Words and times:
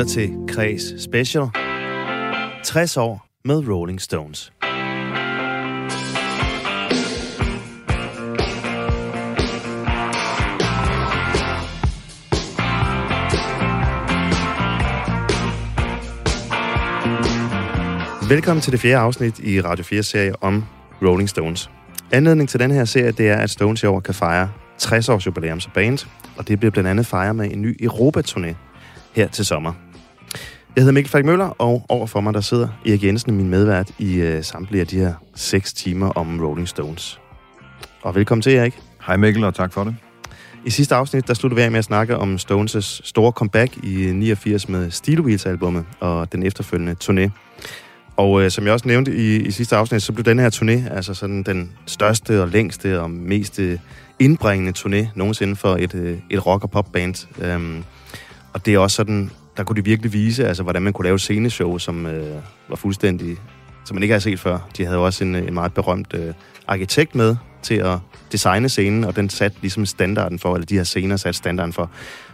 lytter 0.00 0.12
til 0.12 0.30
Kres 0.48 0.82
Special. 0.98 1.46
60 2.64 2.96
år 2.96 3.26
med 3.44 3.68
Rolling 3.68 4.00
Stones. 4.00 4.52
Velkommen 18.28 18.62
til 18.62 18.72
det 18.72 18.80
fjerde 18.80 18.96
afsnit 18.96 19.38
i 19.38 19.60
Radio 19.60 19.84
4 19.84 20.02
serie 20.02 20.32
om 20.40 20.64
Rolling 21.02 21.28
Stones. 21.28 21.70
Anledning 22.12 22.48
til 22.48 22.60
den 22.60 22.70
her 22.70 22.84
serie, 22.84 23.12
det 23.12 23.28
er, 23.28 23.36
at 23.36 23.50
Stones 23.50 23.82
i 23.82 23.86
år 23.86 24.00
kan 24.00 24.14
fejre 24.14 24.50
60 24.78 25.08
års 25.08 25.26
jubilæum 25.26 25.60
som 25.60 25.72
band, 25.74 26.06
og 26.36 26.48
det 26.48 26.58
bliver 26.58 26.70
blandt 26.70 26.90
andet 26.90 27.06
fejret 27.06 27.36
med 27.36 27.52
en 27.52 27.62
ny 27.62 27.84
Europa-turné 27.84 28.54
her 29.12 29.28
til 29.28 29.46
sommer. 29.46 29.89
Jeg 30.76 30.82
hedder 30.82 30.92
Mikkel 30.92 31.10
Falk 31.10 31.24
Møller, 31.24 31.46
og 31.46 31.86
overfor 31.88 32.20
mig 32.20 32.34
der 32.34 32.40
sidder 32.40 32.68
Erik 32.86 33.04
Jensen, 33.04 33.36
min 33.36 33.48
medvært, 33.48 33.90
i 33.98 34.14
øh, 34.14 34.44
samtlige 34.44 34.80
af 34.80 34.86
de 34.86 34.96
her 34.96 35.14
6 35.34 35.72
timer 35.72 36.08
om 36.08 36.40
Rolling 36.40 36.68
Stones. 36.68 37.20
Og 38.02 38.14
velkommen 38.14 38.42
til, 38.42 38.54
Erik. 38.54 38.78
Hej 39.06 39.16
Mikkel, 39.16 39.44
og 39.44 39.54
tak 39.54 39.72
for 39.72 39.84
det. 39.84 39.96
I 40.64 40.70
sidste 40.70 40.94
afsnit, 40.94 41.28
der 41.28 41.34
sluttede 41.34 41.56
vi 41.56 41.62
af 41.62 41.70
med 41.70 41.78
at 41.78 41.84
snakke 41.84 42.16
om 42.16 42.34
Stones' 42.34 43.00
store 43.04 43.32
comeback 43.32 43.76
i 43.84 44.12
89 44.12 44.68
med 44.68 44.90
Steel 44.90 45.20
Wheels-albummet 45.20 45.84
og 46.00 46.32
den 46.32 46.42
efterfølgende 46.42 46.96
turné. 47.04 47.30
Og 48.16 48.42
øh, 48.42 48.50
som 48.50 48.64
jeg 48.64 48.72
også 48.72 48.88
nævnte 48.88 49.16
i, 49.16 49.36
i 49.36 49.50
sidste 49.50 49.76
afsnit, 49.76 50.02
så 50.02 50.12
blev 50.12 50.24
den 50.24 50.38
her 50.38 50.50
turné 50.50 50.94
altså 50.94 51.14
sådan 51.14 51.42
den 51.42 51.72
største 51.86 52.42
og 52.42 52.48
længste 52.48 53.00
og 53.00 53.10
mest 53.10 53.58
øh, 53.58 53.78
indbringende 54.18 54.72
turné 54.78 55.08
nogensinde 55.14 55.56
for 55.56 55.76
et, 55.76 55.94
øh, 55.94 56.18
et 56.30 56.46
rock- 56.46 56.62
og 56.62 56.70
popband. 56.70 57.26
Øhm, 57.40 57.84
og 58.52 58.66
det 58.66 58.74
er 58.74 58.78
også 58.78 58.96
sådan, 58.96 59.30
der 59.56 59.64
kunne 59.64 59.76
de 59.76 59.84
virkelig 59.84 60.12
vise, 60.12 60.48
altså, 60.48 60.62
hvordan 60.62 60.82
man 60.82 60.92
kunne 60.92 61.04
lave 61.04 61.14
et 61.14 61.20
sceneshow, 61.20 61.78
som 61.78 62.06
øh, 62.06 62.36
var 62.68 62.76
fuldstændig, 62.76 63.36
som 63.84 63.94
man 63.94 64.02
ikke 64.02 64.12
har 64.12 64.18
set 64.18 64.40
før. 64.40 64.58
De 64.76 64.84
havde 64.84 64.98
også 64.98 65.24
en, 65.24 65.34
en 65.34 65.54
meget 65.54 65.74
berømt 65.74 66.14
øh, 66.14 66.34
arkitekt 66.68 67.14
med 67.14 67.36
til 67.62 67.74
at 67.74 67.98
designe 68.32 68.68
scenen, 68.68 69.04
og 69.04 69.16
den 69.16 69.30
satte 69.30 69.58
ligesom 69.60 69.86
standarden 69.86 70.38
for, 70.38 70.54
eller 70.54 70.66
de 70.66 70.76
her 70.76 70.84
scener 70.84 71.16
satte 71.16 71.38
standarden 71.38 71.72
for, 71.72 71.90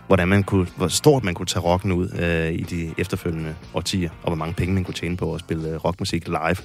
hvordan 0.06 0.28
man 0.28 0.42
kunne, 0.42 0.66
hvor 0.76 0.88
stort 0.88 1.24
man 1.24 1.34
kunne 1.34 1.46
tage 1.46 1.62
rocken 1.62 1.92
ud 1.92 2.08
øh, 2.18 2.52
i 2.52 2.62
de 2.62 2.94
efterfølgende 2.98 3.54
årtier, 3.74 4.10
og 4.22 4.28
hvor 4.28 4.36
mange 4.36 4.54
penge 4.54 4.74
man 4.74 4.84
kunne 4.84 4.94
tjene 4.94 5.16
på 5.16 5.34
at 5.34 5.40
spille 5.40 5.68
øh, 5.68 5.76
rockmusik 5.84 6.28
live. 6.28 6.56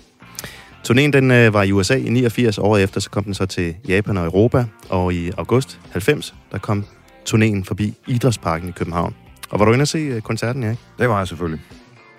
Turnéen 0.89 1.11
den 1.11 1.31
øh, 1.31 1.53
var 1.53 1.63
i 1.63 1.71
USA 1.71 1.95
i 1.95 2.09
89, 2.09 2.57
året 2.57 2.83
efter 2.83 2.99
så 2.99 3.09
kom 3.09 3.23
den 3.23 3.33
så 3.33 3.45
til 3.45 3.75
Japan 3.87 4.17
og 4.17 4.25
Europa, 4.25 4.65
og 4.89 5.13
i 5.13 5.31
august 5.37 5.79
90, 5.91 6.35
der 6.51 6.57
kom 6.57 6.85
turnéen 7.29 7.63
forbi 7.63 7.93
Idrætsparken 8.07 8.69
i 8.69 8.71
København. 8.71 9.15
Og 9.51 9.59
var 9.59 9.65
du 9.65 9.73
inde 9.73 9.83
og 9.83 9.87
se 9.87 9.97
øh, 9.97 10.21
koncerten, 10.21 10.63
Erik? 10.63 10.79
Det 10.99 11.09
var 11.09 11.17
jeg 11.17 11.27
selvfølgelig. 11.27 11.61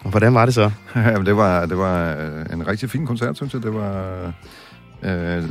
Og 0.05 0.11
hvordan 0.11 0.34
var 0.34 0.44
det 0.44 0.55
så? 0.55 0.70
Jamen, 0.97 1.27
det 1.27 1.36
var, 1.36 1.66
det 1.66 1.78
var 1.78 2.16
øh, 2.16 2.47
en 2.52 2.66
rigtig 2.66 2.91
fin 2.91 3.06
koncert, 3.06 3.36
synes 3.36 3.55
jeg. 3.55 3.62
Det 3.62 3.74
var 3.74 4.33
øh, 5.02 5.44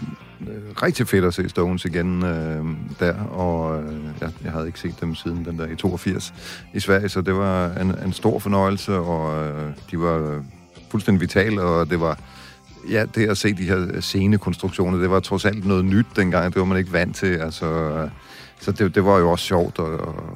rigtig 0.84 1.08
fedt 1.08 1.26
at 1.26 1.34
se 1.34 1.50
Stones 1.50 1.86
igen 1.86 2.24
øh, 2.24 2.66
der, 3.00 3.14
og 3.24 3.84
øh, 3.84 3.94
jeg, 4.22 4.30
jeg 4.44 4.52
havde 4.52 4.68
ikke 4.68 4.80
set 4.80 5.02
dem 5.02 5.16
siden 5.16 5.46
den 5.46 5.60
der 5.60 5.68
i 5.68 5.76
82 5.76 6.34
i 6.74 6.80
Sverige, 6.80 7.10
så 7.10 7.22
det 7.22 7.36
var 7.36 7.72
en, 7.74 7.96
en 8.06 8.14
stor 8.14 8.40
fornøjelse, 8.40 8.96
og 8.96 9.46
øh, 9.48 9.72
de 9.92 10.00
var 10.00 10.44
fuldstændig 10.92 11.22
vitale, 11.22 11.62
og 11.62 11.90
det 11.90 12.00
var 12.00 12.20
ja, 12.90 13.06
det 13.16 13.30
at 13.30 13.38
se 13.38 13.54
de 13.54 13.64
her 13.64 14.02
scenekonstruktioner, 14.02 14.98
det 14.98 15.10
var 15.10 15.20
trods 15.20 15.46
alt 15.46 15.66
noget 15.66 15.86
nyt 15.86 16.06
dengang, 16.16 16.54
det 16.54 16.60
var 16.60 16.66
man 16.66 16.78
ikke 16.78 16.94
vant 16.94 17.16
til, 17.16 17.36
altså 17.36 17.92
så 18.62 18.72
det, 18.72 18.96
det 18.96 19.06
var 19.06 19.18
jo 19.18 19.32
også 19.32 19.46
sjovt 19.46 19.80
at, 19.80 19.86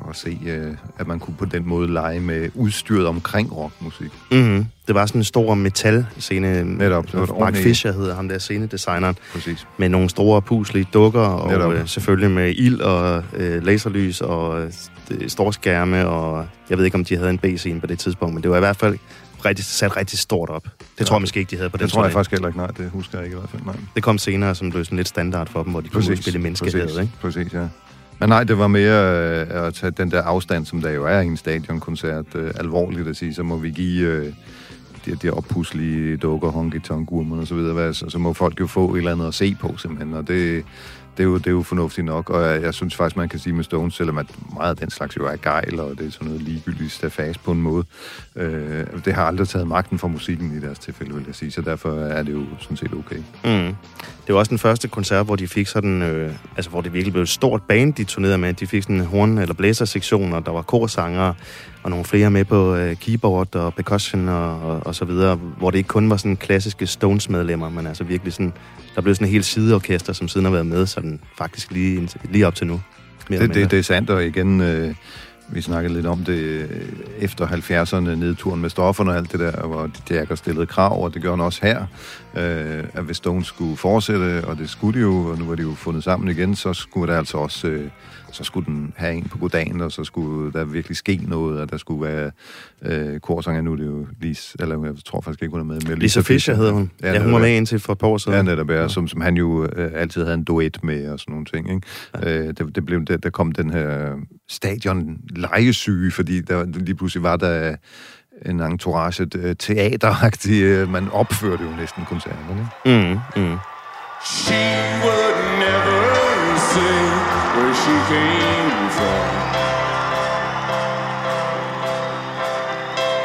at 0.10 0.16
se, 0.16 0.40
øh, 0.46 0.74
at 0.98 1.08
man 1.08 1.20
kunne 1.20 1.36
på 1.36 1.46
den 1.46 1.68
måde 1.68 1.94
lege 1.94 2.20
med 2.20 2.50
udstyret 2.54 3.08
omkring 3.08 3.58
rockmusik. 3.58 4.12
Mm-hmm. 4.32 4.66
Det 4.88 4.96
var 4.96 5.06
sådan 5.06 5.22
en 5.22 5.26
stor 5.26 5.54
metal-scene. 5.54 6.64
Netop. 6.64 7.06
Det 7.06 7.20
var 7.20 7.40
Mark 7.40 7.56
Fisher 7.56 7.92
hedder 7.92 8.16
ham 8.16 8.30
der 8.30 8.40
scenedesigneren. 8.40 9.18
Præcis. 9.34 9.68
Med 9.78 9.90
nogle 9.90 10.10
store 10.10 10.42
puslige 10.42 10.88
dukker, 10.94 11.22
og 11.22 11.74
øh, 11.74 11.88
selvfølgelig 11.88 12.32
med 12.32 12.54
ild 12.56 12.82
og 12.82 13.24
øh, 13.34 13.64
laserlys 13.64 14.22
og 14.22 14.62
øh, 14.62 14.72
store 15.28 15.54
skærme, 15.54 16.08
og 16.08 16.48
jeg 16.70 16.78
ved 16.78 16.86
ikke, 16.86 16.96
om 16.96 17.06
de 17.06 17.18
havde 17.18 17.30
en 17.30 17.38
B-scene 17.38 17.82
på 17.82 17.88
det 17.88 18.00
tidspunkt, 18.00 18.34
men 18.34 18.44
det 18.44 18.52
var 18.52 18.58
i 18.58 18.60
hvert 18.60 18.78
fald 18.78 18.98
rigtig, 19.46 19.66
sat 19.66 19.98
rigtig 19.98 20.20
stort 20.20 20.50
op. 20.50 20.64
Det 20.64 21.00
ja. 21.00 21.06
tror 21.06 21.16
jeg 21.16 21.22
måske 21.22 21.40
ikke, 21.40 21.52
de 21.52 21.56
havde 21.56 21.70
på 21.70 21.78
den 21.78 21.84
Det 21.84 21.94
tror 21.94 22.04
jeg 22.04 22.14
faktisk 22.14 22.32
heller 22.32 22.48
ikke, 22.48 22.58
nej. 22.58 22.68
Det 22.68 22.90
husker 22.90 23.18
jeg 23.18 23.26
ikke 23.26 23.36
i 23.36 23.40
hvert 23.40 23.50
fald, 23.50 23.62
nej. 23.66 23.76
Det 23.96 24.04
kom 24.04 24.18
senere, 24.18 24.56
som 24.56 24.72
blev 24.72 24.86
sådan 24.86 24.98
lidt 24.98 25.08
standard 25.08 25.50
for 25.50 25.64
dem, 25.64 25.72
hvor 25.72 25.82
de 25.82 25.90
præcis, 25.90 26.08
kunne 26.08 26.18
spille 26.18 26.40
menneskehed, 26.40 27.00
ikke? 27.00 27.12
Præcis, 27.22 27.54
ja. 27.54 27.68
Men 28.20 28.30
nej, 28.30 28.44
det 28.44 28.58
var 28.58 28.68
mere 28.68 29.32
øh, 29.42 29.66
at 29.66 29.74
tage 29.74 29.92
den 29.92 30.12
der 30.12 30.22
afstand, 30.24 30.66
som 30.66 30.82
der 30.82 30.90
jo 30.90 31.06
er 31.06 31.20
i 31.20 31.26
en 31.26 31.38
stadionkoncert, 31.38 32.36
øh, 32.36 32.52
alvorligt 32.56 33.08
at 33.08 33.16
sige, 33.16 33.34
så 33.34 33.44
må 33.44 33.58
vi 33.58 33.72
give 33.72 34.08
øh, 34.08 34.34
de, 35.06 35.16
de 35.16 35.30
oppuslige 35.30 36.18
dukker, 36.18 36.50
honky 36.50 36.82
tonk 36.82 37.12
og 37.12 37.48
så 37.48 37.56
videre, 37.56 37.94
så, 37.94 38.10
så 38.10 38.18
må 38.18 38.34
folk 38.34 38.60
jo 38.60 38.68
få 38.68 38.94
et 38.94 38.98
eller 38.98 39.12
andet 39.12 39.28
at 39.28 39.34
se 39.34 39.56
på 39.62 39.78
simpelthen, 39.78 40.14
og 40.14 40.28
det, 40.28 40.66
det, 41.18 41.24
er 41.24 41.28
jo, 41.28 41.38
det 41.38 41.48
er 41.48 41.52
jo 41.52 41.62
fornuftigt 41.62 42.06
nok, 42.06 42.30
og 42.30 42.44
jeg, 42.44 42.62
jeg 42.62 42.74
synes 42.74 42.96
faktisk, 42.96 43.18
man 43.18 43.30
kan 43.30 43.40
sige 43.40 43.54
med 43.54 43.64
Stones, 43.64 43.94
selvom 43.94 44.18
at 44.18 44.26
meget 44.54 44.70
af 44.70 44.78
den 44.78 44.90
slags 44.90 45.18
jo 45.18 45.26
er 45.26 45.36
gejl, 45.36 45.80
og 45.80 45.98
det 45.98 46.08
er 46.08 46.12
sådan 46.12 46.28
noget 46.28 46.42
ligegyldigt 46.42 46.92
stafas 46.92 47.38
på 47.38 47.52
en 47.52 47.62
måde, 47.62 47.86
øh, 48.36 48.86
det 49.06 49.14
har 49.14 49.24
aldrig 49.24 49.48
taget 49.48 49.68
magten 49.68 50.00
for 50.00 50.08
musikken 50.08 50.58
i 50.58 50.60
deres 50.60 50.80
tilfælde, 50.80 51.14
vil 51.14 51.24
jeg 51.28 51.36
sige, 51.36 51.52
så 51.52 51.62
derfor 51.62 51.92
er 51.92 52.24
det 52.24 52.34
jo 52.34 52.44
sådan 52.60 52.78
set 52.78 52.94
okay. 52.94 53.18
Mm. 53.46 53.76
Det 54.28 54.34
var 54.34 54.40
også 54.40 54.50
den 54.50 54.58
første 54.58 54.88
koncert, 54.88 55.26
hvor 55.26 55.36
de 55.36 55.48
fik 55.48 55.68
sådan, 55.68 56.02
øh, 56.02 56.34
altså 56.56 56.72
hvor 56.72 56.82
det 56.82 56.94
virkelig 56.94 57.14
blev 57.14 57.24
et 57.24 57.30
stort 57.30 57.62
band, 57.62 57.94
de 57.94 58.04
turnerede 58.04 58.38
med. 58.38 58.54
De 58.54 58.68
fik 58.68 58.84
sådan 58.84 58.96
en 58.96 59.06
horn- 59.06 59.38
eller 59.38 59.54
blæsersektion, 59.54 60.34
og 60.34 60.46
der 60.46 60.52
var 60.52 60.62
korsanger, 60.62 61.34
og 61.84 61.90
nogle 61.90 62.06
flere 62.06 62.32
med 62.32 62.46
på 62.46 62.76
øh, 62.76 62.96
keyboard 62.96 63.56
og 63.56 63.74
percussion 63.74 64.30
og, 64.30 64.62
og, 64.62 64.82
og 64.86 64.96
så 64.96 65.06
videre, 65.06 65.36
hvor 65.36 65.72
det 65.72 65.78
ikke 65.78 65.88
kun 65.88 66.10
var 66.10 66.18
sådan 66.18 66.38
klassiske 66.38 66.88
Stones-medlemmer, 66.88 67.70
men 67.70 67.88
altså 67.88 68.04
virkelig 68.04 68.34
sådan, 68.34 68.54
der 68.96 69.02
blev 69.02 69.16
sådan 69.16 69.28
en 69.28 69.32
helt 69.32 69.46
sideorkester, 69.46 70.14
som 70.14 70.28
siden 70.28 70.46
har 70.46 70.52
været 70.52 70.66
med 70.66 70.86
sådan 70.86 71.20
faktisk 71.38 71.72
lige, 71.72 72.10
lige 72.32 72.48
op 72.48 72.56
til 72.56 72.68
nu. 72.68 72.82
Det, 73.30 73.54
det, 73.54 73.72
det 73.72 73.80
er 73.80 73.84
sandt, 73.84 74.10
og 74.10 74.26
igen, 74.26 74.62
øh, 74.62 74.96
vi 75.48 75.62
snakkede 75.62 75.94
lidt 75.94 76.06
om 76.06 76.24
det 76.24 76.34
øh, 76.34 76.70
efter 77.20 77.48
70'erne, 77.48 78.16
nedturen 78.16 78.62
med 78.62 78.70
stofferne 78.70 79.12
og 79.12 79.18
alt 79.18 79.32
det 79.32 79.40
der, 79.40 79.68
hvor 79.68 79.90
de 80.10 80.16
Jagger 80.16 80.36
stillede 80.36 80.66
krav, 80.66 81.04
og 81.04 81.14
det 81.14 81.22
gør 81.22 81.30
han 81.30 81.42
også 81.42 81.60
her, 81.64 81.86
øh, 82.38 82.84
at 82.94 83.04
hvis 83.04 83.18
Stones 83.18 83.48
skulle 83.48 83.78
fortsætte, 83.78 84.48
og 84.48 84.58
det 84.58 84.70
skulle 84.70 85.00
de 85.00 85.04
jo, 85.04 85.26
og 85.26 85.38
nu 85.38 85.46
var 85.46 85.56
de 85.56 85.62
jo 85.62 85.74
fundet 85.74 86.04
sammen 86.04 86.30
igen, 86.30 86.56
så 86.56 86.74
skulle 86.74 87.14
der 87.14 87.18
altså 87.18 87.38
også 87.38 87.68
øh, 87.68 87.90
så 88.36 88.44
skulle 88.44 88.66
den 88.66 88.94
have 88.96 89.14
en 89.14 89.24
på 89.24 89.38
goddagen, 89.38 89.82
og 89.82 89.92
så 89.92 90.04
skulle 90.04 90.52
der 90.54 90.66
virkelig 90.66 90.98
ske 90.98 91.20
noget, 91.28 91.62
og 91.62 91.72
der 91.72 91.78
skulle 91.78 92.02
være 92.02 92.32
øh, 92.82 93.20
korsanger. 93.20 93.62
Nu 93.62 93.72
er 93.72 93.76
det 93.76 93.86
jo 93.86 94.08
Lise, 94.22 94.58
eller 94.60 94.86
jeg 94.86 94.94
tror 95.06 95.22
faktisk 95.22 95.42
ikke, 95.42 95.52
hun 95.52 95.60
er 95.60 95.64
med. 95.64 95.76
med 95.76 95.82
Lisa, 95.82 95.96
Lisa 95.96 96.20
Fischer, 96.20 96.34
Fischer 96.34 96.56
hedder 96.56 96.72
hun. 96.72 96.92
Ja, 97.02 97.14
ja 97.14 97.24
hun 97.24 97.34
var 97.34 97.40
med 97.40 97.58
indtil 97.58 97.80
for 97.80 97.94
et 97.94 98.00
par 98.00 98.08
år 98.08 98.18
siden. 98.18 98.36
Ja, 98.36 98.42
netop, 98.44 98.70
ja, 98.70 98.88
som, 98.88 99.08
som 99.08 99.22
han 99.22 99.38
jo 99.38 99.66
øh, 99.76 99.92
altid 99.94 100.24
havde 100.24 100.34
en 100.34 100.44
duet 100.44 100.84
med, 100.84 101.10
og 101.10 101.20
sådan 101.20 101.32
nogle 101.32 101.46
ting. 101.46 101.70
Ikke? 101.70 101.88
Ja. 102.22 102.40
Øh, 102.40 102.48
det, 102.48 102.76
det 102.76 102.86
blev, 102.86 103.06
der, 103.06 103.18
der 103.18 103.30
kom 103.30 103.52
den 103.52 103.70
her 103.70 104.16
stadion 104.50 105.18
lejesyge, 105.36 106.12
fordi 106.12 106.42
der 106.42 106.66
lige 106.66 106.96
pludselig 106.96 107.24
var 107.24 107.36
der 107.36 107.76
en 108.42 108.60
entourage 108.60 109.26
teateragtig. 109.56 110.62
Øh, 110.62 110.90
man 110.90 111.12
opførte 111.12 111.64
jo 111.64 111.70
næsten 111.70 112.06
koncerterne. 112.06 112.70
Mm, 112.86 113.20
mm. 113.42 113.58
She 114.26 114.66
would 115.04 115.38
never 115.66 116.04
say 116.74 117.00
where 117.56 117.76
she 117.84 117.96
came 118.12 118.90
from. 118.98 119.26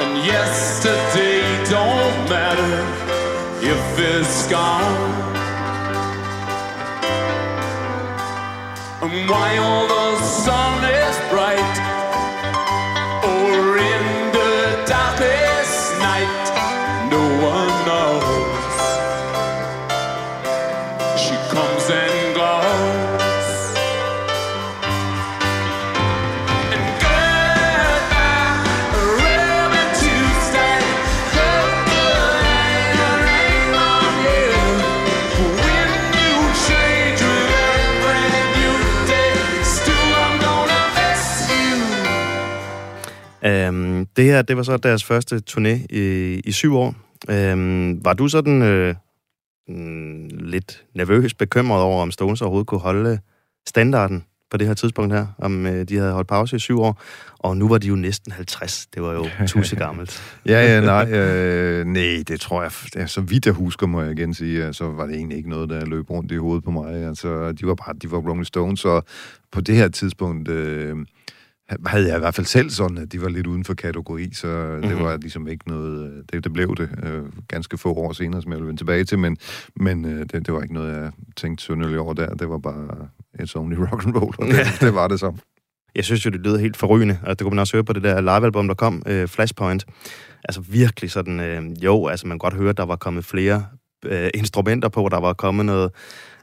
And 0.01 0.13
yesterday 0.35 1.41
don't 1.77 2.29
matter 2.29 2.77
if 3.63 3.99
it's 3.99 4.47
gone. 4.53 5.11
And 9.03 9.29
while 9.31 9.89
the 9.89 10.17
sun 10.45 10.85
is 10.85 11.00
det 44.21 44.29
her, 44.29 44.43
det 44.43 44.57
var 44.57 44.63
så 44.63 44.77
deres 44.77 45.05
første 45.05 45.43
turné 45.51 45.87
i, 45.91 46.35
i 46.45 46.53
syv 46.53 46.77
år. 46.77 46.95
Øhm, 47.31 48.05
var 48.05 48.13
du 48.13 48.29
sådan 48.29 48.63
øh, 48.63 48.95
mm, 49.69 50.29
lidt 50.29 50.85
nervøs, 50.95 51.35
bekymret 51.35 51.83
over, 51.83 52.03
om 52.03 52.11
Stones 52.11 52.43
overhovedet 52.43 52.67
kunne 52.67 52.81
holde 52.81 53.19
standarden 53.69 54.25
på 54.51 54.57
det 54.57 54.67
her 54.67 54.75
tidspunkt 54.75 55.15
her, 55.15 55.27
om 55.39 55.67
øh, 55.67 55.89
de 55.89 55.97
havde 55.97 56.13
holdt 56.13 56.29
pause 56.29 56.57
i 56.57 56.59
syv 56.59 56.81
år, 56.81 57.03
og 57.39 57.57
nu 57.57 57.69
var 57.69 57.79
de 57.79 57.87
jo 57.87 57.95
næsten 57.95 58.33
50. 58.33 58.87
Det 58.95 59.03
var 59.03 59.13
jo 59.13 59.27
tusind 59.47 59.81
gammelt. 59.85 60.41
ja, 60.47 60.67
ja, 60.67 60.81
nej, 60.81 61.13
øh, 61.13 61.87
nej, 61.87 62.23
det 62.29 62.41
tror 62.41 62.63
jeg, 62.63 62.73
ja, 62.97 63.07
så 63.07 63.21
vidt 63.21 63.47
jeg 63.47 63.55
husker, 63.55 63.87
må 63.87 64.03
jeg 64.03 64.13
igen 64.13 64.35
sige, 64.35 64.73
så 64.73 64.85
var 64.85 65.07
det 65.07 65.15
egentlig 65.15 65.39
ikke 65.39 65.51
noget, 65.51 65.71
der 65.71 65.85
løb 65.85 66.11
rundt 66.11 66.33
i 66.33 66.37
hovedet 66.37 66.65
på 66.65 66.71
mig. 66.71 66.95
Altså, 66.95 67.53
de 67.53 67.67
var 67.67 67.75
bare, 67.75 67.95
de 68.03 68.11
var 68.11 68.19
Rolling 68.19 68.47
Stones, 68.47 68.85
og 68.85 69.05
på 69.53 69.61
det 69.61 69.77
her 69.77 69.89
tidspunkt... 69.89 70.49
Øh, 70.49 70.97
havde 71.87 72.09
jeg 72.09 72.17
i 72.17 72.19
hvert 72.19 72.35
fald 72.35 72.47
selv 72.47 72.71
sådan, 72.71 72.99
at 72.99 73.13
de 73.13 73.23
var 73.23 73.29
lidt 73.29 73.47
uden 73.47 73.65
for 73.65 73.75
kategori, 73.75 74.33
så 74.33 74.47
mm-hmm. 74.47 74.83
det 74.83 74.97
mhm. 74.97 75.05
var 75.05 75.17
ligesom 75.17 75.49
ikke 75.49 75.69
noget... 75.69 76.13
Øh, 76.13 76.23
det, 76.33 76.45
det 76.45 76.53
blev 76.53 76.77
det 76.77 76.89
øh, 77.03 77.23
ganske 77.49 77.79
få 77.79 77.95
år 77.95 78.13
senere, 78.13 78.43
som 78.43 78.53
jeg 78.53 78.59
vil 78.59 78.67
vende 78.67 78.81
tilbage 78.81 79.05
til, 79.05 79.19
men, 79.19 79.37
men 79.77 80.05
øh, 80.05 80.21
det, 80.21 80.33
det 80.33 80.55
var 80.55 80.63
ikke 80.63 80.75
noget, 80.75 80.95
jeg 80.95 81.11
tænkte 81.37 81.63
synderligt 81.63 81.99
over 81.99 82.15
der. 82.15 82.35
Det 82.35 82.49
var 82.49 82.59
bare 82.59 83.09
et 83.41 83.57
only 83.57 83.75
rock 83.75 84.07
and 84.07 84.17
roll, 84.17 84.35
og 84.39 84.47
det, 84.47 84.57
det 84.81 84.95
var 84.95 85.09
det 85.09 85.21
så. 85.21 85.33
Jeg 85.95 86.05
synes 86.05 86.27
jo, 86.27 86.31
det 86.31 86.41
lyder 86.41 86.59
helt 86.59 86.77
forrygende, 86.77 87.19
og 87.23 87.39
det 87.39 87.45
kunne 87.45 87.55
man 87.55 87.59
også 87.59 87.77
høre 87.77 87.85
på 87.85 87.93
det 87.93 88.03
der 88.03 88.21
livealbum, 88.21 88.69
der 88.69 88.75
kom, 88.75 89.03
øh, 89.07 89.29
Flashpoint. 89.29 89.87
Altså 90.45 90.61
virkelig 90.61 91.11
sådan, 91.11 91.41
øh, 91.41 91.85
jo, 91.85 92.07
altså 92.07 92.27
man 92.27 92.35
kan 92.35 92.39
godt 92.39 92.55
høre, 92.55 92.71
at 92.71 92.77
der 92.77 92.87
var 92.87 92.97
kommet 92.97 93.25
flere 93.25 93.65
øh, 94.05 94.31
instrumenter 94.35 94.89
på, 94.89 95.09
der 95.11 95.21
var 95.21 95.33
kommet 95.33 95.67
noget 95.67 95.91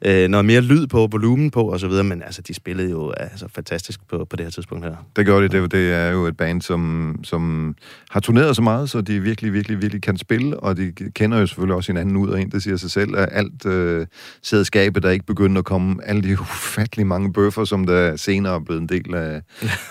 øh, 0.06 0.28
noget 0.28 0.46
mere 0.46 0.62
lyd 0.62 0.88
på, 0.88 1.08
volumen 1.12 1.52
på 1.52 1.64
og 1.64 1.80
så 1.80 1.88
videre, 1.88 2.04
men 2.04 2.24
altså, 2.24 2.42
de 2.42 2.54
spillede 2.54 2.92
jo 2.92 3.12
altså, 3.12 3.48
fantastisk 3.56 4.08
på, 4.10 4.26
på 4.30 4.36
det 4.36 4.46
her 4.46 4.52
tidspunkt 4.52 4.86
her. 4.86 4.96
Det 5.16 5.26
gør 5.26 5.40
de. 5.40 5.48
Det, 5.48 5.72
det 5.72 5.94
er 5.94 6.12
jo 6.12 6.26
et 6.26 6.38
band, 6.38 6.62
som, 6.62 7.16
som 7.24 7.76
har 8.10 8.20
turneret 8.20 8.56
så 8.56 8.62
meget, 8.62 8.90
så 8.90 9.02
de 9.02 9.20
virkelig, 9.20 9.54
virkelig, 9.54 9.82
virkelig 9.82 10.02
kan 10.02 10.18
spille, 10.18 10.60
og 10.60 10.78
de 10.78 10.92
kender 11.16 11.40
jo 11.40 11.48
selvfølgelig 11.48 11.76
også 11.76 11.92
hinanden 11.92 12.18
ud 12.18 12.30
af 12.30 12.42
en, 12.42 12.52
der 12.52 12.60
siger 12.60 12.78
sig 12.78 12.92
selv, 12.92 13.18
at 13.18 13.30
alt 13.32 13.66
øh, 13.66 14.08
sidder 14.44 14.64
skabet, 14.64 15.04
der 15.04 15.10
ikke 15.10 15.26
begynder 15.26 15.60
at 15.60 15.66
komme 15.66 15.96
alle 16.06 16.22
de 16.22 16.34
ufattelig 16.42 17.08
mange 17.08 17.34
bøffer, 17.34 17.66
som 17.66 17.86
der 17.86 18.16
senere 18.16 18.56
er 18.56 18.60
blevet 18.60 18.82
en 18.82 18.90
del 18.90 19.16
af, 19.16 19.42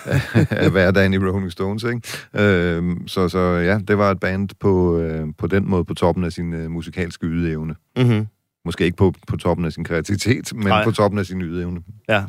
af, 0.05 0.21
af 0.63 0.71
hverdagen 0.71 1.13
i 1.13 1.17
Rolling 1.17 1.51
Stones. 1.51 1.83
Ikke? 1.83 2.01
Øh, 2.33 2.83
så, 3.07 3.29
så 3.29 3.39
ja, 3.39 3.79
det 3.87 3.97
var 3.97 4.11
et 4.11 4.19
band 4.19 4.49
på, 4.59 4.99
øh, 4.99 5.27
på 5.37 5.47
den 5.47 5.69
måde 5.69 5.85
på 5.85 5.93
toppen 5.93 6.23
af 6.23 6.31
sin 6.31 6.53
øh, 6.53 6.71
musikalske 6.71 7.27
ydeevne. 7.27 7.75
Mm-hmm. 7.97 8.27
Måske 8.67 8.85
ikke 8.85 8.97
på, 8.97 9.13
på 9.27 9.37
toppen 9.37 9.65
af 9.65 9.73
sin 9.73 9.83
kreativitet, 9.83 10.53
men 10.55 10.67
Nej. 10.67 10.83
på 10.83 10.91
toppen 10.91 11.19
af 11.19 11.25
sin 11.25 11.41
ydeevne. 11.41 11.81
Ja. 12.09 12.23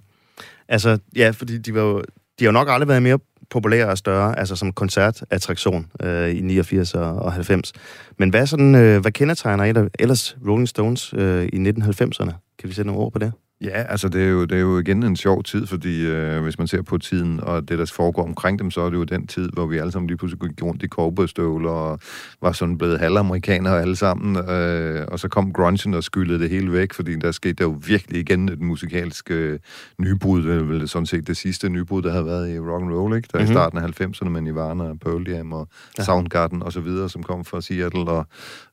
Altså, 0.68 0.98
ja, 1.16 1.30
fordi 1.30 1.58
de 1.58 1.74
var 1.74 1.80
jo, 1.80 1.98
de 2.38 2.44
har 2.44 2.46
jo 2.46 2.52
nok 2.52 2.68
aldrig 2.70 2.88
været 2.88 3.02
mere 3.02 3.18
populære 3.50 3.86
og 3.86 3.98
større, 3.98 4.38
altså 4.38 4.56
som 4.56 4.72
koncertattraktion 4.72 5.86
øh, 6.02 6.30
i 6.30 6.40
89 6.40 6.94
og 6.94 7.32
90. 7.32 7.72
Men 8.18 8.30
hvad, 8.30 8.46
sådan, 8.46 8.74
øh, 8.74 9.00
hvad 9.00 9.12
kendetegner 9.12 9.88
ellers 9.98 10.36
Rolling 10.46 10.68
Stones 10.68 11.14
øh, 11.16 11.48
i 11.52 11.70
1990'erne? 11.70 12.32
Kan 12.58 12.68
vi 12.68 12.72
sætte 12.72 12.86
nogle 12.86 13.02
ord 13.02 13.12
på 13.12 13.18
det? 13.18 13.32
Ja, 13.60 13.82
altså 13.88 14.08
det 14.08 14.22
er 14.22 14.28
jo, 14.28 14.44
det 14.44 14.56
er 14.56 14.60
jo 14.60 14.78
igen 14.78 15.02
en 15.02 15.16
sjov 15.16 15.42
tid, 15.42 15.66
fordi 15.66 16.06
øh, 16.06 16.42
hvis 16.42 16.58
man 16.58 16.66
ser 16.66 16.82
på 16.82 16.98
tiden 16.98 17.40
og 17.40 17.68
det, 17.68 17.78
der 17.78 17.92
foregår 17.94 18.22
omkring 18.22 18.58
dem, 18.58 18.70
så 18.70 18.80
er 18.80 18.90
det 18.90 18.96
jo 18.96 19.04
den 19.04 19.26
tid, 19.26 19.48
hvor 19.52 19.66
vi 19.66 19.78
alle 19.78 19.92
sammen 19.92 20.06
lige 20.06 20.16
pludselig 20.16 20.40
gik 20.40 20.62
rundt 20.62 20.82
i 20.82 20.88
cowboystøvler 20.88 21.70
og 21.70 21.98
var 22.42 22.52
sådan 22.52 22.78
blevet 22.78 22.98
halvamerikanere 22.98 23.80
alle 23.80 23.96
sammen. 23.96 24.36
Øh, 24.50 25.06
og 25.08 25.18
så 25.18 25.28
kom 25.28 25.52
grunchen 25.52 25.94
og 25.94 26.04
skyllede 26.04 26.38
det 26.38 26.50
hele 26.50 26.72
væk, 26.72 26.92
fordi 26.92 27.16
der 27.16 27.32
skete 27.32 27.52
der 27.52 27.64
jo 27.64 27.76
virkelig 27.86 28.20
igen 28.20 28.48
et 28.48 28.60
musikalsk 28.60 29.30
øh, 29.30 29.58
nybrud, 29.98 30.42
vel, 30.42 30.68
vel 30.68 30.88
sådan 30.88 31.06
set 31.06 31.26
det 31.26 31.36
sidste 31.36 31.68
nybrud, 31.68 32.02
der 32.02 32.10
havde 32.10 32.26
været 32.26 32.54
i 32.54 32.58
rock 32.58 32.82
and 32.82 32.92
roll, 32.92 33.16
ikke? 33.16 33.28
Der 33.32 33.38
mm-hmm. 33.38 33.52
i 33.52 33.54
starten 33.54 33.78
af 33.78 34.00
90'erne 34.00 34.28
med 34.28 34.40
Nirvana 34.40 34.84
og 34.84 35.00
Pearl 35.00 35.28
Jam 35.28 35.52
og 35.52 35.68
ja. 35.98 36.04
Soundgarden 36.04 36.62
og 36.62 36.72
så 36.72 36.80
videre, 36.80 37.08
som 37.08 37.22
kom 37.22 37.44
fra 37.44 37.60
Seattle 37.60 38.00
og, 38.00 38.26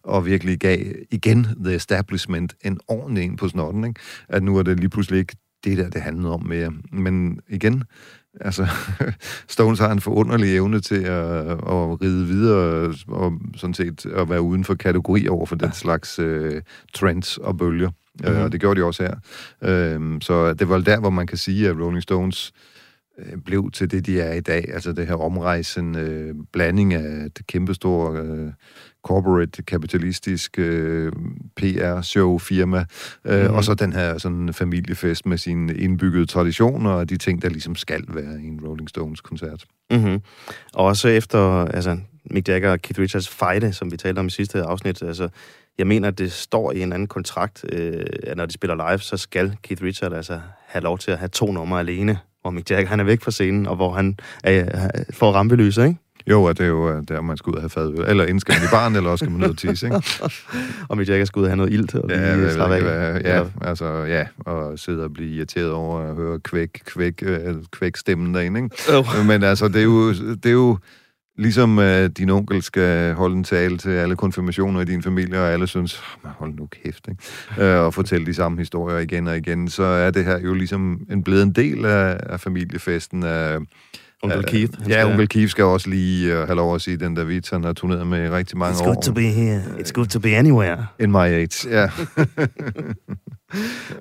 og 0.04 0.26
virkelig 0.26 0.60
gav 0.60 0.80
igen 1.12 1.48
The 1.64 1.76
Establishment 1.76 2.56
en 2.62 2.80
ordentlig 2.88 3.24
en 3.24 3.36
på 3.36 3.48
snotten, 3.48 3.84
ikke? 3.84 4.00
At 4.30 4.44
nu 4.44 4.58
er 4.58 4.64
det 4.64 4.75
lige 4.80 4.90
pludselig 4.90 5.20
ikke 5.20 5.36
det 5.64 5.78
der, 5.78 5.90
det 5.90 6.02
handlede 6.02 6.34
om 6.34 6.46
mere. 6.46 6.72
Men 6.92 7.40
igen, 7.50 7.84
altså, 8.42 8.68
Stones 9.48 9.80
har 9.80 9.92
en 9.92 10.02
forunderlig 10.02 10.56
evne 10.56 10.80
til 10.80 11.04
at, 11.04 11.48
at 11.50 12.02
ride 12.02 12.26
videre 12.26 12.94
og 13.08 13.34
sådan 13.56 13.74
set 13.74 14.06
at 14.06 14.30
være 14.30 14.42
uden 14.42 14.64
for 14.64 14.76
kategori 14.76 15.28
over 15.28 15.46
for 15.46 15.56
den 15.56 15.72
slags 15.72 16.20
uh, 16.20 16.52
trends 16.94 17.38
og 17.38 17.58
bølger. 17.58 17.90
Mm-hmm. 17.90 18.38
Uh, 18.38 18.44
og 18.44 18.52
det 18.52 18.60
gjorde 18.60 18.80
de 18.80 18.86
også 18.86 19.04
her. 19.04 19.16
Uh, 19.98 20.18
så 20.22 20.54
det 20.54 20.70
var 20.70 20.80
der, 20.80 21.00
hvor 21.00 21.10
man 21.10 21.28
kan 21.28 21.38
sige, 21.38 21.70
at 21.70 21.76
Rolling 21.80 22.04
Stones 22.04 22.52
uh, 22.52 22.75
blev 23.46 23.72
til 23.72 23.92
det, 23.92 24.06
de 24.06 24.22
er 24.22 24.34
i 24.34 24.40
dag. 24.40 24.66
Altså 24.74 24.92
det 24.92 25.08
her 25.08 25.16
omrejsende 25.16 26.34
uh, 26.36 26.46
blanding 26.54 26.94
af 26.94 27.32
det 27.32 27.48
kæmpestore 27.48 28.24
uh, 28.24 28.50
corporate, 29.06 29.64
kapitalistisk 29.64 30.60
øh, 30.60 31.12
PR-show-firma, 31.56 32.86
øh, 33.26 33.40
mm-hmm. 33.40 33.56
og 33.56 33.64
så 33.64 33.74
den 33.74 33.94
her 33.94 34.18
sådan 34.18 34.54
familiefest 34.54 35.26
med 35.26 35.38
sine 35.38 35.76
indbyggede 35.76 36.26
traditioner 36.26 36.92
og 36.92 37.10
de 37.10 37.18
ting, 37.18 37.42
der 37.42 37.50
ligesom 37.50 37.76
skal 37.76 38.04
være 38.08 38.42
i 38.42 38.48
en 38.48 38.60
Rolling 38.68 38.90
Stones-koncert. 38.90 39.66
Mm-hmm. 39.92 40.22
Og 40.74 40.86
også 40.86 41.08
efter 41.08 41.40
altså, 41.66 41.98
Mick 42.32 42.48
Jagger 42.48 42.72
og 42.72 42.82
Keith 42.82 43.00
Richards 43.00 43.30
fejde, 43.30 43.74
som 43.74 43.92
vi 43.92 43.98
talte 43.98 44.20
om 44.20 44.28
i 44.28 44.30
sidste 44.30 44.62
afsnit, 44.62 45.02
altså, 45.02 45.30
jeg 45.78 45.88
mener, 45.88 46.08
at 46.08 46.18
det 46.18 46.32
står 46.32 46.72
i 46.72 46.82
en 46.82 46.94
anden 46.94 47.08
kontrakt, 47.08 47.66
øh, 47.72 48.06
at 48.24 48.38
når 48.38 48.46
de 48.46 48.54
spiller 48.54 48.90
live, 48.90 49.00
så 49.00 49.18
skal 49.18 49.58
Keith 49.64 49.84
Richards 49.84 50.14
altså 50.14 50.40
have 50.68 50.84
lov 50.84 50.98
til 50.98 51.12
at 51.12 51.18
have 51.18 51.30
to 51.30 51.52
numre 51.52 51.80
alene, 51.80 52.20
hvor 52.46 52.52
Mick 52.52 52.72
Jagger 52.72 52.90
han 52.90 53.00
er 53.00 53.04
væk 53.04 53.22
fra 53.22 53.32
scenen, 53.32 53.66
og 53.68 53.76
hvor 53.76 53.92
han 53.94 54.18
øh, 54.48 54.66
får 55.14 55.32
rampelyset, 55.32 55.84
ikke? 55.84 55.98
Jo, 56.30 56.44
og 56.44 56.58
det 56.58 56.64
er 56.64 56.68
jo 56.68 57.02
der, 57.02 57.22
man 57.22 57.38
skal 57.38 57.52
ud 57.52 57.56
og 57.56 57.62
have 57.62 57.70
fadøl. 57.70 58.06
Eller 58.08 58.26
man 58.26 58.58
i 58.64 58.72
barn, 58.72 58.96
eller 58.96 59.10
også 59.10 59.26
skal 59.26 59.32
man 59.32 59.40
ned 59.40 59.50
og 59.50 59.58
tisse, 59.58 59.86
ikke? 59.86 60.02
og 60.90 60.98
mit 60.98 61.10
Jagger 61.10 61.26
skal 61.26 61.40
ud 61.40 61.44
og 61.44 61.50
have 61.50 61.58
noget 61.58 61.74
ilt, 61.74 61.96
og 61.96 62.10
ja, 62.10 62.36
lige 62.36 62.52
slappe 62.52 62.76
af. 62.76 63.22
Ja, 63.22 63.44
altså, 63.62 63.86
ja, 63.86 64.26
og 64.40 64.80
sidde 64.80 65.04
og 65.04 65.14
blive 65.14 65.36
irriteret 65.36 65.72
over 65.72 66.00
at 66.00 66.16
høre 66.16 66.40
kvæk, 66.40 66.70
kvæk, 66.86 67.24
øh, 67.26 67.56
kvæk 67.72 67.98
stemmen 67.98 68.34
derinde, 68.34 68.64
ikke? 68.64 68.98
Oh. 68.98 69.26
Men 69.28 69.44
altså, 69.44 69.68
det 69.68 69.80
er 69.80 69.84
jo, 69.84 70.14
det 70.14 70.46
er 70.46 70.52
jo 70.52 70.78
ligesom 71.38 71.78
uh, 71.78 72.06
din 72.06 72.30
onkel 72.30 72.62
skal 72.62 73.14
holde 73.14 73.36
en 73.36 73.44
tale 73.44 73.78
til 73.78 73.90
alle 73.90 74.16
konfirmationer 74.16 74.82
i 74.82 74.86
din 74.86 75.04
familie, 75.04 75.40
og 75.40 75.52
alle 75.52 75.68
synes, 75.68 76.02
hold 76.24 76.54
nu 76.54 76.66
kæft, 76.66 77.08
ikke? 77.10 77.76
Uh, 77.78 77.86
og 77.86 77.94
fortælle 77.94 78.26
de 78.26 78.34
samme 78.34 78.58
historier 78.58 78.98
igen 78.98 79.28
og 79.28 79.38
igen, 79.38 79.70
så 79.70 79.84
er 79.84 80.12
det 80.12 80.26
her 80.26 80.40
jo 80.40 80.54
ligesom 80.54 81.00
en 81.12 81.24
blevet 81.24 81.44
en 81.44 81.52
del 81.52 81.86
af, 81.86 82.18
af 82.24 82.40
familiefesten, 82.40 83.24
af 83.24 83.60
Onkel 84.24 84.44
Keith. 84.44 84.90
Ja, 84.90 85.06
onkel 85.06 85.28
Keith 85.28 85.50
skal 85.52 85.64
også 85.64 85.90
lige 85.90 86.34
uh, 86.34 86.48
have 86.48 86.56
lov 86.56 86.76
at 86.76 86.82
sige 86.82 86.98
den 86.98 87.16
der 87.16 87.24
vits, 87.24 87.50
han 87.50 87.64
har 87.64 87.74
turneret 87.74 88.08
med 88.08 88.26
i 88.26 88.30
rigtig 88.30 88.58
mange 88.58 88.74
It's 88.74 88.82
år. 88.84 88.86
It's 88.86 88.94
good 88.94 89.04
to 89.04 89.14
be 89.14 89.22
here. 89.22 89.64
It's 89.80 89.92
good 89.92 90.08
to 90.08 90.20
be 90.20 90.36
anywhere. 90.36 90.86
In 91.00 91.12
my 91.12 91.18
age, 91.18 91.70
ja. 91.70 91.84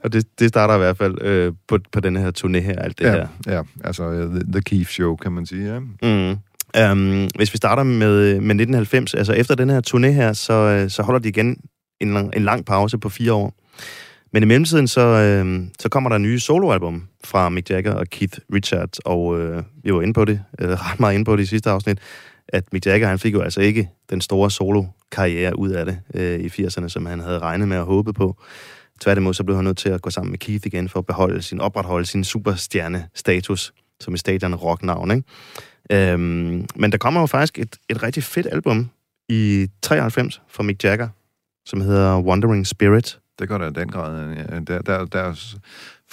og 0.04 0.12
det, 0.12 0.26
det 0.38 0.48
starter 0.48 0.74
i 0.74 0.78
hvert 0.78 0.96
fald 0.96 1.22
øh, 1.22 1.52
på, 1.68 1.78
på 1.92 2.00
den 2.00 2.16
her 2.16 2.32
turné 2.38 2.58
her, 2.58 2.76
alt 2.78 2.98
det 2.98 3.04
ja, 3.04 3.12
her. 3.12 3.26
Ja, 3.46 3.62
altså 3.84 4.10
the, 4.10 4.52
the 4.52 4.62
Keith 4.62 4.90
Show, 4.90 5.16
kan 5.16 5.32
man 5.32 5.46
sige, 5.46 5.72
ja. 5.72 5.78
Mm. 5.80 6.38
Um, 6.82 7.28
hvis 7.36 7.52
vi 7.52 7.56
starter 7.56 7.82
med, 7.82 8.20
med 8.20 8.34
1990, 8.34 9.14
altså 9.14 9.32
efter 9.32 9.54
den 9.54 9.70
her 9.70 9.80
turné 9.86 10.06
her, 10.06 10.32
så, 10.32 10.52
øh, 10.52 10.90
så 10.90 11.02
holder 11.02 11.20
de 11.20 11.28
igen 11.28 11.56
en, 12.00 12.16
en 12.16 12.44
lang 12.44 12.64
pause 12.64 12.98
på 12.98 13.08
fire 13.08 13.32
år. 13.32 13.54
Men 14.32 14.42
i 14.42 14.46
mellemtiden, 14.46 14.88
så, 14.88 15.00
øh, 15.00 15.62
så 15.78 15.88
kommer 15.88 16.10
der 16.10 16.18
nye 16.18 16.40
soloalbum 16.40 17.08
fra 17.24 17.48
Mick 17.48 17.70
Jagger 17.70 17.94
og 17.94 18.06
Keith 18.06 18.38
Richards, 18.54 18.98
og 18.98 19.40
øh, 19.40 19.62
vi 19.84 19.94
var 19.94 20.02
inde 20.02 20.12
på 20.12 20.24
det, 20.24 20.40
øh, 20.60 20.68
ret 20.68 21.00
meget 21.00 21.14
inde 21.14 21.24
på 21.24 21.36
det 21.36 21.42
i 21.42 21.46
sidste 21.46 21.70
afsnit, 21.70 21.98
at 22.48 22.72
Mick 22.72 22.86
Jagger, 22.86 23.08
han 23.08 23.18
fik 23.18 23.32
jo 23.32 23.40
altså 23.40 23.60
ikke 23.60 23.90
den 24.10 24.20
store 24.20 24.50
solo-karriere 24.50 25.58
ud 25.58 25.70
af 25.70 25.86
det 25.86 25.98
øh, 26.14 26.40
i 26.40 26.46
80'erne, 26.46 26.88
som 26.88 27.06
han 27.06 27.20
havde 27.20 27.38
regnet 27.38 27.68
med 27.68 27.76
at 27.76 27.84
håbe 27.84 28.12
på. 28.12 28.36
Tværtimod, 29.00 29.34
så 29.34 29.44
blev 29.44 29.56
han 29.56 29.64
nødt 29.64 29.78
til 29.78 29.88
at 29.88 30.02
gå 30.02 30.10
sammen 30.10 30.30
med 30.30 30.38
Keith 30.38 30.66
igen 30.66 30.88
for 30.88 30.98
at 30.98 31.06
beholde 31.06 31.42
sin, 31.42 31.60
opretholde 31.60 32.06
sin 32.06 32.24
superstjerne-status 32.24 33.72
som 34.00 34.14
et 34.14 34.20
stadion 34.20 34.54
rock-navn, 34.54 35.10
ikke? 35.10 35.22
Øhm, 35.92 36.66
men 36.76 36.92
der 36.92 36.98
kommer 36.98 37.20
jo 37.20 37.26
faktisk 37.26 37.58
et, 37.58 37.76
et 37.88 38.02
rigtig 38.02 38.22
fedt 38.22 38.46
album 38.52 38.90
i 39.28 39.68
93 39.82 40.42
fra 40.48 40.62
Mick 40.62 40.84
Jagger, 40.84 41.08
som 41.66 41.80
hedder 41.80 42.20
Wandering 42.20 42.66
Spirit, 42.66 43.18
det 43.38 43.48
gør 43.48 43.58
der 43.58 43.70
i 43.70 43.72
den 43.72 43.88
grad. 43.88 44.34
Ja. 44.34 44.60
Der, 44.60 44.82
der, 44.82 45.04
der 45.04 45.54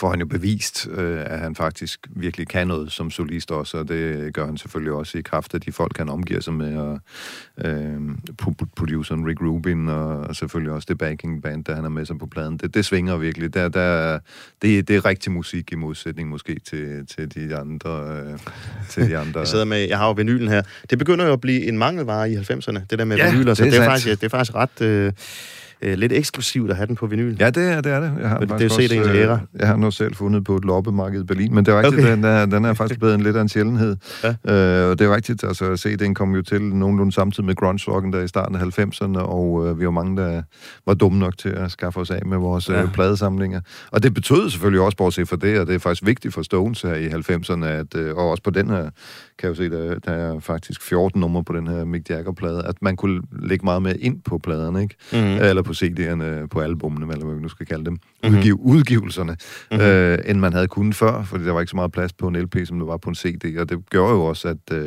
får 0.01 0.09
han 0.09 0.19
jo 0.19 0.25
bevist, 0.25 0.87
øh, 0.91 1.21
at 1.25 1.39
han 1.39 1.55
faktisk 1.55 2.07
virkelig 2.09 2.47
kan 2.47 2.67
noget 2.67 2.91
som 2.91 3.11
solist 3.11 3.51
også, 3.51 3.77
og 3.77 3.87
det 3.87 4.33
gør 4.33 4.45
han 4.45 4.57
selvfølgelig 4.57 4.93
også 4.93 5.17
i 5.17 5.21
kraft 5.21 5.53
af 5.53 5.61
de 5.61 5.71
folk, 5.71 5.97
han 5.97 6.09
omgiver 6.09 6.39
sig 6.39 6.53
med, 6.53 6.77
og 6.77 6.99
øh, 7.65 7.99
produceren 8.75 9.27
Rick 9.27 9.41
Rubin, 9.41 9.87
og 9.87 10.35
selvfølgelig 10.35 10.73
også 10.73 10.85
det 10.89 10.97
backing 10.97 11.43
band, 11.43 11.65
der 11.65 11.75
han 11.75 11.85
er 11.85 11.89
med 11.89 12.05
sig 12.05 12.17
på 12.19 12.25
pladen. 12.25 12.57
Det, 12.57 12.73
det 12.73 12.85
svinger 12.85 13.17
virkelig. 13.17 13.53
Der, 13.53 13.69
der, 13.69 14.19
det, 14.61 14.87
det 14.87 14.95
er 14.95 15.05
rigtig 15.05 15.31
musik 15.31 15.71
i 15.71 15.75
modsætning 15.75 16.29
måske 16.29 16.59
til, 16.69 17.07
til 17.07 17.35
de 17.35 17.55
andre. 17.55 18.21
Øh, 18.23 18.39
til 18.89 19.09
de 19.09 19.17
andre. 19.17 19.39
jeg 19.45 19.47
sidder 19.47 19.65
med, 19.65 19.77
jeg 19.77 19.97
har 19.97 20.07
jo 20.07 20.11
vinylen 20.11 20.47
her. 20.47 20.61
Det 20.89 20.97
begynder 20.97 21.25
jo 21.25 21.33
at 21.33 21.41
blive 21.41 21.65
en 21.65 21.77
mangelvare 21.77 22.31
i 22.31 22.35
90'erne, 22.35 22.79
det 22.89 22.99
der 22.99 23.05
med 23.05 23.17
ja, 23.17 23.31
vinyler, 23.31 23.53
så 23.53 23.63
det 23.63 23.67
er, 23.67 23.71
det 23.71 23.81
er, 23.81 23.89
faktisk, 23.89 24.21
det 24.21 24.23
er 24.23 24.29
faktisk 24.29 24.55
ret... 24.55 24.81
Øh, 24.81 25.13
øh, 25.81 25.97
lidt 25.97 26.11
eksklusivt 26.13 26.69
at 26.69 26.75
have 26.75 26.87
den 26.87 26.95
på 26.95 27.07
vinyl. 27.07 27.35
Ja, 27.39 27.49
det 27.49 27.71
er 27.71 27.81
det. 27.81 27.91
Er 27.91 27.99
det. 27.99 28.13
Jeg 28.21 28.29
har 28.29 28.39
Men 28.39 28.49
det 28.49 28.61
er 28.61 28.65
jo 28.65 28.69
CD'ens 28.69 28.99
også, 28.99 29.11
øh, 29.11 29.21
æra. 29.21 29.39
Jeg 29.59 29.67
har 29.67 29.75
nu 29.75 29.91
selv 29.91 30.15
fundet 30.15 30.43
på 30.43 30.55
et 30.55 30.65
loppemarked 30.65 31.21
i 31.21 31.23
Berlin, 31.23 31.55
men 31.55 31.65
det 31.65 31.73
er 31.73 31.77
rigtigt, 31.77 32.01
Okay. 32.03 32.11
den, 32.11 32.23
er, 32.23 32.45
den 32.45 32.65
er 32.65 32.73
faktisk 32.73 32.99
blevet 32.99 33.15
en 33.15 33.21
lidt 33.21 33.35
af 33.35 33.41
en 33.41 33.49
sjældenhed. 33.49 33.95
Ja. 34.23 34.29
Øh, 34.29 34.89
og 34.91 34.99
det 34.99 35.07
er 35.07 35.15
rigtigt, 35.15 35.43
altså 35.43 35.65
CD'en 35.87 36.13
kom 36.13 36.35
jo 36.35 36.41
til 36.41 36.61
nogenlunde 36.61 37.11
samtidig 37.11 37.45
med 37.45 37.55
grunge-rocken 37.55 38.13
der 38.13 38.21
i 38.21 38.27
starten 38.27 38.55
af 38.55 38.79
90'erne, 38.79 39.17
og 39.19 39.67
øh, 39.67 39.79
vi 39.79 39.85
var 39.85 39.91
mange, 39.91 40.17
der 40.21 40.41
var 40.85 40.93
dumme 40.93 41.19
nok 41.19 41.37
til 41.37 41.49
at 41.49 41.71
skaffe 41.71 41.99
os 41.99 42.11
af 42.11 42.25
med 42.25 42.37
vores 42.37 42.69
Ja. 42.69 42.81
øh, 42.83 42.91
pladesamlinger. 42.91 43.61
Og 43.91 44.03
det 44.03 44.13
betød 44.13 44.49
selvfølgelig 44.49 44.81
også, 44.81 44.97
bortset 44.97 45.27
fra 45.27 45.35
det, 45.35 45.59
og 45.59 45.67
det 45.67 45.75
er 45.75 45.79
faktisk 45.79 46.05
vigtigt 46.05 46.33
for 46.33 46.41
Stones 46.41 46.81
her 46.81 46.93
i 46.93 47.07
90'erne, 47.07 47.65
at, 47.65 47.95
øh, 47.95 48.15
og 48.15 48.29
også 48.29 48.43
på 48.43 48.49
den 48.49 48.69
her, 48.69 48.89
kan 49.41 49.49
jeg 49.49 49.59
jo 49.59 49.63
se, 49.63 49.69
der, 49.69 49.99
der 49.99 50.11
er 50.11 50.39
faktisk 50.39 50.81
14 50.81 51.21
numre 51.21 51.43
på 51.43 51.53
den 51.53 51.67
her 51.67 51.85
Mick 51.85 52.09
Jagger-plade, 52.09 52.65
at 52.65 52.75
man 52.81 52.95
kunne 52.95 53.21
lægge 53.31 53.65
meget 53.65 53.81
mere 53.81 53.97
ind 53.97 54.21
på 54.21 54.37
pladerne, 54.37 54.81
ikke? 54.81 54.95
Mm. 55.13 55.17
eller 55.19 55.61
på 55.61 55.71
CD'erne, 55.71 56.47
på 56.47 56.59
albumene, 56.59 57.11
eller 57.13 57.25
hvad 57.25 57.35
vi 57.35 57.41
nu 57.41 57.49
skal 57.49 57.65
kalde 57.65 57.85
dem, 57.85 57.97
Mhm. 58.23 58.35
udgiv, 58.37 58.59
udgivelserne, 58.61 59.37
Mhm. 59.71 59.81
øh, 59.81 60.17
end 60.25 60.39
man 60.39 60.53
havde 60.53 60.67
kunnet 60.67 60.95
før, 60.95 61.23
fordi 61.23 61.43
der 61.45 61.51
var 61.51 61.59
ikke 61.59 61.69
så 61.69 61.75
meget 61.75 61.91
plads 61.91 62.13
på 62.13 62.27
en 62.27 62.35
LP, 62.35 62.55
som 62.65 62.79
der 62.79 62.85
var 62.85 62.97
på 62.97 63.09
en 63.09 63.15
CD, 63.15 63.57
og 63.59 63.69
det 63.69 63.89
gjorde 63.89 64.13
jo 64.13 64.21
også, 64.25 64.47
at 64.47 64.73
øh, 64.77 64.83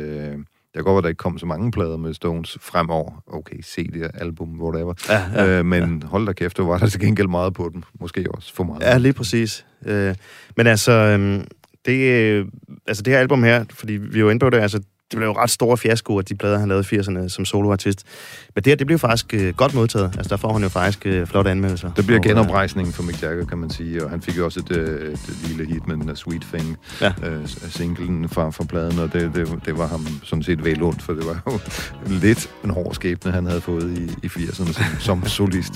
det 0.73 0.83
kan 0.83 0.83
godt 0.83 0.97
at 0.97 1.03
der 1.03 1.09
ikke 1.09 1.17
kom 1.19 1.37
så 1.37 1.45
mange 1.45 1.71
plader 1.71 1.97
med 1.97 2.13
Stones 2.13 2.57
fremover. 2.61 3.23
Okay, 3.27 3.61
CD, 3.63 4.09
album, 4.13 4.61
whatever. 4.61 4.93
Ja, 5.09 5.21
ja, 5.45 5.59
øh, 5.59 5.65
men 5.65 6.03
hold 6.05 6.25
da 6.25 6.33
kæft, 6.33 6.57
der 6.57 6.63
var 6.63 6.77
der 6.77 6.87
til 6.87 6.99
gengæld 6.99 7.27
meget 7.27 7.53
på 7.53 7.69
dem. 7.73 7.83
Måske 7.99 8.25
også 8.33 8.53
for 8.55 8.63
meget. 8.63 8.81
Ja, 8.81 8.97
lige 8.97 9.13
præcis. 9.13 9.65
Øh, 9.85 10.15
men 10.57 10.67
altså, 10.67 10.91
øhm, 10.91 11.43
det, 11.85 12.11
øh, 12.11 12.45
altså, 12.87 13.03
det 13.03 13.13
her 13.13 13.19
album 13.19 13.43
her, 13.43 13.65
fordi 13.73 13.93
vi 13.93 14.19
jo 14.19 14.29
inde 14.29 14.39
på 14.39 14.49
det, 14.49 14.57
altså, 14.57 14.79
det 15.11 15.17
blev 15.17 15.27
jo 15.27 15.33
ret 15.33 15.49
store 15.49 15.77
fiaskoer, 15.77 16.21
de 16.21 16.35
plader, 16.35 16.57
han 16.59 16.69
lavede 16.69 16.85
i 16.95 16.99
80'erne 16.99 17.27
som 17.29 17.45
soloartist. 17.45 18.03
Men 18.55 18.63
det 18.63 18.71
her, 18.71 18.75
det 18.75 18.87
blev 18.87 18.99
faktisk 18.99 19.33
øh, 19.33 19.53
godt 19.55 19.73
modtaget. 19.73 20.13
Altså, 20.17 20.29
der 20.29 20.37
får 20.37 20.53
han 20.53 20.63
jo 20.63 20.69
faktisk 20.69 21.05
øh, 21.05 21.27
flotte 21.27 21.51
anmeldelser. 21.51 21.91
Det 21.93 22.05
bliver 22.05 22.19
øh, 22.25 22.29
genoprejsningen 22.29 22.93
for 22.93 23.03
Mick 23.03 23.23
Jagger, 23.23 23.45
kan 23.45 23.57
man 23.57 23.69
sige, 23.69 24.03
og 24.03 24.09
han 24.09 24.21
fik 24.21 24.37
jo 24.37 24.45
også 24.45 24.59
et, 24.59 24.77
øh, 24.77 25.11
et 25.13 25.19
lille 25.47 25.73
hit 25.73 25.87
med 25.87 25.95
den 25.97 26.07
der 26.07 26.15
Sweet 26.15 26.41
Thing, 26.53 26.77
Ja. 27.01 27.13
øh, 27.29 27.47
singlen 27.69 28.29
fra, 28.29 28.49
fra 28.49 28.63
pladen, 28.63 28.99
og 28.99 29.13
det, 29.13 29.31
det, 29.35 29.59
det 29.65 29.77
var 29.77 29.87
ham 29.87 30.07
sådan 30.23 30.43
set 30.43 30.65
vel 30.65 30.81
ondt, 30.83 31.01
for 31.01 31.13
det 31.13 31.25
var 31.25 31.41
jo 31.51 31.59
lidt 32.09 32.49
en 32.63 32.69
hård 32.69 32.93
skæbne, 32.93 33.31
han 33.31 33.45
havde 33.45 33.61
fået 33.61 33.97
i, 33.97 34.25
i 34.25 34.27
80'erne 34.27 34.73
som, 34.73 34.83
som 34.99 35.25
solist. 35.27 35.73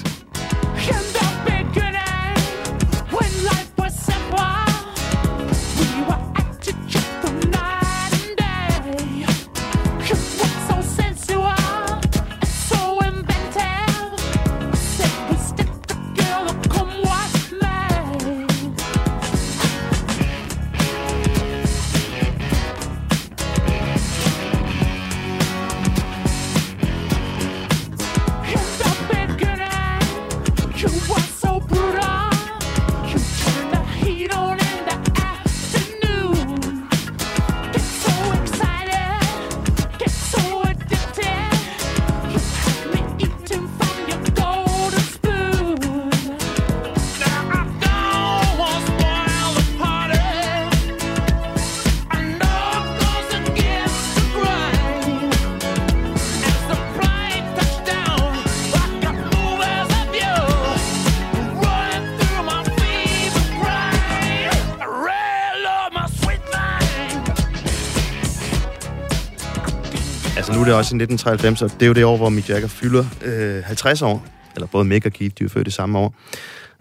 Altså, 70.39 70.53
nu 70.53 70.59
er 70.59 70.65
det 70.65 70.73
også 70.73 70.95
i 70.95 71.01
1993, 71.01 71.61
og 71.61 71.71
det 71.71 71.81
er 71.81 71.87
jo 71.87 71.93
det 71.93 72.05
år, 72.05 72.17
hvor 72.17 72.29
Mick 72.29 72.49
Jagger 72.49 72.67
fylder 72.67 73.05
øh, 73.25 73.63
50 73.63 74.01
år. 74.01 74.25
Eller 74.55 74.67
både 74.67 74.85
Mick 74.85 75.05
og 75.05 75.11
Keith, 75.11 75.35
de 75.39 75.43
er 75.43 75.49
født 75.49 75.65
det 75.65 75.73
samme 75.73 75.99
år. 75.99 76.15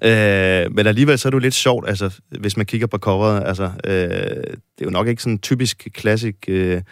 Øh, 0.04 0.74
men 0.74 0.86
alligevel 0.86 1.18
så 1.18 1.28
er 1.28 1.30
det 1.30 1.34
jo 1.34 1.38
lidt 1.38 1.54
sjovt, 1.54 1.88
altså, 1.88 2.20
hvis 2.40 2.56
man 2.56 2.66
kigger 2.66 2.86
på 2.86 2.98
coveret. 2.98 3.42
Altså, 3.46 3.70
øh, 3.84 3.92
det 3.92 4.80
er 4.80 4.84
jo 4.84 4.90
nok 4.90 5.08
ikke 5.08 5.22
sådan 5.22 5.32
en 5.32 5.38
typisk 5.38 5.88
klassik 5.94 6.34
øh, 6.48 6.82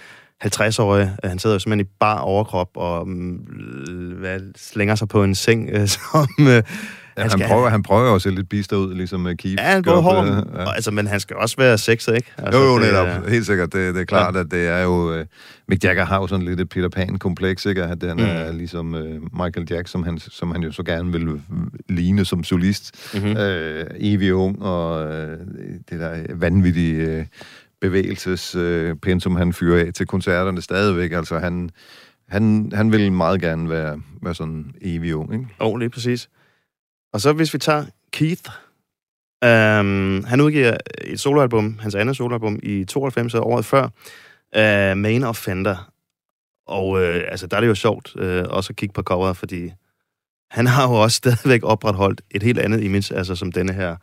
50-årig. 0.44 1.12
Han 1.24 1.38
sidder 1.38 1.54
jo 1.54 1.60
simpelthen 1.60 1.86
i 1.86 1.90
bar 2.00 2.18
overkrop 2.18 2.68
og 2.74 3.08
øh, 3.08 4.18
hvad, 4.18 4.40
slænger 4.56 4.94
sig 4.94 5.08
på 5.08 5.24
en 5.24 5.34
seng, 5.34 5.70
øh, 5.72 5.88
som... 5.96 6.28
Øh, 6.40 6.62
han, 7.18 7.30
han, 7.30 7.40
prøver, 7.48 7.68
han 7.68 7.82
prøver 7.82 8.18
se 8.18 8.30
lidt 8.30 8.48
bister 8.48 8.76
ud, 8.76 8.94
ligesom 8.94 9.26
uh, 9.26 9.32
Keith. 9.32 9.62
Ja, 9.62 9.68
han 9.68 9.82
går 9.82 10.00
hård. 10.00 10.26
ja. 10.54 10.74
Altså, 10.74 10.90
men 10.90 11.06
han 11.06 11.20
skal 11.20 11.36
også 11.36 11.56
være 11.58 11.78
sexet, 11.78 12.14
ikke? 12.16 12.32
Altså, 12.38 12.60
Jo, 12.60 12.66
jo, 12.66 12.78
det 12.78 12.82
netop. 12.92 13.28
Helt 13.28 13.46
sikkert. 13.46 13.72
Det, 13.72 13.94
det 13.94 14.00
er 14.00 14.04
klart, 14.04 14.34
ja. 14.34 14.40
at 14.40 14.46
det 14.50 14.68
er 14.68 14.82
jo... 14.82 15.18
Uh, 15.20 15.24
Mick 15.68 15.84
Jagger 15.84 16.04
har 16.04 16.16
jo 16.20 16.26
sådan 16.26 16.46
lidt 16.46 16.60
et 16.60 16.68
Peter 16.68 16.88
Pan-kompleks, 16.88 17.66
ikke? 17.66 17.82
At 17.82 17.88
han 18.02 18.16
Mm. 18.16 18.22
er 18.24 18.52
ligesom 18.52 18.94
uh, 18.94 19.00
Michael 19.44 19.66
Jackson, 19.70 19.86
som 19.86 20.02
han, 20.02 20.18
som 20.18 20.50
han 20.50 20.62
jo 20.62 20.72
så 20.72 20.82
gerne 20.82 21.12
vil 21.12 21.28
øh, 21.28 21.38
ligne 21.88 22.24
som 22.24 22.44
solist. 22.44 23.14
Mhm. 23.14 23.22
Mm-hmm. 23.24 23.36
Uh, 23.40 23.86
evig 24.00 24.34
ung, 24.34 24.62
og 24.62 25.04
uh, 25.08 25.12
det 25.90 26.00
der 26.00 26.16
vanvittige 26.34 27.18
uh, 27.18 27.24
bevægelsespensum, 27.80 29.20
som 29.20 29.36
han 29.36 29.52
fyrer 29.52 29.86
af 29.86 29.92
til 29.92 30.06
koncerterne 30.06 30.62
stadigvæk. 30.62 31.12
Altså, 31.12 31.38
han, 31.38 31.70
han, 32.28 32.70
han 32.74 32.92
vil 32.92 33.12
meget 33.12 33.40
gerne 33.40 33.70
være, 33.70 34.00
være 34.22 34.34
sådan 34.34 34.64
evig 34.82 35.14
ung, 35.16 35.32
ikke? 35.34 35.46
Jo, 35.60 35.76
lige 35.76 35.90
præcis. 35.90 36.28
Og 37.16 37.20
så 37.20 37.32
hvis 37.32 37.54
vi 37.54 37.58
tager 37.58 37.84
Keith. 38.12 38.50
Um, 39.44 40.24
han 40.24 40.40
udgiver 40.40 40.76
et 41.04 41.20
soloalbum, 41.20 41.78
hans 41.78 41.94
andet 41.94 42.16
soloalbum, 42.16 42.58
i 42.62 42.84
92 42.84 43.34
året 43.34 43.64
før. 43.64 43.84
Uh, 44.56 44.98
Main 44.98 45.24
Offender. 45.24 45.92
Og 46.66 46.88
uh, 46.88 47.00
altså, 47.02 47.46
der 47.46 47.56
er 47.56 47.60
det 47.60 47.68
jo 47.68 47.74
sjovt 47.74 48.16
uh, 48.16 48.44
også 48.48 48.72
at 48.72 48.76
kigge 48.76 48.92
på 48.92 49.02
coveret, 49.02 49.36
fordi 49.36 49.72
han 50.50 50.66
har 50.66 50.88
jo 50.88 50.94
også 50.94 51.16
stadigvæk 51.16 51.60
opretholdt 51.64 52.20
et 52.30 52.42
helt 52.42 52.58
andet 52.58 52.82
image, 52.82 53.14
altså 53.14 53.36
som 53.36 53.52
denne 53.52 53.72
her 53.72 53.96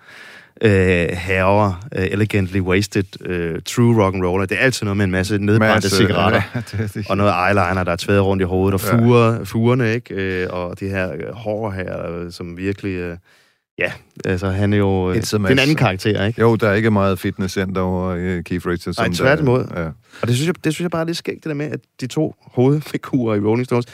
uh, 0.65 0.69
herre, 1.17 1.67
uh, 1.98 2.03
elegantly 2.03 2.60
wasted, 2.60 3.05
uh, 3.55 3.62
true 3.65 4.03
rock 4.03 4.15
and 4.15 4.24
roller. 4.25 4.45
Det 4.45 4.57
er 4.57 4.62
altid 4.62 4.86
noget 4.86 4.98
med 4.98 5.05
en 5.05 5.12
masse 5.12 5.38
nedbrændte 5.38 5.75
Masse- 5.88 5.95
cigaretter. 5.98 6.41
Ja, 6.55 6.62
det, 6.83 6.93
det, 6.93 7.10
Og 7.10 7.17
noget 7.17 7.33
eyeliner, 7.48 7.83
der 7.83 7.91
er 7.91 7.95
tværet 7.95 8.25
rundt 8.25 8.41
i 8.41 8.45
hovedet, 8.45 8.74
og 8.81 8.91
Ja. 8.91 8.98
fure, 8.98 9.45
furene, 9.45 9.93
ikke? 9.93 10.13
Øh, 10.15 10.48
og 10.50 10.79
de 10.79 10.88
her 10.89 11.12
øh, 11.13 11.33
hår 11.33 11.72
her, 11.72 12.12
øh, 12.12 12.31
som 12.31 12.57
virkelig... 12.57 12.89
Øh, 12.95 13.17
ja, 13.79 13.91
altså 14.25 14.50
han 14.50 14.74
er 14.74 14.77
jo... 14.77 15.10
Øh, 15.10 15.15
det 15.15 15.33
en 15.33 15.45
anden 15.60 15.75
karakter, 15.75 16.25
ikke? 16.25 16.41
Jo, 16.41 16.55
der 16.55 16.69
er 16.69 16.74
ikke 16.74 16.91
meget 16.91 17.19
fitnesscenter 17.19 17.81
over 17.81 18.13
uh, 18.38 18.43
Keith 18.43 18.67
Richards. 18.67 18.98
Nej, 18.98 19.10
tværtimod. 19.13 19.65
Ja. 19.75 19.86
Og 20.22 20.27
det 20.27 20.36
synes, 20.36 20.48
jeg, 20.48 20.55
det 20.63 20.74
synes 20.74 20.83
jeg 20.83 20.91
bare 20.91 21.01
er 21.01 21.05
lidt 21.05 21.17
skægt, 21.17 21.43
det 21.43 21.50
der 21.50 21.53
med, 21.53 21.65
at 21.72 21.79
de 22.01 22.07
to 22.07 22.36
hovedfigurer 22.51 23.36
i 23.36 23.39
Rolling 23.39 23.65
Stones, 23.65 23.86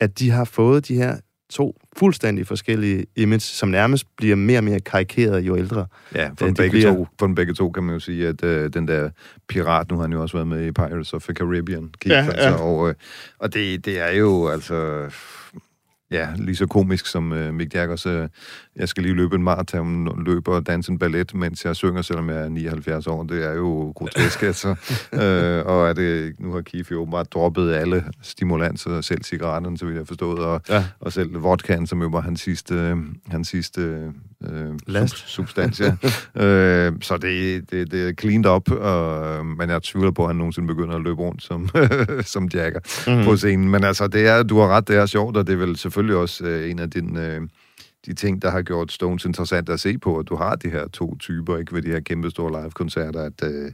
at 0.00 0.18
de 0.18 0.30
har 0.30 0.44
fået 0.44 0.88
de 0.88 0.94
her 0.94 1.16
to 1.50 1.76
fuldstændig 1.98 2.46
forskellige 2.46 3.06
image, 3.16 3.40
som 3.40 3.68
nærmest 3.68 4.06
bliver 4.16 4.36
mere 4.36 4.58
og 4.58 4.64
mere 4.64 4.80
karikeret 4.80 5.40
jo 5.40 5.56
ældre. 5.56 5.86
Ja, 6.14 6.28
for, 6.38 6.44
Øh, 6.44 6.48
dem 6.48 6.48
de 6.48 6.54
begge 6.54 6.70
bliver- 6.70 6.94
to, 6.94 7.06
for 7.18 7.26
dem 7.26 7.34
begge 7.34 7.54
to 7.54 7.70
kan 7.70 7.82
man 7.82 7.94
jo 7.94 8.00
sige, 8.00 8.28
at 8.28 8.44
øh, 8.44 8.72
den 8.72 8.88
der 8.88 9.10
pirat, 9.48 9.90
nu 9.90 9.96
har 9.96 10.02
han 10.02 10.12
jo 10.12 10.22
også 10.22 10.36
været 10.36 10.46
med 10.48 10.66
i 10.66 10.72
Pirates 10.72 11.12
of 11.12 11.22
the 11.22 11.34
Caribbean, 11.34 11.88
Keith, 12.00 12.12
Ja, 12.12 12.18
ja, 12.18 12.24
ja. 12.24 12.30
altså, 12.30 12.64
og, 12.64 12.88
øh, 12.88 12.94
og 13.38 13.54
det, 13.54 13.84
det 13.84 14.00
er 14.00 14.10
jo 14.12 14.48
altså... 14.48 15.06
Ja, 16.10 16.28
lige 16.36 16.56
så 16.56 16.66
komisk 16.66 17.06
som 17.06 17.32
øh, 17.32 17.54
Mick 17.54 17.74
Jaggers. 17.74 18.06
Øh, 18.06 18.28
jeg 18.76 18.88
skal 18.88 19.02
lige 19.02 19.14
løbe 19.14 19.36
en 19.36 19.42
maraton, 19.42 20.24
løber 20.24 20.52
og 20.54 20.66
danse 20.66 20.92
en 20.92 20.98
ballet, 20.98 21.34
mens 21.34 21.64
jeg 21.64 21.76
synger, 21.76 22.02
selvom 22.02 22.30
jeg 22.30 22.38
er 22.44 22.48
79 22.48 23.06
år. 23.06 23.22
Det 23.22 23.44
er 23.44 23.52
jo 23.52 23.92
grotesk, 23.96 24.42
altså. 24.52 24.68
øh, 25.12 25.66
og 25.66 25.88
er 25.88 25.92
det, 25.92 26.34
nu 26.40 26.52
har 26.52 26.60
Keith 26.60 26.92
jo 26.92 27.00
åbenbart 27.00 27.32
droppet 27.32 27.72
alle 27.72 28.04
stimulanser, 28.22 29.00
selv 29.00 29.22
cigaretterne, 29.24 29.78
så 29.78 29.86
vidt 29.86 29.96
jeg 29.98 30.06
forstået, 30.06 30.38
og, 30.38 30.60
Ja. 30.68 30.84
og 31.00 31.12
selv 31.12 31.42
vodkaen, 31.42 31.86
som 31.86 32.02
jo 32.02 32.08
var 32.08 32.20
hans 32.20 32.40
sidste, 32.40 32.74
øh, 32.74 32.96
hans 33.26 33.48
sidste 33.48 33.80
øh, 33.80 34.10
Last. 34.86 35.14
sub- 35.16 35.28
substans. 35.28 35.80
Ja. 35.80 35.96
øh, 36.44 36.92
så 37.00 37.16
det, 37.18 37.70
det, 37.70 37.90
det 37.90 38.08
er 38.08 38.12
cleaned 38.20 38.46
up, 38.50 38.70
og, 38.70 39.46
men 39.46 39.70
jeg 39.70 39.82
tvivler 39.82 40.10
på, 40.10 40.22
at 40.22 40.28
han 40.28 40.36
nogensinde 40.36 40.68
begynder 40.68 40.94
at 40.96 41.02
løbe 41.02 41.20
rundt 41.22 41.42
som, 41.42 41.68
som 42.34 42.48
Jagger 42.54 42.80
Mhm. 43.10 43.18
mm. 43.18 43.24
på 43.24 43.36
scenen. 43.36 43.68
Men 43.70 43.84
altså, 43.84 44.06
det 44.08 44.26
er, 44.28 44.42
du 44.42 44.58
har 44.58 44.68
ret, 44.68 44.88
det 44.88 44.96
er 44.96 45.06
sjovt, 45.06 45.36
og 45.36 45.46
det 45.46 45.52
er 45.52 45.56
vel 45.56 45.76
selvfølgelig 45.76 46.16
også 46.16 46.44
øh, 46.44 46.70
en 46.70 46.78
af 46.78 46.90
dine... 46.90 47.26
Øh, 47.34 47.40
de 48.06 48.14
ting, 48.14 48.42
der 48.42 48.50
har 48.50 48.62
gjort 48.62 48.92
Stones 48.92 49.24
interessant 49.24 49.68
at 49.68 49.80
se 49.80 49.98
på, 49.98 50.18
at 50.18 50.28
du 50.28 50.36
har 50.36 50.54
de 50.56 50.70
her 50.70 50.88
to 50.88 51.16
typer, 51.18 51.56
ikke 51.56 51.74
ved 51.74 51.82
de 51.82 51.88
her 51.88 52.00
kæmpe 52.00 52.30
store 52.30 52.62
live-koncerter, 52.62 53.20
at, 53.22 53.44
øh, 53.44 53.72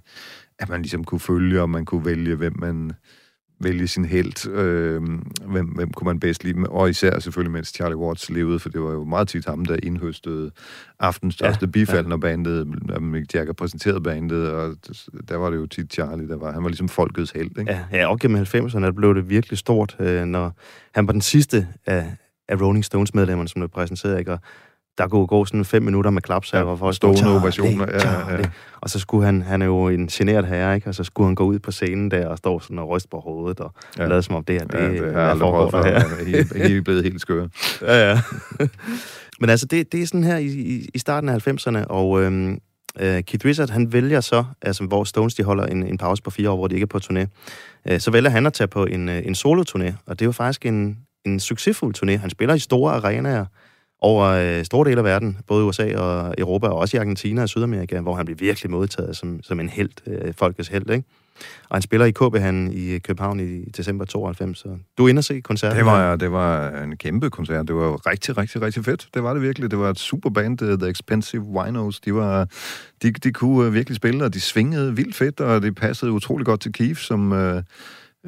at 0.59 0.69
man 0.69 0.83
ligesom 0.83 1.05
kunne 1.05 1.21
følge, 1.21 1.61
og 1.63 1.71
man 1.71 1.85
kunne 1.85 2.05
vælge, 2.05 2.35
hvem 2.37 2.53
man, 2.59 2.93
vælge 3.65 3.89
sin 3.89 4.05
held. 4.05 4.49
Øh, 4.49 5.03
hvem, 5.47 5.67
hvem 5.67 5.91
kunne 5.93 6.07
man 6.07 6.21
bedst 6.21 6.45
lide? 6.45 6.67
Og 6.69 6.91
især 6.91 7.19
selvfølgelig, 7.19 7.53
mens 7.53 7.69
Charlie 7.69 7.97
Watts 7.97 8.31
levede, 8.31 8.59
for 8.59 8.69
det 8.69 8.83
var 8.83 8.93
jo 8.93 9.05
meget 9.05 9.29
tit 9.29 9.45
ham, 9.45 9.65
der 9.65 9.77
indhøstede 9.83 10.51
aftens 11.01 11.35
største 11.35 11.67
ja, 11.67 11.71
bifald, 11.71 12.05
ja. 12.05 12.09
når 12.09 12.17
bandet, 12.17 12.67
Mick 13.03 13.35
Jagger 13.35 13.53
præsenterede 13.53 14.01
bandet, 14.01 14.51
og 14.51 14.77
der 15.29 15.37
var 15.37 15.51
det 15.51 15.57
jo 15.57 15.67
tit 15.67 15.93
Charlie, 15.93 16.29
der 16.29 16.37
var, 16.37 16.53
han 16.53 16.63
var 16.63 16.69
ligesom 16.69 16.89
folkets 16.89 17.31
held, 17.31 17.59
ikke? 17.59 17.73
Ja, 17.73 17.85
ja 17.93 18.07
og 18.07 18.19
gennem 18.19 18.43
90'erne 18.43 18.91
blev 18.91 19.15
det 19.15 19.29
virkelig 19.29 19.59
stort, 19.59 19.97
øh, 20.01 20.25
når 20.25 20.59
han 20.95 21.07
var 21.07 21.13
den 21.13 21.21
sidste 21.21 21.69
af, 21.87 22.17
af 22.49 22.61
Rolling 22.61 22.85
Stones-medlemmerne, 22.85 23.49
som 23.49 23.61
blev 23.61 23.69
præsenteret, 23.69 24.19
ikke? 24.19 24.33
Og 24.33 24.39
der 24.99 25.09
kunne 25.09 25.27
gå 25.27 25.45
sådan 25.45 25.65
fem 25.65 25.83
minutter 25.83 26.11
med 26.11 26.23
klapsalver 26.23 26.71
Ja, 26.71 26.77
for 26.77 26.89
at 26.89 26.95
stående 26.95 27.19
stå, 27.19 27.25
"Charlie, 27.27 27.41
ovationer, 27.41 27.87
ja, 27.93 27.99
Charlie." 27.99 28.39
ja. 28.39 28.51
Og 28.81 28.91
så 28.91 28.99
skulle 28.99 29.25
han, 29.27 29.43
han 29.43 29.63
er 29.63 29.67
jo 29.67 29.89
en 29.89 30.07
generet 30.07 30.47
herre, 30.47 30.75
ikke? 30.75 30.89
Og 30.89 30.95
så 30.95 31.05
skulle 31.05 31.27
han 31.27 31.35
gå 31.35 31.45
ud 31.45 31.59
på 31.59 31.71
scenen 31.71 32.11
der 32.11 32.27
og 32.29 32.39
stå 32.39 32.61
sådan 32.61 32.79
og 32.79 32.89
ryste 32.89 33.09
på 33.09 33.21
hovedet 33.21 33.61
og 33.61 33.75
Ja. 33.99 34.07
lade 34.07 34.23
som 34.23 34.35
om 34.35 34.45
det 34.45 34.55
her, 34.61 34.67
det, 34.67 34.79
Ja, 34.79 34.89
det 34.91 35.13
jeg 35.13 35.31
aldrig 35.31 35.51
prøvet 35.51 35.71
før. 35.71 35.83
er 35.83 36.81
blevet 36.85 37.03
helt 37.05 37.21
skør. 37.21 37.47
Ja, 37.83 38.11
ja. 38.11 38.21
Men 39.41 39.51
altså, 39.51 39.67
det, 39.67 39.93
det 39.93 40.03
er 40.03 40.07
sådan 40.07 40.25
her 40.25 40.37
i, 40.37 40.47
i, 40.47 40.89
i 40.95 40.99
starten 40.99 41.29
af 41.29 41.49
90'erne, 41.49 41.85
og 41.87 42.23
øhm, 42.23 42.59
øh, 43.01 43.23
Keith 43.23 43.47
Richards, 43.47 43.71
han 43.71 43.93
vælger 43.93 44.21
så, 44.21 44.45
altså 44.63 44.85
hvor 44.85 45.05
Stones 45.05 45.35
de 45.35 45.43
holder 45.43 45.67
en, 45.67 45.83
en 45.87 45.99
pause 45.99 46.23
på 46.23 46.31
fire 46.31 46.51
år, 46.51 46.57
hvor 46.57 46.67
de 46.69 46.75
ikke 46.75 46.85
er 46.85 46.87
på 46.87 46.99
turné, 47.05 47.27
øh, 47.93 48.01
så 48.01 48.11
vælger 48.11 48.31
han 48.31 48.47
at 48.47 48.53
tage 48.53 48.69
på 48.69 48.85
en, 48.85 49.09
øh, 49.09 49.23
en 49.27 49.35
solo-turné, 49.35 49.93
og 50.07 50.19
det 50.19 50.23
er 50.23 50.27
jo 50.27 50.33
faktisk 50.33 50.67
en, 50.67 50.99
en 51.25 51.41
succesfuld 51.41 51.95
turné. 52.05 52.17
Han 52.17 52.31
spiller 52.31 52.55
i 52.55 52.59
store 52.59 52.93
arenaer 52.93 53.47
over 54.05 54.25
øh, 54.25 54.65
store 54.65 54.89
dele 54.89 54.99
af 54.99 55.05
verden, 55.05 55.39
både 55.47 55.65
i 55.65 55.69
USA 55.69 55.97
og 55.97 56.35
Europa, 56.39 56.67
og 56.67 56.79
også 56.79 56.97
i 56.97 57.01
Argentina 57.01 57.43
og 57.43 57.49
Sydamerika, 57.49 58.01
hvor 58.01 58.15
han 58.15 58.25
bliver 58.25 58.39
virkelig 58.39 58.71
modtaget 58.71 59.17
som, 59.17 59.43
som 59.43 59.61
en 59.61 59.69
held, 59.69 59.91
øh, 60.07 60.35
folkets 60.35 60.69
held, 60.69 60.91
ikke? 60.91 61.05
Og 61.69 61.77
han 61.77 61.83
spiller 61.83 62.07
i 62.07 62.11
KB 62.11 62.37
han 62.37 62.73
i 62.73 62.99
København 62.99 63.41
i 63.41 63.65
december 63.65 64.05
92, 64.05 64.59
så 64.59 64.69
du 64.99 65.05
er 65.05 65.09
inde 65.09 65.21
og 65.21 65.25
se 65.25 65.41
koncerten. 65.41 65.79
Det 65.79 65.87
var, 65.87 66.17
det 66.17 66.33
var 66.33 66.71
en 66.83 66.97
kæmpe 66.97 67.31
koncert. 67.31 67.69
Det 67.69 67.77
var 67.77 68.07
rigtig, 68.07 68.39
rigtig, 68.39 68.63
rigtig 68.63 68.85
fedt. 68.85 69.09
Det 69.15 69.23
var 69.23 69.33
det 69.33 69.43
virkelig. 69.43 69.71
Det 69.71 69.79
var 69.79 69.91
et 69.91 69.99
super 69.99 70.31
band, 70.31 70.63
uh, 70.63 70.79
The 70.79 70.89
Expensive 70.89 71.43
Winos. 71.43 72.01
De, 72.01 72.15
var, 72.15 72.49
de, 73.03 73.11
de 73.13 73.33
kunne 73.33 73.67
uh, 73.67 73.75
virkelig 73.75 73.97
spille, 73.97 74.25
og 74.25 74.35
de 74.35 74.41
svingede 74.41 74.97
vildt 74.97 75.17
fedt, 75.17 75.41
og 75.41 75.63
det 75.63 75.75
passede 75.75 76.13
utrolig 76.13 76.47
godt 76.47 76.61
til 76.61 76.73
Keith, 76.73 77.01
som... 77.01 77.33
Uh, 77.33 77.63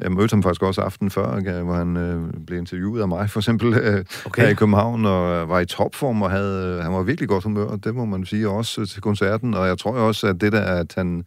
jeg 0.01 0.11
mødte 0.11 0.33
ham 0.33 0.43
faktisk 0.43 0.61
også 0.61 0.81
aften 0.81 1.09
før, 1.09 1.61
hvor 1.63 1.73
han 1.73 1.97
øh, 1.97 2.45
blev 2.47 2.59
interviewet 2.59 3.01
af 3.01 3.07
mig, 3.07 3.29
for 3.29 3.39
eksempel, 3.39 3.73
øh, 3.73 4.05
okay. 4.25 4.41
Her 4.41 4.49
i 4.49 4.53
København, 4.53 5.05
og 5.05 5.35
øh, 5.35 5.49
var 5.49 5.59
i 5.59 5.65
topform, 5.65 6.21
og 6.21 6.31
havde, 6.31 6.75
øh, 6.77 6.83
han 6.83 6.93
var 6.93 7.03
virkelig 7.03 7.29
godt 7.29 7.43
humør, 7.43 7.75
det 7.75 7.95
må 7.95 8.05
man 8.05 8.25
sige 8.25 8.49
også 8.49 8.81
øh, 8.81 8.87
til 8.87 9.01
koncerten, 9.01 9.53
og 9.53 9.67
jeg 9.67 9.77
tror 9.77 9.91
også, 9.91 10.27
at 10.27 10.41
det 10.41 10.51
der, 10.51 10.61
at 10.61 10.93
han, 10.97 11.23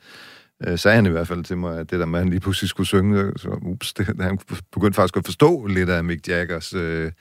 øh, 0.67 0.79
sagde 0.79 0.95
han 0.95 1.07
i 1.07 1.09
hvert 1.09 1.29
fald 1.29 1.45
til 1.45 1.59
mig, 1.59 1.79
at 1.79 1.91
det 1.91 2.01
der 2.01 2.07
med, 2.07 2.19
at 2.19 2.25
han 2.25 2.31
lige 2.31 2.41
pludselig 2.41 2.69
skulle 2.69 2.87
synge, 2.87 3.33
så 3.37 3.59
ups, 3.63 3.93
det, 3.93 4.07
han 4.21 4.39
begyndte 4.73 4.97
faktisk 4.97 5.17
at 5.17 5.25
forstå 5.25 5.67
lidt 5.67 5.91
af 5.91 6.05
Mick 6.05 6.29
Jaggers 6.29 6.75
øh, 6.75 7.13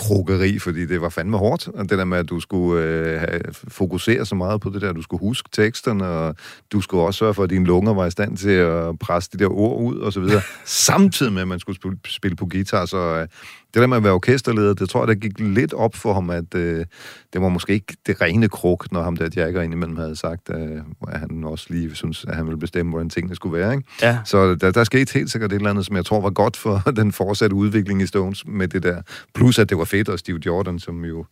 krokeri, 0.00 0.58
fordi 0.58 0.86
det 0.86 1.00
var 1.00 1.08
fandme 1.08 1.38
hårdt, 1.38 1.68
og 1.68 1.90
det 1.90 1.98
der 1.98 2.04
med, 2.04 2.18
at 2.18 2.28
du 2.28 2.40
skulle 2.40 2.84
øh, 2.84 3.20
have, 3.20 3.40
fokusere 3.68 4.26
så 4.26 4.34
meget 4.34 4.60
på 4.60 4.70
det 4.70 4.82
der, 4.82 4.92
du 4.92 5.02
skulle 5.02 5.20
huske 5.20 5.48
teksterne, 5.52 6.06
og 6.06 6.36
du 6.72 6.80
skulle 6.80 7.02
også 7.02 7.18
sørge 7.18 7.34
for, 7.34 7.42
at 7.42 7.50
dine 7.50 7.64
lunger 7.64 7.94
var 7.94 8.06
i 8.06 8.10
stand 8.10 8.36
til 8.36 8.50
at 8.50 8.98
presse 8.98 9.30
de 9.32 9.38
der 9.38 9.50
ord 9.50 9.82
ud, 9.82 9.98
og 9.98 10.12
så 10.12 10.20
videre, 10.20 10.42
samtidig 10.86 11.32
med, 11.32 11.42
at 11.42 11.48
man 11.48 11.60
skulle 11.60 11.76
spille, 11.76 11.98
spille 12.06 12.36
på 12.36 12.46
guitar, 12.46 12.86
så 12.86 12.98
øh, 12.98 13.26
det 13.74 13.80
der 13.80 13.86
med 13.86 13.96
at 13.96 14.04
være 14.04 14.12
orkesterleder, 14.12 14.74
det 14.74 14.88
tror 14.88 15.00
jeg, 15.00 15.08
der 15.08 15.14
gik 15.14 15.40
lidt 15.40 15.72
op 15.72 15.94
for 15.94 16.12
ham, 16.14 16.30
at 16.30 16.54
øh, 16.54 16.86
det 17.32 17.42
var 17.42 17.48
måske 17.48 17.72
ikke 17.72 17.96
det 18.06 18.20
rene 18.20 18.48
kruk, 18.48 18.92
når 18.92 19.02
ham 19.02 19.16
der 19.16 19.28
Jagger 19.36 19.62
indimellem 19.62 19.96
havde 19.96 20.16
sagt, 20.16 20.50
øh, 20.54 20.78
at 21.08 21.20
han 21.20 21.44
også 21.44 21.66
lige 21.70 21.94
synes, 21.94 22.24
at 22.28 22.36
han 22.36 22.46
ville 22.46 22.58
bestemme, 22.58 22.90
hvordan 22.90 23.10
tingene 23.10 23.34
skulle 23.34 23.58
være. 23.58 23.72
Ikke? 23.72 23.84
Ja, 24.02 24.18
Så 24.24 24.54
der, 24.54 24.70
der 24.70 24.84
skete 24.84 25.14
helt 25.14 25.30
sikkert 25.30 25.52
et 25.52 25.56
eller 25.56 25.70
andet, 25.70 25.86
som 25.86 25.96
jeg 25.96 26.04
tror 26.04 26.20
var 26.20 26.30
godt 26.30 26.56
for 26.56 26.78
den 26.96 27.12
fortsatte 27.12 27.56
udvikling 27.56 28.02
i 28.02 28.06
Stones 28.06 28.46
med 28.46 28.68
det 28.68 28.82
der. 28.82 29.02
Plus 29.34 29.58
at 29.58 29.68
det 29.68 29.78
var 29.78 29.84
fedt, 29.84 30.08
og 30.08 30.18
Steve 30.18 30.38
Jordan, 30.46 30.78
som 30.78 31.04
jo 31.04 31.24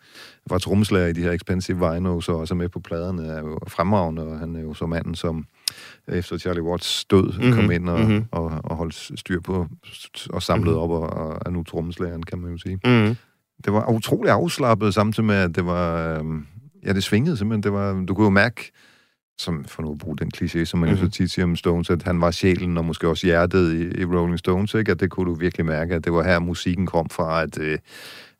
var 0.50 0.58
trommeslager 0.58 1.06
i 1.06 1.12
de 1.12 1.22
her 1.22 1.32
Expensive 1.32 1.92
Vinos, 1.92 2.28
og 2.28 2.36
også 2.36 2.54
med 2.54 2.68
på 2.68 2.80
pladerne, 2.80 3.26
er 3.26 3.40
jo 3.40 3.58
fremragende, 3.68 4.22
og 4.22 4.38
han 4.38 4.56
er 4.56 4.60
jo 4.60 4.74
så 4.74 4.86
manden, 4.86 5.14
som 5.14 5.46
efter 6.08 6.38
Charlie 6.38 6.62
Watts 6.62 7.04
død 7.04 7.22
mm-hmm. 7.22 7.46
Mhm, 7.46 7.54
kom 7.54 7.70
ind 7.70 7.88
og, 7.88 8.00
mhm. 8.00 8.08
mm-hmm. 8.08 8.24
og, 8.30 8.60
og 8.64 8.76
holdt 8.76 9.18
styr 9.20 9.40
på 9.40 9.66
og 10.30 10.42
samlede 10.42 10.76
mm-hmm. 10.76 10.82
op, 10.82 10.90
og, 10.90 11.10
og 11.10 11.38
er 11.46 11.50
nu 11.50 11.62
trommeslageren, 11.62 12.22
kan 12.22 12.38
man 12.38 12.50
jo 12.52 12.58
sige. 12.58 12.80
mm. 12.84 13.16
Det 13.64 13.72
var 13.72 13.90
utrolig 13.90 14.32
afslappet, 14.32 14.94
samtidig 14.94 15.26
med, 15.26 15.34
at 15.36 15.54
det 15.54 15.66
var... 15.66 16.18
Øhm, 16.18 16.46
ja, 16.86 16.92
det 16.92 17.04
svingede 17.04 17.36
simpelthen. 17.36 17.62
Det 17.62 17.72
var, 17.72 18.04
du 18.08 18.14
kunne 18.14 18.24
jo 18.24 18.30
mærke, 18.30 18.70
som 19.38 19.64
for 19.64 19.82
nu 19.82 19.92
at 19.92 19.98
bruge 19.98 20.16
den 20.16 20.30
kliché, 20.36 20.64
som 20.64 20.80
man 20.80 20.88
mm-hmm. 20.88 21.00
jo 21.00 21.04
Mhm. 21.04 21.12
så 21.12 21.16
tit 21.18 21.30
siger 21.30 21.44
om 21.46 21.56
Stones, 21.56 21.90
at 21.90 22.02
han 22.02 22.20
var 22.20 22.30
sjælen 22.30 22.76
og 22.78 22.84
måske 22.84 23.08
også 23.08 23.26
hjertet 23.26 23.72
i, 23.74 24.00
i 24.00 24.04
Rolling 24.04 24.38
Stones, 24.38 24.74
ikke? 24.74 24.92
At 24.92 25.00
det 25.00 25.10
kunne 25.10 25.30
du 25.30 25.34
virkelig 25.34 25.66
mærke, 25.66 25.94
at 25.94 26.04
det 26.04 26.12
var 26.12 26.22
her, 26.22 26.38
musikken 26.38 26.86
kom 26.86 27.08
fra, 27.10 27.42
at, 27.42 27.58
øh, 27.58 27.78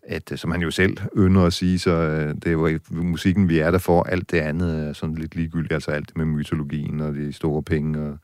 at 0.09 0.33
øh, 0.33 0.39
som 0.39 0.51
han 0.51 0.63
jo 0.63 0.71
selv 0.71 0.97
ynder 1.17 1.45
at 1.45 1.53
sige, 1.53 1.79
så 1.79 1.91
øh, 1.91 2.35
det 2.45 2.59
var 2.59 2.69
i 2.69 2.79
musikken, 2.91 3.49
vi 3.49 3.59
er 3.59 3.71
der 3.71 3.79
for. 3.79 4.03
Alt 4.03 4.31
det 4.31 4.39
andet 4.39 4.89
er 4.89 4.93
sådan 4.93 5.15
lidt 5.15 5.35
ligegyldigt, 5.35 5.73
altså 5.73 5.91
alt 5.91 6.09
det 6.09 6.17
med 6.17 6.25
mytologien 6.25 7.01
og 7.01 7.15
de 7.15 7.33
store 7.33 7.63
penge 7.63 8.01
og, 8.01 8.19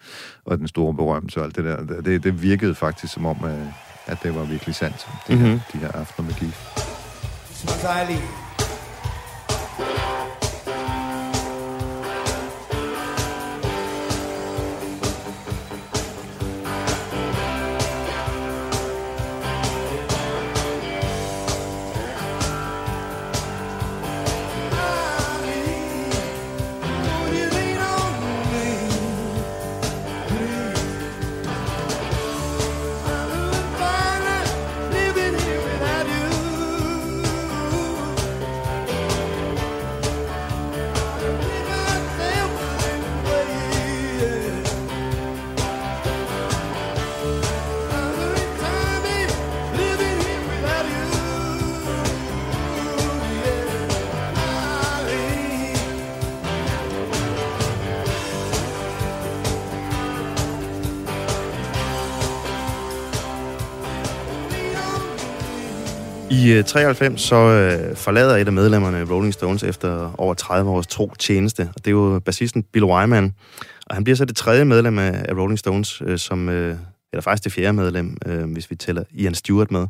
og 0.44 0.58
den 0.58 0.68
store 0.68 0.94
berømmelse 0.94 1.40
og 1.40 1.44
alt 1.44 1.56
det 1.56 1.64
der. 1.64 2.00
Det, 2.00 2.24
det 2.24 2.42
virkede 2.42 2.74
faktisk 2.74 3.12
som 3.12 3.26
om, 3.26 3.36
at, 3.44 3.58
at 4.06 4.18
det 4.22 4.34
var 4.34 4.44
virkelig 4.44 4.74
sandt, 4.74 5.06
de, 5.28 5.34
mm-hmm. 5.34 5.48
her, 5.48 5.58
de 5.72 5.78
her 5.78 5.92
aftener 5.92 6.26
med 6.26 6.34
Keith. 6.34 6.58
Smak 7.52 7.82
dejligt. 7.82 8.43
I 66.58 66.62
93 66.62 67.20
så 67.20 67.36
øh, 67.36 67.96
forlader 67.96 68.36
et 68.36 68.46
af 68.46 68.52
medlemmerne 68.52 69.04
Rolling 69.10 69.34
Stones 69.34 69.62
efter 69.62 70.14
over 70.18 70.34
30 70.34 70.70
års 70.70 70.86
tro 70.86 71.12
tjeneste, 71.18 71.70
og 71.76 71.84
det 71.84 71.86
er 71.86 71.90
jo 71.90 72.20
bassisten 72.24 72.62
Bill 72.62 72.84
Wyman. 72.84 73.34
Og 73.86 73.96
han 73.96 74.04
bliver 74.04 74.16
så 74.16 74.24
det 74.24 74.36
tredje 74.36 74.64
medlem 74.64 74.98
af, 74.98 75.24
af 75.28 75.34
Rolling 75.34 75.58
Stones, 75.58 76.02
øh, 76.06 76.18
som, 76.18 76.48
øh, 76.48 76.76
eller 77.12 77.22
faktisk 77.22 77.44
det 77.44 77.52
fjerde 77.52 77.72
medlem, 77.72 78.16
øh, 78.26 78.52
hvis 78.52 78.70
vi 78.70 78.76
tæller 78.76 79.04
Ian 79.10 79.34
Stewart 79.34 79.70
med, 79.70 79.86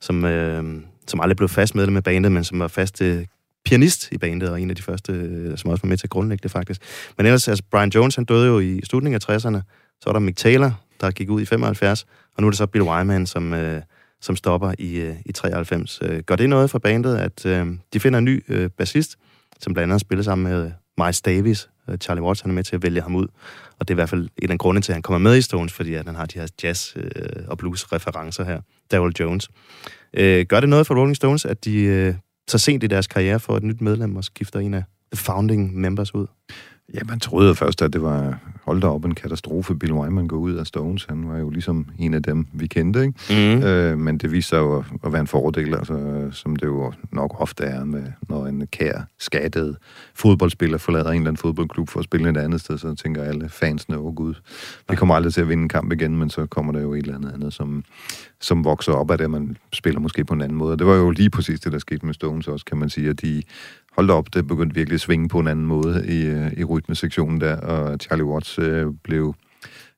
som, 0.00 0.24
øh, 0.24 0.64
som 1.06 1.20
aldrig 1.20 1.36
blev 1.36 1.48
fast 1.48 1.74
medlem 1.74 1.96
af 1.96 2.04
bandet, 2.04 2.32
men 2.32 2.44
som 2.44 2.58
var 2.58 2.68
fast 2.68 3.02
øh, 3.02 3.24
pianist 3.64 4.08
i 4.12 4.18
bandet, 4.18 4.48
og 4.48 4.60
en 4.60 4.70
af 4.70 4.76
de 4.76 4.82
første, 4.82 5.12
øh, 5.12 5.58
som 5.58 5.70
også 5.70 5.82
var 5.82 5.88
med 5.88 5.96
til 5.96 6.06
at 6.06 6.10
grundlægge 6.10 6.42
det 6.42 6.50
faktisk. 6.50 6.80
Men 7.16 7.26
ellers, 7.26 7.48
altså 7.48 7.64
Brian 7.70 7.90
Jones, 7.94 8.16
han 8.16 8.24
døde 8.24 8.46
jo 8.46 8.60
i 8.60 8.80
slutningen 8.84 9.20
af 9.28 9.36
60'erne, 9.36 9.60
så 10.00 10.04
var 10.06 10.12
der 10.12 10.20
Mick 10.20 10.36
Taylor, 10.36 10.80
der 11.00 11.10
gik 11.10 11.30
ud 11.30 11.40
i 11.40 11.44
75, 11.44 12.06
og 12.36 12.42
nu 12.42 12.46
er 12.46 12.50
det 12.50 12.58
så 12.58 12.66
Bill 12.66 12.82
Wyman, 12.82 13.26
som... 13.26 13.54
Øh, 13.54 13.82
som 14.24 14.36
stopper 14.36 14.74
i, 14.78 14.96
øh, 14.96 15.14
i 15.26 15.32
93. 15.32 15.98
Øh, 16.02 16.22
Gør 16.22 16.36
det 16.36 16.48
noget 16.48 16.70
for 16.70 16.78
bandet, 16.78 17.16
at 17.16 17.46
øh, 17.46 17.66
de 17.92 18.00
finder 18.00 18.18
en 18.18 18.24
ny 18.24 18.44
øh, 18.48 18.70
bassist, 18.70 19.16
som 19.60 19.74
blandt 19.74 19.92
andet 19.92 20.00
spiller 20.00 20.22
sammen 20.22 20.52
med 20.52 20.64
øh, 20.64 20.70
Miles 20.98 21.22
Davis. 21.22 21.68
Øh, 21.88 21.98
Charlie 21.98 22.22
Watts 22.22 22.40
han 22.40 22.50
er 22.50 22.54
med 22.54 22.64
til 22.64 22.76
at 22.76 22.82
vælge 22.82 23.00
ham 23.00 23.14
ud, 23.14 23.26
og 23.78 23.88
det 23.88 23.90
er 23.90 23.94
i 23.94 24.00
hvert 24.00 24.08
fald 24.08 24.28
en 24.42 24.50
af 24.50 24.58
grundene 24.58 24.82
til, 24.82 24.92
at 24.92 24.94
han 24.94 25.02
kommer 25.02 25.18
med 25.18 25.36
i 25.36 25.42
Stones, 25.42 25.72
fordi 25.72 25.94
at 25.94 26.06
han 26.06 26.14
har 26.14 26.26
de 26.26 26.38
her 26.38 26.46
jazz- 26.62 26.94
øh, 26.96 27.48
og 27.48 27.58
blues-referencer 27.58 28.44
her. 28.44 28.60
Daryl 28.90 29.12
Jones. 29.20 29.48
Øh, 30.14 30.46
gør 30.46 30.60
det 30.60 30.68
noget 30.68 30.86
for 30.86 30.94
Rolling 30.94 31.16
Stones, 31.16 31.44
at 31.44 31.64
de 31.64 31.76
øh, 31.82 32.14
så 32.48 32.58
sent 32.58 32.84
i 32.84 32.86
deres 32.86 33.06
karriere 33.06 33.40
får 33.40 33.56
et 33.56 33.62
nyt 33.62 33.80
medlem 33.80 34.16
og 34.16 34.24
skifter 34.24 34.60
en 34.60 34.74
af 34.74 34.82
the 35.12 35.24
founding 35.24 35.76
members 35.76 36.14
ud? 36.14 36.26
Ja, 36.94 37.00
man 37.08 37.20
troede 37.20 37.54
først, 37.54 37.82
at 37.82 37.92
det 37.92 38.02
var 38.02 38.38
hold 38.64 38.80
da 38.80 38.86
op 38.86 39.04
en 39.04 39.14
katastrofe, 39.14 39.74
Bill 39.74 39.92
Wyman 39.92 40.28
går 40.28 40.36
ud 40.36 40.52
af 40.52 40.66
Stones. 40.66 41.04
Han 41.08 41.28
var 41.28 41.38
jo 41.38 41.50
ligesom 41.50 41.86
en 41.98 42.14
af 42.14 42.22
dem, 42.22 42.46
vi 42.52 42.66
kendte, 42.66 43.00
ikke? 43.00 43.14
Mm. 43.30 43.62
Øh, 43.62 43.98
men 43.98 44.18
det 44.18 44.32
viste 44.32 44.48
sig 44.48 44.56
jo 44.56 44.78
at, 44.78 44.84
at 45.04 45.12
være 45.12 45.20
en 45.20 45.26
fordel, 45.26 45.74
altså, 45.74 46.28
som 46.32 46.56
det 46.56 46.66
jo 46.66 46.92
nok 47.12 47.40
ofte 47.40 47.64
er, 47.64 47.84
med, 47.84 48.02
når 48.28 48.46
en 48.46 48.66
kær, 48.66 49.00
skadet 49.18 49.76
fodboldspiller 50.14 50.78
forlader 50.78 51.10
en 51.10 51.14
eller 51.14 51.28
anden 51.28 51.36
fodboldklub 51.36 51.88
for 51.88 51.98
at 51.98 52.04
spille 52.04 52.30
et 52.30 52.36
andet 52.36 52.60
sted, 52.60 52.78
så 52.78 52.94
tænker 52.94 53.22
alle 53.22 53.48
fansene, 53.48 53.98
åh 53.98 54.06
oh, 54.06 54.14
gud, 54.14 54.34
vi 54.90 54.96
kommer 54.96 55.14
aldrig 55.14 55.34
til 55.34 55.40
at 55.40 55.48
vinde 55.48 55.62
en 55.62 55.68
kamp 55.68 55.92
igen, 55.92 56.16
men 56.16 56.30
så 56.30 56.46
kommer 56.46 56.72
der 56.72 56.80
jo 56.80 56.94
et 56.94 56.98
eller 56.98 57.14
andet 57.14 57.32
andet, 57.32 57.52
som, 57.52 57.84
som 58.40 58.64
vokser 58.64 58.92
op 58.92 59.10
af 59.10 59.18
det, 59.18 59.30
man 59.30 59.56
spiller 59.72 60.00
måske 60.00 60.24
på 60.24 60.34
en 60.34 60.40
anden 60.40 60.58
måde. 60.58 60.78
Det 60.78 60.86
var 60.86 60.94
jo 60.94 61.10
lige 61.10 61.30
præcis 61.30 61.60
det, 61.60 61.72
der 61.72 61.78
skete 61.78 62.06
med 62.06 62.14
Stones 62.14 62.48
også, 62.48 62.64
kan 62.64 62.78
man 62.78 62.88
sige, 62.88 63.10
at 63.10 63.22
de 63.22 63.42
holdt 63.96 64.10
op, 64.10 64.34
det 64.34 64.46
begyndte 64.46 64.74
virkelig 64.74 64.94
at 64.94 65.00
svinge 65.00 65.28
på 65.28 65.38
en 65.38 65.48
anden 65.48 65.66
måde 65.66 66.06
i, 66.08 66.26
øh, 66.26 66.52
i 66.56 66.64
rytmesektionen 66.64 67.40
der, 67.40 67.56
og 67.56 67.96
Charlie 68.00 68.24
Watts 68.24 68.58
øh, 68.58 68.86
blev 69.02 69.34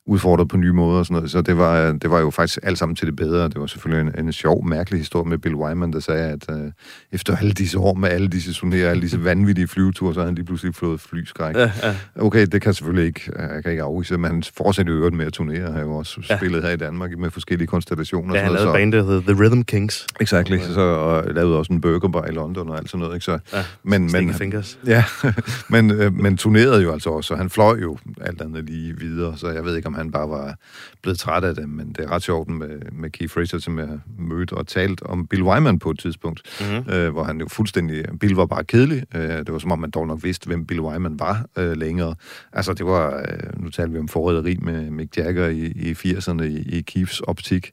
udfordret 0.07 0.49
på 0.49 0.57
nye 0.57 0.73
måder 0.73 0.99
og 0.99 1.07
sådan 1.07 1.15
noget. 1.15 1.31
Så 1.31 1.43
det 1.43 1.57
var, 1.59 1.93
det 1.93 2.11
var 2.11 2.21
jo 2.21 2.31
faktisk 2.31 2.59
alt 2.63 2.79
sammen 2.79 2.97
til 2.97 3.07
det 3.07 3.17
bedre. 3.17 3.45
Det 3.49 3.61
var 3.61 3.67
selvfølgelig 3.67 4.13
en, 4.19 4.27
en 4.27 4.33
sjov, 4.33 4.67
mærkelig 4.69 5.01
historie 5.01 5.29
med 5.29 5.39
Bill 5.39 5.55
Wyman, 5.55 5.93
der 5.93 6.01
sagde, 6.01 6.31
at 6.31 6.45
øh, 6.51 6.71
efter 7.13 7.37
alle 7.37 7.53
disse 7.53 7.79
år 7.79 7.95
med 7.95 8.09
alle 8.09 8.29
disse 8.29 8.51
turnéer, 8.51 8.77
alle 8.77 9.03
disse 9.03 9.25
vanvittige 9.25 9.69
flyveture, 9.69 10.15
så 10.15 10.21
havde 10.21 10.29
han 10.29 10.35
lige 10.35 10.45
pludselig 10.45 10.75
fået 10.75 11.01
flyskræk. 11.01 11.57
Ja, 11.57 11.71
ja. 11.83 11.97
Okay, 12.17 12.47
det 12.47 12.63
kan 12.63 12.75
selvfølgelig 12.75 13.07
ikke, 13.07 13.31
jeg 13.39 13.63
kan 13.63 13.71
ikke 13.73 13.83
afvise, 13.83 14.19
men 14.19 14.43
han 14.77 14.89
i 14.89 14.91
øvrigt 14.91 15.17
med 15.17 15.27
at 15.27 15.33
turnere. 15.33 15.73
har 15.73 15.81
jo 15.81 15.95
også 15.95 16.21
Ja. 16.31 16.37
spillet 16.37 16.63
her 16.63 16.71
i 16.71 16.77
Danmark 16.77 17.19
med 17.19 17.31
forskellige 17.31 17.67
konstellationer. 17.69 18.35
Ja, 18.35 18.43
han 18.43 18.53
lavede 18.53 18.73
bandet, 18.73 18.93
der 19.01 19.07
hedder 19.07 19.33
The 19.35 19.45
Rhythm 19.45 19.61
Kings. 19.63 20.07
Exactly, 20.21 20.59
så, 20.59 20.81
og 20.81 21.25
lavede 21.35 21.59
også 21.59 21.73
en 21.73 21.81
burgerbar 21.81 22.25
i 22.25 22.31
London 22.33 22.69
og 22.69 22.79
alt 22.79 22.91
sådan 22.91 23.01
noget. 23.01 23.15
Ikke? 23.15 23.25
Så, 23.25 23.39
Ja, 23.53 23.65
men, 23.83 24.13
men, 24.13 24.35
Fingers. 24.35 24.79
Ja, 24.87 25.05
men, 25.71 25.91
øh, 25.91 26.15
men 26.15 26.37
turnerede 26.37 26.83
jo 26.83 26.93
altså 26.93 27.11
også, 27.11 27.35
og 27.35 27.39
han 27.39 27.51
fløj 27.51 27.79
jo 27.83 27.99
alt 28.21 28.41
andet 28.41 28.65
lige 28.65 28.99
videre, 28.99 29.37
så 29.37 29.49
jeg 29.49 29.65
ved 29.65 29.77
ikke, 29.77 29.89
om 29.89 29.95
han 29.97 30.11
bare 30.11 30.29
var 30.31 30.55
blevet 31.03 31.19
træt 31.19 31.45
af 31.45 31.55
det, 31.55 31.69
men 31.69 31.89
det 31.93 31.99
er 32.05 32.11
ret 32.11 32.23
sjovt 32.23 32.49
med, 32.49 32.81
med 32.93 33.11
Keith 33.11 33.33
Fraser, 33.35 33.59
som 33.59 33.79
jeg 33.79 33.89
mødte 34.19 34.53
og 34.53 34.67
talt 34.67 35.03
om 35.03 35.27
Bill 35.27 35.43
Wyman 35.43 35.79
på 35.79 35.91
et 35.91 35.99
tidspunkt, 35.99 36.43
Mhm. 36.61 36.69
mm-hmm. 36.77 36.93
øh, 36.93 37.13
hvor 37.13 37.25
han 37.25 37.41
jo 37.41 37.49
fuldstændig... 37.49 38.05
Bill 38.21 38.35
var 38.35 38.47
bare 38.47 38.65
kedelig. 38.65 39.03
Øh, 39.15 39.23
det 39.23 39.53
var 39.53 39.59
som 39.59 39.73
om, 39.73 39.79
man 39.79 39.91
dog 39.91 40.07
nok 40.07 40.23
vidste, 40.23 40.47
hvem 40.47 40.67
Bill 40.67 40.81
Wyman 40.81 41.19
var 41.21 41.45
øh, 41.59 41.77
længere. 41.77 42.15
Altså, 42.53 42.73
det 42.75 42.87
var... 42.87 43.17
Øh, 43.19 43.63
nu 43.63 43.71
taler 43.71 43.91
vi 43.91 43.99
om 43.99 44.09
forræderi 44.09 44.57
med 44.57 44.91
Mick 44.91 45.17
Jagger 45.17 45.47
i, 45.49 45.67
i 45.67 45.93
80'erne 45.93 46.43
i, 46.43 46.79
i 46.79 46.81
Keiths 46.83 47.21
optik, 47.21 47.71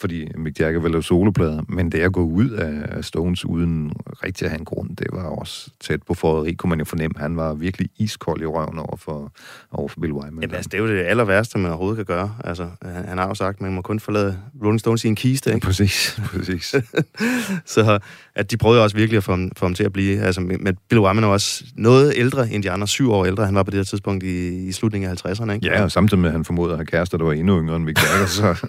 fordi 0.00 0.28
Mick 0.36 0.60
Jagger 0.60 0.80
ville 0.80 0.92
lave 0.92 1.02
soloplader, 1.02 1.62
men 1.68 1.92
det 1.92 2.00
at 2.00 2.12
gå 2.12 2.24
ud 2.24 2.50
af 2.50 3.04
Stones 3.04 3.44
uden 3.44 3.92
rigtig 4.24 4.44
at 4.44 4.50
have 4.50 4.58
en 4.58 4.64
grund, 4.64 4.96
det 4.96 5.06
var 5.12 5.24
også 5.24 5.70
tæt 5.80 6.02
på 6.02 6.14
forræderi, 6.14 6.52
kunne 6.52 6.70
man 6.70 6.78
jo 6.78 6.84
fornemme. 6.84 7.14
Han 7.18 7.36
var 7.36 7.54
virkelig 7.54 7.88
iskold 7.98 8.42
i 8.42 8.46
røven 8.46 8.78
over 8.78 8.96
for, 8.96 9.32
over 9.70 9.88
for 9.88 10.00
Bill 10.00 10.12
Wyman. 10.12 10.42
Jamen, 10.42 10.54
altså, 10.54 10.68
det 10.68 10.78
er 10.78 10.82
jo 10.82 10.88
det 10.88 11.04
aller 11.04 11.24
værste, 11.24 11.58
man 11.58 11.70
overhovedet 11.70 11.96
kan 11.96 12.16
gøre. 12.16 12.36
Altså, 12.44 12.68
han, 12.82 13.18
har 13.18 13.28
jo 13.28 13.34
sagt, 13.34 13.56
at 13.56 13.60
man 13.60 13.72
må 13.72 13.82
kun 13.82 14.00
forlade 14.00 14.38
Rolling 14.62 14.80
Stones 14.80 15.04
i 15.04 15.08
en 15.08 15.16
kiste, 15.16 15.54
ikke? 15.54 15.66
Præcis, 15.66 16.20
præcis. 16.34 16.74
Så 17.74 17.98
at 18.34 18.50
de 18.50 18.56
prøvede 18.56 18.82
også 18.82 18.96
virkelig 18.96 19.16
at 19.16 19.24
få 19.24 19.32
ham, 19.32 19.50
få 19.56 19.64
ham 19.66 19.74
til 19.74 19.84
at 19.84 19.92
blive... 19.92 20.20
Altså, 20.20 20.40
men 20.40 20.76
Bill 20.88 21.00
Wyman 21.00 21.24
er 21.24 21.28
også 21.28 21.64
noget 21.76 22.12
ældre 22.16 22.50
end 22.50 22.62
de 22.62 22.70
andre, 22.70 22.88
syv 22.88 23.12
år 23.12 23.24
ældre. 23.24 23.46
Han 23.46 23.54
var 23.54 23.62
på 23.62 23.70
det 23.70 23.78
her 23.78 23.84
tidspunkt 23.84 24.24
i, 24.24 24.66
i 24.66 24.72
slutningen 24.72 25.10
af 25.10 25.26
50'erne, 25.26 25.52
ikke? 25.52 25.66
Ja, 25.66 25.82
og 25.82 25.92
samtidig 25.92 26.20
med, 26.20 26.28
at 26.28 26.32
han 26.32 26.44
formoder 26.44 26.72
at 26.72 26.78
have 26.78 26.86
kærester, 26.86 27.18
der 27.18 27.24
var 27.24 27.32
endnu 27.32 27.60
yngre 27.60 27.76
end 27.76 27.84
Mick 27.84 28.02
Jagger, 28.02 28.26
så... 28.26 28.54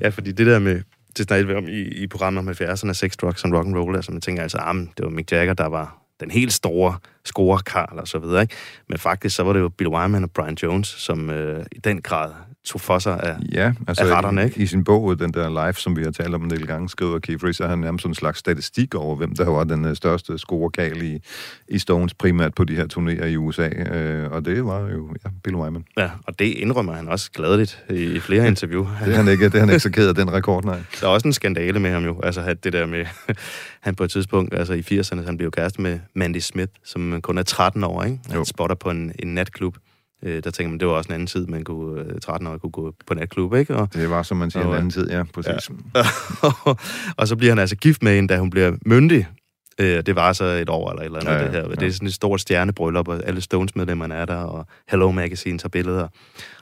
Ja, 0.00 0.09
fordi 0.12 0.32
det 0.32 0.46
der 0.46 0.58
med, 0.58 0.82
det 1.16 1.26
snakkede 1.26 1.48
vi 1.48 1.54
om 1.54 1.68
i, 1.68 1.80
i 1.80 2.06
programmet 2.06 2.38
om 2.38 2.48
70'erne, 2.48 2.92
Sex, 2.92 3.16
Drugs 3.16 3.44
and 3.44 3.54
Rock 3.54 3.66
and 3.66 3.76
Roll, 3.76 3.96
altså 3.96 4.12
man 4.12 4.20
tænker 4.20 4.42
altså, 4.42 4.58
ah, 4.58 4.76
det 4.76 5.04
var 5.04 5.10
Mick 5.10 5.32
Jagger, 5.32 5.54
der 5.54 5.66
var 5.66 6.00
den 6.20 6.30
helt 6.30 6.52
store 6.52 6.98
scorekarl 7.24 7.98
og 7.98 8.08
så 8.08 8.18
videre, 8.18 8.42
ikke? 8.42 8.54
Men 8.88 8.98
faktisk 8.98 9.36
så 9.36 9.42
var 9.42 9.52
det 9.52 9.60
jo 9.60 9.68
Bill 9.68 9.88
Wyman 9.88 10.24
og 10.24 10.30
Brian 10.30 10.56
Jones, 10.62 10.88
som 10.88 11.30
øh, 11.30 11.66
i 11.72 11.78
den 11.78 12.02
grad 12.02 12.32
tog 12.64 12.80
for 12.80 12.98
sig 12.98 13.20
af... 13.22 13.36
Ja, 13.52 13.72
altså 13.88 14.04
Af 14.04 14.14
retterne, 14.14 14.42
i, 14.42 14.44
ikke? 14.44 14.60
i 14.60 14.66
sin 14.66 14.84
bog, 14.84 15.18
den 15.18 15.32
der 15.32 15.48
live, 15.64 15.72
som 15.74 15.96
vi 15.96 16.02
har 16.02 16.10
talt 16.10 16.34
om 16.34 16.42
en 16.44 16.50
del 16.50 16.66
gange, 16.66 16.88
skriver 16.88 17.18
Keith 17.18 17.40
Fraser, 17.40 17.68
han 17.68 17.78
nærmest 17.78 18.02
sådan 18.02 18.10
en 18.10 18.14
slags 18.14 18.38
statistik 18.38 18.94
over, 18.94 19.16
hvem 19.16 19.36
der 19.36 19.50
var 19.50 19.64
den 19.64 19.84
øh, 19.84 19.96
største 19.96 20.38
scorekal 20.38 21.02
i, 21.02 21.18
i 21.68 21.78
Stones, 21.78 22.14
primært 22.14 22.54
på 22.54 22.64
de 22.64 22.74
her 22.76 22.86
turnéer 22.98 23.24
i 23.24 23.36
USA. 23.36 23.68
Øh, 23.68 24.30
og 24.30 24.44
det 24.44 24.64
var 24.64 24.80
jo 24.80 25.08
ja, 25.24 25.30
Bill 25.44 25.56
Wyman. 25.56 25.84
Ja, 25.96 26.10
og 26.26 26.38
det 26.38 26.44
indrømmer 26.44 26.92
han 26.92 27.08
også 27.08 27.30
gladeligt 27.30 27.84
i, 27.90 27.94
i 27.94 28.18
flere 28.20 28.46
interview. 28.46 28.86
Det 29.04 29.12
er 29.12 29.16
han 29.16 29.28
ikke, 29.28 29.44
det 29.44 29.54
er 29.54 29.60
han 29.60 29.68
ikke 29.68 29.80
så 29.80 29.90
ked 29.90 30.08
af, 30.08 30.14
den 30.14 30.32
rekord, 30.32 30.64
nej. 30.64 30.78
Der 31.00 31.06
er 31.06 31.10
også 31.10 31.28
en 31.28 31.32
skandale 31.32 31.80
med 31.80 31.90
ham 31.90 32.04
jo, 32.04 32.20
altså 32.22 32.40
at 32.40 32.64
det 32.64 32.72
der 32.72 32.86
med, 32.86 33.04
han 33.80 33.94
på 33.94 34.04
et 34.04 34.10
tidspunkt, 34.10 34.54
altså 34.54 34.72
i 34.72 34.80
80'erne, 35.00 35.26
han 35.26 35.36
blev 35.36 35.50
kæreste 35.50 35.82
med 35.82 35.98
Mandy 36.14 36.38
Smith, 36.38 36.72
som 36.84 37.20
kun 37.22 37.38
er 37.38 37.42
13 37.42 37.84
år, 37.84 38.04
ikke? 38.04 38.18
Han 38.26 38.36
Jo. 38.36 38.44
spotter 38.44 38.76
på 38.76 38.90
en, 38.90 39.12
en 39.18 39.34
natklub. 39.34 39.76
Øh, 40.22 40.44
der 40.44 40.50
tænker 40.50 40.70
man, 40.70 40.80
det 40.80 40.88
var 40.88 40.94
også 40.94 41.08
en 41.08 41.14
anden 41.14 41.26
tid, 41.26 41.46
man 41.46 41.64
kunne, 41.64 42.00
øh, 42.00 42.20
13 42.20 42.46
år 42.46 42.58
kunne 42.58 42.70
gå 42.70 42.94
på 43.06 43.14
natklub, 43.14 43.54
ikke? 43.54 43.76
Og, 43.76 43.88
Det 43.94 44.10
var, 44.10 44.22
som 44.22 44.36
man 44.36 44.50
siger, 44.50 44.64
Og, 44.64 44.68
en 44.68 44.72
øh, 44.72 44.78
anden 44.78 44.90
tid, 44.90 45.10
ja, 45.10 45.22
præcis. 45.34 45.70
og 47.18 47.28
så 47.28 47.36
bliver 47.36 47.50
han 47.50 47.58
altså 47.58 47.76
gift 47.76 48.02
med 48.02 48.18
en, 48.18 48.26
da 48.26 48.38
hun 48.38 48.50
bliver 48.50 48.72
myndig. 48.86 49.26
Øh, 49.80 50.02
det 50.06 50.16
var 50.16 50.32
så 50.32 50.44
et 50.44 50.68
år 50.68 50.90
eller 50.90 51.02
et 51.02 51.06
eller 51.06 51.20
andet, 51.20 51.32
Ja, 51.32 51.36
ja, 51.36 51.40
ja, 51.40 51.46
det 51.46 51.54
her. 51.54 51.68
Det 51.68 51.82
ja. 51.82 51.86
er 51.86 51.92
sådan 51.92 52.08
et 52.08 52.14
stort 52.14 52.40
stjernebryllup, 52.40 53.08
og 53.08 53.20
alle 53.26 53.40
Stones-medlemmerne 53.40 54.14
er 54.14 54.24
der, 54.24 54.36
og 54.36 54.66
Hello 54.88 55.10
Magazine 55.10 55.58
tager 55.58 55.68
billeder. 55.68 56.08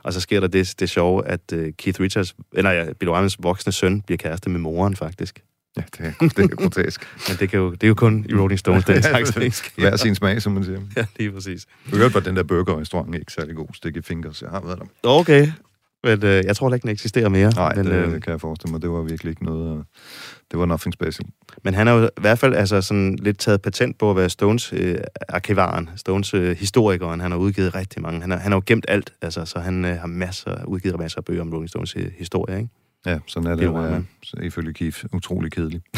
Og 0.02 0.12
så 0.12 0.20
sker 0.20 0.40
der 0.40 0.46
det, 0.48 0.74
det 0.80 0.90
sjove, 0.90 1.26
at 1.26 1.40
uh, 1.52 1.64
Keith 1.78 2.00
Richards, 2.00 2.34
eller 2.54 2.70
ja, 2.70 2.92
Bill 2.92 3.10
Wymans 3.10 3.36
voksne 3.42 3.72
søn, 3.72 4.00
bliver 4.00 4.18
kæreste 4.18 4.50
med 4.50 4.60
moren, 4.60 4.96
faktisk. 4.96 5.42
Ja, 5.76 5.82
det, 5.98 6.14
er, 6.20 6.28
det 6.28 6.38
er 6.52 6.56
grotesk. 6.56 7.00
Men 7.28 7.36
det, 7.40 7.50
kan 7.50 7.58
jo, 7.58 7.70
det 7.70 7.82
er 7.82 7.88
jo 7.88 7.94
kun 7.94 8.26
i 8.28 8.34
Rolling 8.34 8.58
Stones, 8.58 8.84
den 8.94 9.02
slags 9.02 9.30
ting 9.30 9.54
sker. 9.64 9.82
Hver 9.82 9.96
sin 9.96 10.14
smag, 10.14 10.42
som 10.42 10.52
man 10.52 10.64
siger. 10.64 10.80
Ja, 10.96 11.06
lige 11.18 11.32
præcis. 11.32 11.66
Du 11.90 11.96
hørte, 11.96 12.18
at 12.18 12.24
den 12.24 12.36
der 12.36 12.42
burgerrestaurant 12.42 13.14
ikke 13.14 13.32
særlig 13.32 13.56
god. 13.56 13.68
Sticky 13.74 14.04
Fingers, 14.04 14.42
jeg 14.42 14.50
har 14.50 14.60
været 14.60 14.78
der. 14.78 14.84
Okay. 15.02 15.52
Men 16.04 16.24
øh, 16.24 16.44
jeg 16.44 16.56
tror 16.56 16.74
ikke, 16.74 16.82
den 16.82 16.90
eksisterer 16.90 17.28
mere. 17.28 17.50
Nej, 17.50 17.74
men, 17.74 17.84
det, 17.86 17.92
øh, 17.92 18.10
det 18.12 18.22
kan 18.22 18.30
jeg 18.30 18.40
forestille 18.40 18.72
mig. 18.72 18.82
Det 18.82 18.90
var 18.90 19.02
virkelig 19.02 19.30
ikke 19.30 19.44
noget... 19.44 19.78
øh, 19.78 19.84
Det 20.50 20.58
var 20.58 20.66
nothing 20.66 20.92
special. 20.94 21.28
men 21.64 21.74
han 21.74 21.86
har 21.86 21.94
jo 21.94 22.06
i 22.06 22.20
hvert 22.20 22.38
fald 22.38 22.54
altså, 22.54 22.82
sådan 22.82 23.16
lidt 23.22 23.38
taget 23.38 23.62
patent 23.62 23.98
på 23.98 24.10
at 24.10 24.16
være 24.16 24.30
Stones 24.30 24.72
øh, 24.72 24.96
arkivaren, 25.28 25.90
Stones 25.96 26.34
øh, 26.34 26.56
historikeren. 26.56 27.20
Han 27.20 27.30
har 27.30 27.38
udgivet 27.38 27.74
rigtig 27.74 28.02
mange. 28.02 28.20
Han 28.20 28.30
har, 28.30 28.38
han 28.38 28.52
har 28.52 28.56
jo 28.56 28.62
gemt 28.66 28.84
alt, 28.88 29.12
altså, 29.22 29.44
så 29.44 29.58
han 29.58 29.84
øh, 29.84 29.96
har 29.96 30.06
masser, 30.06 30.64
udgivet 30.64 30.98
masser 30.98 31.18
af 31.18 31.24
bøger 31.24 31.42
om 31.42 31.50
Rolling 31.52 31.68
Stones 31.68 31.96
øh, 31.96 32.10
historie. 32.18 32.56
Ikke? 32.58 32.68
Ja, 33.06 33.18
sådan 33.26 33.46
er 33.46 33.50
det 33.50 33.58
Bill 33.58 33.70
jo, 33.70 34.02
så 34.22 34.36
ifølge 34.42 34.72
Keith, 34.72 35.04
utrolig 35.12 35.52
kedeligt. 35.52 35.84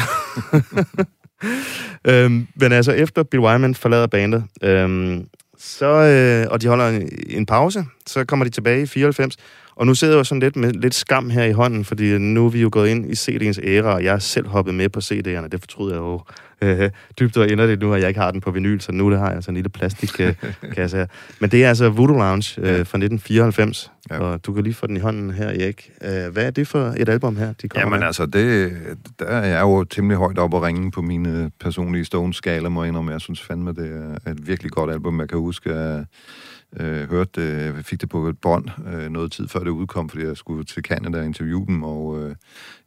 Øhm, 2.07 2.47
men 2.55 2.71
altså, 2.71 2.91
efter 2.91 3.23
Bill 3.23 3.41
Wyman 3.41 3.75
forlader 3.75 4.07
bandet, 4.07 4.43
øhm, 4.63 5.27
så, 5.57 5.87
øh, 5.87 6.51
og 6.51 6.61
de 6.61 6.67
holder 6.67 6.87
en, 6.87 7.09
en 7.29 7.45
pause, 7.45 7.85
så 8.07 8.25
kommer 8.25 8.45
de 8.45 8.51
tilbage 8.51 8.81
i 8.81 8.85
94, 8.85 9.37
og 9.75 9.85
nu 9.85 9.95
sidder 9.95 10.13
jeg 10.13 10.19
jo 10.19 10.23
sådan 10.23 10.39
lidt 10.39 10.55
med 10.55 10.71
lidt 10.71 10.95
skam 10.95 11.29
her 11.29 11.43
i 11.43 11.51
hånden, 11.51 11.85
fordi 11.85 12.17
nu 12.17 12.45
er 12.45 12.49
vi 12.49 12.61
jo 12.61 12.69
gået 12.71 12.89
ind 12.89 13.05
i 13.05 13.13
CD'ens 13.13 13.67
æra, 13.67 13.93
og 13.93 14.03
jeg 14.03 14.15
er 14.15 14.19
selv 14.19 14.47
hoppet 14.47 14.75
med 14.75 14.89
på 14.89 14.99
CD'erne, 14.99 15.47
det 15.47 15.59
fortryder 15.59 15.93
jeg 15.93 15.99
jo 15.99 16.21
øh, 16.61 16.89
dybt 17.19 17.37
og 17.37 17.49
inderligt 17.49 17.81
nu, 17.81 17.93
at 17.93 18.01
jeg 18.01 18.07
ikke 18.07 18.19
har 18.19 18.31
den 18.31 18.41
på 18.41 18.51
vinyl, 18.51 18.79
så 18.79 18.91
nu 18.91 19.11
det 19.11 19.19
har 19.19 19.25
jeg 19.27 19.35
altså 19.35 19.51
en 19.51 19.55
lille 19.55 19.69
plastikkasse 19.69 20.97
her. 20.97 21.05
Men 21.39 21.49
det 21.49 21.63
er 21.63 21.69
altså 21.69 21.89
Voodoo 21.89 22.17
Lounge 22.17 22.61
øh, 22.61 22.65
fra 22.65 22.79
1994, 22.79 23.91
Ja. 24.09 24.19
og 24.19 24.45
du 24.45 24.53
kan 24.53 24.63
lige 24.63 24.73
få 24.73 24.87
den 24.87 24.97
i 24.97 24.99
hånden 24.99 25.31
her, 25.31 25.47
Erik. 25.47 25.91
Øh, 26.03 26.33
hvad 26.33 26.45
er 26.45 26.51
det 26.51 26.67
for 26.67 26.93
et 26.97 27.09
album 27.09 27.35
her, 27.37 27.53
de 27.53 27.69
kommer 27.69 27.85
Jamen 27.87 27.99
med? 27.99 28.07
altså, 28.07 28.25
det, 28.25 28.71
der 29.19 29.25
er 29.25 29.47
jeg 29.47 29.61
jo 29.61 29.83
temmelig 29.83 30.17
højt 30.17 30.37
op 30.37 30.53
at 30.55 30.61
ringe 30.61 30.91
på 30.91 31.01
mine 31.01 31.51
personlige 31.59 32.05
Stones-skala, 32.05 32.69
må 32.69 32.83
jeg 32.83 32.87
indrømme. 32.87 33.11
Jeg 33.11 33.21
synes 33.21 33.41
fandme, 33.41 33.69
det 33.73 34.17
er 34.25 34.31
et 34.31 34.47
virkelig 34.47 34.71
godt 34.71 34.91
album. 34.91 35.19
Jeg 35.19 35.29
kan 35.29 35.37
huske, 35.37 35.69
at 35.73 36.03
øh, 36.79 37.09
hørte 37.09 37.41
det, 37.41 37.75
jeg 37.75 37.85
fik 37.85 38.01
det 38.01 38.09
på 38.09 38.27
et 38.27 38.37
bånd 38.37 38.69
øh, 38.93 39.09
noget 39.09 39.31
tid 39.31 39.47
før 39.47 39.59
det 39.59 39.69
udkom, 39.69 40.09
fordi 40.09 40.23
jeg 40.23 40.37
skulle 40.37 40.63
til 40.63 40.83
Canada 40.83 41.19
og 41.19 41.25
interviewe 41.25 41.65
dem, 41.65 41.83
og 41.83 42.19
øh, 42.19 42.35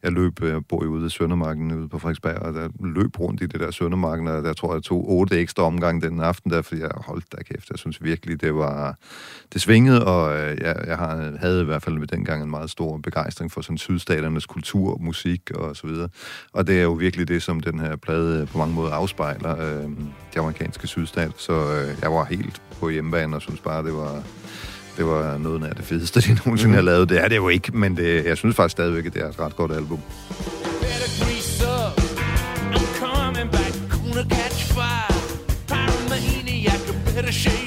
jeg 0.03 0.11
løb, 0.11 0.43
øh, 0.43 0.49
jeg 0.49 0.65
bor 0.65 0.83
jo 0.83 0.89
ude 0.89 1.05
i 1.05 1.09
Søndermarken 1.09 1.71
ude 1.71 1.89
på 1.89 1.99
Frederiksberg, 1.99 2.37
og 2.37 2.53
der 2.53 2.69
løb 2.79 3.19
rundt 3.19 3.41
i 3.41 3.45
det 3.45 3.59
der 3.59 3.71
Søndermarken, 3.71 4.27
og 4.27 4.43
der 4.43 4.53
tror 4.53 4.73
jeg 4.73 4.83
tog 4.83 5.09
otte 5.09 5.39
ekstra 5.39 5.63
omgang 5.63 6.01
den 6.01 6.19
aften 6.19 6.51
der, 6.51 6.61
fordi 6.61 6.81
jeg 6.81 6.91
holdt 6.95 7.31
der 7.31 7.43
kæft. 7.43 7.69
Jeg 7.69 7.79
synes 7.79 8.03
virkelig, 8.03 8.41
det 8.41 8.55
var, 8.55 8.97
det 9.53 9.61
svingede, 9.61 10.05
og 10.05 10.37
øh, 10.37 10.57
jeg, 10.61 10.75
jeg 10.87 10.97
har, 10.97 11.37
havde 11.39 11.61
i 11.61 11.65
hvert 11.65 11.83
fald 11.83 11.99
ved 11.99 12.07
dengang 12.07 12.43
en 12.43 12.49
meget 12.49 12.69
stor 12.69 12.97
begejstring 12.97 13.51
for 13.51 13.61
sådan 13.61 13.77
sydstaternes 13.77 14.45
kultur, 14.45 14.97
musik 14.97 15.51
og 15.51 15.75
så 15.75 15.87
videre. 15.87 16.09
Og 16.53 16.67
det 16.67 16.79
er 16.79 16.83
jo 16.83 16.91
virkelig 16.91 17.27
det, 17.27 17.43
som 17.43 17.59
den 17.59 17.79
her 17.79 17.95
plade 17.95 18.45
på 18.45 18.57
mange 18.57 18.75
måder 18.75 18.91
afspejler, 18.91 19.61
øh, 19.61 19.89
de 20.33 20.39
amerikanske 20.39 20.87
sydstat. 20.87 21.31
Så 21.37 21.53
øh, 21.53 21.97
jeg 22.01 22.11
var 22.11 22.25
helt 22.25 22.61
på 22.79 22.89
hjemmebane 22.89 23.35
og 23.35 23.41
synes 23.41 23.59
bare, 23.59 23.83
det 23.83 23.93
var, 23.93 24.23
det 24.97 25.05
var 25.05 25.37
noget 25.37 25.63
af 25.63 25.75
det 25.75 25.85
fedeste, 25.85 26.21
de 26.29 26.33
nogensinde 26.45 26.71
mm. 26.71 26.75
har 26.75 26.81
lavet. 26.81 27.09
Det 27.09 27.23
er 27.23 27.27
det 27.27 27.35
jo 27.35 27.49
ikke, 27.49 27.77
men 27.77 27.97
det, 27.97 28.25
jeg 28.25 28.37
synes 28.37 28.55
faktisk 28.55 28.71
stadigvæk, 28.71 29.05
at 29.05 29.13
det 29.13 29.21
er 29.21 29.29
et 29.29 29.39
ret 29.39 29.55
godt 29.55 29.71
album. 29.71 29.99
better 37.15 37.64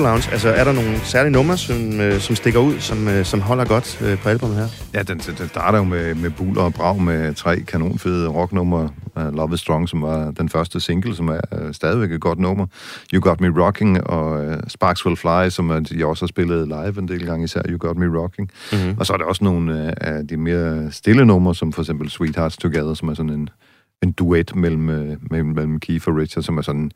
Voodoo 0.00 0.12
Lounge. 0.12 0.32
Altså, 0.32 0.48
er 0.48 0.64
der 0.64 0.72
nogle 0.72 1.00
særlige 1.04 1.32
numre, 1.32 1.56
som, 1.56 2.00
øh, 2.00 2.20
som 2.20 2.36
stikker 2.36 2.60
ud, 2.60 2.78
som, 2.78 3.08
øh, 3.08 3.24
som 3.24 3.40
holder 3.40 3.64
godt 3.64 4.02
øh, 4.02 4.18
på 4.18 4.28
albumet 4.28 4.56
her? 4.56 4.68
Ja, 4.94 5.02
den, 5.02 5.18
den 5.18 5.48
starter 5.48 5.78
jo 5.78 5.84
med, 5.84 6.14
med 6.14 6.30
buler 6.30 6.62
og 6.62 6.74
brag 6.74 7.02
med 7.02 7.34
tre 7.34 7.60
kanonfede 7.60 8.28
rocknumre. 8.28 8.90
Uh, 9.16 9.34
Love 9.36 9.54
is 9.54 9.60
Strong, 9.60 9.88
som 9.88 10.02
var 10.02 10.30
den 10.30 10.48
første 10.48 10.80
single, 10.80 11.16
som 11.16 11.28
er 11.28 11.40
uh, 11.52 11.72
stadigvæk 11.72 12.12
et 12.12 12.20
godt 12.20 12.38
nummer. 12.38 12.66
You 13.12 13.20
Got 13.22 13.40
Me 13.40 13.62
Rocking 13.62 14.06
og 14.06 14.46
uh, 14.46 14.54
Sparks 14.68 15.06
Will 15.06 15.16
Fly, 15.16 15.48
som 15.48 15.70
uh, 15.70 15.76
de 15.76 16.06
også 16.06 16.24
har 16.24 16.28
spillet 16.28 16.68
live 16.68 16.98
en 16.98 17.08
del 17.08 17.26
gange, 17.26 17.44
især 17.44 17.62
You 17.68 17.78
Got 17.78 17.96
Me 17.96 18.18
Rocking. 18.18 18.50
Mm-hmm. 18.72 18.98
Og 18.98 19.06
så 19.06 19.12
er 19.12 19.16
der 19.16 19.24
også 19.24 19.44
nogle 19.44 19.84
uh, 19.84 19.92
af 19.96 20.28
de 20.28 20.36
mere 20.36 20.92
stille 20.92 21.26
numre, 21.26 21.54
som 21.54 21.72
for 21.72 21.82
eksempel 21.82 22.10
Sweethearts 22.10 22.56
Together, 22.56 22.94
som 22.94 23.08
er 23.08 23.14
sådan 23.14 23.32
en, 23.32 23.48
en 24.02 24.12
duet 24.12 24.56
mellem, 24.56 24.88
uh, 24.88 25.30
mellem, 25.30 25.48
mellem 25.48 25.80
Keith 25.80 26.08
og 26.08 26.16
Richard, 26.16 26.44
som 26.44 26.58
er 26.58 26.62
sådan 26.62 26.90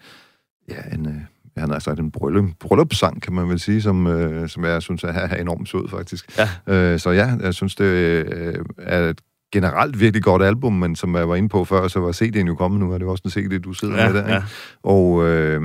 ja, 0.68 0.94
en... 0.94 1.26
Han 1.56 1.70
har 1.70 1.78
sagt 1.78 2.00
en 2.00 2.10
bryllup, 2.10 2.44
bryllupssang, 2.60 3.22
kan 3.22 3.32
man 3.32 3.48
vel 3.48 3.60
sige, 3.60 3.82
som, 3.82 4.06
øh, 4.06 4.48
som 4.48 4.64
jeg 4.64 4.82
synes 4.82 5.04
er, 5.04 5.08
er 5.08 5.36
enormt 5.36 5.68
sød, 5.68 5.88
faktisk. 5.88 6.38
Ja. 6.38 6.48
Øh, 6.74 6.98
så 6.98 7.10
ja, 7.10 7.30
jeg 7.42 7.54
synes, 7.54 7.74
det 7.74 7.84
øh, 7.84 8.64
er 8.78 9.00
et 9.00 9.20
generelt 9.52 10.00
virkelig 10.00 10.22
godt 10.22 10.42
album, 10.42 10.72
men 10.72 10.96
som 10.96 11.14
jeg 11.16 11.28
var 11.28 11.34
inde 11.34 11.48
på 11.48 11.64
før, 11.64 11.88
så 11.88 12.00
var 12.00 12.12
CD'en 12.12 12.46
jo 12.46 12.54
kommet 12.54 12.80
nu, 12.80 12.92
og 12.92 13.00
det 13.00 13.06
var 13.06 13.12
også 13.12 13.22
en 13.24 13.30
CD, 13.30 13.58
du 13.62 13.72
sidder 13.72 14.02
Ja, 14.02 14.12
med 14.12 14.20
der, 14.22 14.28
ja. 14.34 14.42
Og 14.82 15.24
øh, 15.26 15.60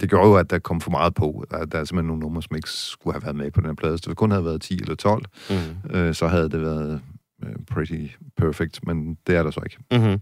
det 0.00 0.10
gjorde 0.10 0.28
jo, 0.28 0.34
at 0.34 0.50
der 0.50 0.58
kom 0.58 0.80
for 0.80 0.90
meget 0.90 1.14
på. 1.14 1.44
Der, 1.50 1.64
der 1.64 1.78
er 1.78 1.84
simpelthen 1.84 2.06
nogle 2.06 2.20
numre, 2.20 2.42
som 2.42 2.56
ikke 2.56 2.70
skulle 2.70 3.14
have 3.14 3.22
været 3.22 3.36
med 3.36 3.50
på 3.50 3.60
den 3.60 3.68
her 3.68 3.74
plade. 3.74 3.98
Så 3.98 4.04
det 4.08 4.16
kun 4.16 4.30
havde 4.30 4.44
været 4.44 4.60
10 4.62 4.78
eller 4.80 4.94
12, 4.94 5.24
Mm. 5.50 5.96
øh, 5.96 6.14
så 6.14 6.26
havde 6.28 6.48
det 6.48 6.60
været 6.60 7.00
Øh, 7.42 7.54
pretty 7.70 8.06
perfect, 8.36 8.86
men 8.86 9.18
det 9.26 9.36
er 9.36 9.42
der 9.42 9.50
så 9.50 9.60
ikke. 9.64 9.76
Mm-hmm. 9.92 10.20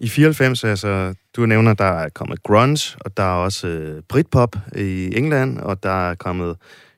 I 0.00 0.08
94, 0.08 0.64
altså, 0.64 1.14
du 1.36 1.46
nævner, 1.46 1.74
der 1.74 1.84
er 1.84 2.08
kommet 2.08 2.42
grunge, 2.42 2.96
og 3.00 3.16
der 3.16 3.22
er 3.22 3.36
også 3.36 3.68
øh, 3.68 4.02
Britpop 4.08 4.56
i 4.76 5.16
England, 5.16 5.58
og 5.58 5.82
der 5.82 6.10
er 6.10 6.14
kommet 6.14 6.56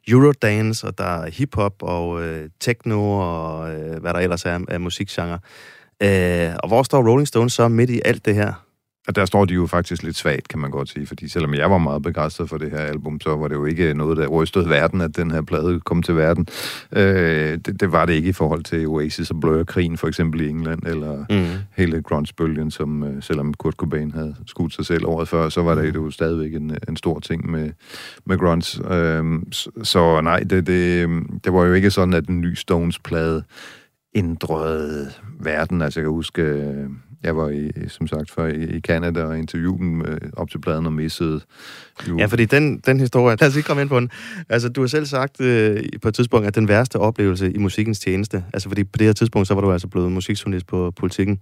Eurodance, 0.08 0.86
og 0.86 0.98
der 0.98 1.22
er 1.22 1.30
hiphop 1.30 1.82
og 1.82 2.22
øh, 2.22 2.50
techno, 2.60 3.18
og 3.18 3.74
øh, 3.74 4.00
hvad 4.00 4.14
der 4.14 4.20
ellers 4.20 4.44
er 4.44 4.60
af 4.68 4.80
musikgenre. 4.80 5.38
Øh, 6.02 6.54
og 6.62 6.68
hvor 6.68 6.82
står 6.82 7.08
Rolling 7.08 7.28
Stones 7.28 7.52
så 7.52 7.68
midt 7.68 7.90
i 7.90 8.00
alt 8.04 8.24
det 8.24 8.34
her? 8.34 8.67
Og 9.08 9.16
der 9.16 9.24
står 9.24 9.44
de 9.44 9.54
jo 9.54 9.66
faktisk 9.66 10.02
lidt 10.02 10.16
svagt, 10.16 10.48
kan 10.48 10.58
man 10.58 10.70
godt 10.70 10.88
sige, 10.88 11.06
fordi 11.06 11.28
selvom 11.28 11.54
jeg 11.54 11.70
var 11.70 11.78
meget 11.78 12.02
begejstret 12.02 12.48
for 12.48 12.58
det 12.58 12.70
her 12.70 12.78
album, 12.78 13.20
så 13.20 13.36
var 13.36 13.48
det 13.48 13.54
jo 13.54 13.64
ikke 13.64 13.94
noget, 13.94 14.16
der 14.16 14.26
rystede 14.26 14.68
verden, 14.68 15.00
at 15.00 15.16
den 15.16 15.30
her 15.30 15.42
plade 15.42 15.80
kom 15.80 16.02
til 16.02 16.16
verden. 16.16 16.46
Øh, 16.92 17.58
det, 17.66 17.80
det 17.80 17.92
var 17.92 18.06
det 18.06 18.12
ikke 18.12 18.28
i 18.28 18.32
forhold 18.32 18.62
til 18.64 18.86
Oasis 18.86 19.30
og 19.30 19.40
Blur-krigen, 19.40 19.96
for 19.96 20.08
eksempel 20.08 20.40
i 20.40 20.48
England, 20.48 20.82
eller 20.86 21.24
Mm. 21.30 21.44
hele 21.76 22.02
grunge-bølgen, 22.02 22.70
som 22.70 23.02
øh, 23.02 23.22
selvom 23.22 23.54
Kurt 23.54 23.74
Cobain 23.74 24.10
havde 24.10 24.34
skudt 24.46 24.74
sig 24.74 24.86
selv 24.86 25.06
året 25.06 25.28
før, 25.28 25.48
så 25.48 25.62
var 25.62 25.74
det 25.74 25.94
jo 25.94 26.10
stadigvæk 26.10 26.54
en, 26.54 26.76
en 26.88 26.96
stor 26.96 27.20
ting 27.20 27.50
med, 27.50 27.70
med 28.26 28.38
grunge. 28.38 28.92
Øh, 28.94 29.24
så, 29.82 30.20
nej, 30.20 30.40
det, 30.40 30.66
det, 30.66 31.08
det 31.44 31.52
var 31.52 31.64
jo 31.64 31.72
ikke 31.72 31.90
sådan, 31.90 32.14
at 32.14 32.28
en 32.28 32.40
ny 32.40 32.54
Stones-plade 32.54 33.42
ændrede 34.14 35.10
verden. 35.40 35.82
Altså 35.82 36.00
jeg 36.00 36.04
kan 36.04 36.12
huske, 36.12 36.42
øh, 36.42 36.88
jeg 37.22 37.36
var 37.36 37.48
i, 37.48 37.70
som 37.88 38.06
sagt 38.06 38.30
før 38.30 38.46
i, 38.46 38.76
i 38.76 38.80
Canada 38.80 39.22
og 39.24 39.38
interviewede 39.38 39.78
dem 39.78 40.00
øh, 40.00 40.20
op 40.32 40.50
til 40.50 40.60
pladen 40.60 40.86
og 40.86 40.92
missede 40.92 41.40
jo... 42.08 42.18
Ja, 42.18 42.26
fordi 42.26 42.44
den, 42.44 42.78
den 42.78 43.00
historie, 43.00 43.36
lad 43.40 43.48
os 43.48 43.56
ikke 43.56 43.66
komme 43.66 43.82
ind 43.82 43.88
på 43.88 44.00
den. 44.00 44.10
Altså, 44.48 44.68
du 44.68 44.80
har 44.80 44.88
selv 44.88 45.06
sagt 45.06 45.40
øh, 45.40 45.82
på 46.02 46.08
et 46.08 46.14
tidspunkt, 46.14 46.46
at 46.46 46.54
den 46.54 46.68
værste 46.68 46.96
oplevelse 46.96 47.52
i 47.52 47.58
musikkens 47.58 48.00
tjeneste, 48.00 48.44
altså 48.52 48.68
fordi 48.68 48.84
på 48.84 48.98
det 48.98 49.06
her 49.06 49.12
tidspunkt, 49.12 49.48
så 49.48 49.54
var 49.54 49.60
du 49.60 49.72
altså 49.72 49.88
blevet 49.88 50.12
musikjournalist 50.12 50.66
på 50.66 50.90
politikken, 50.90 51.40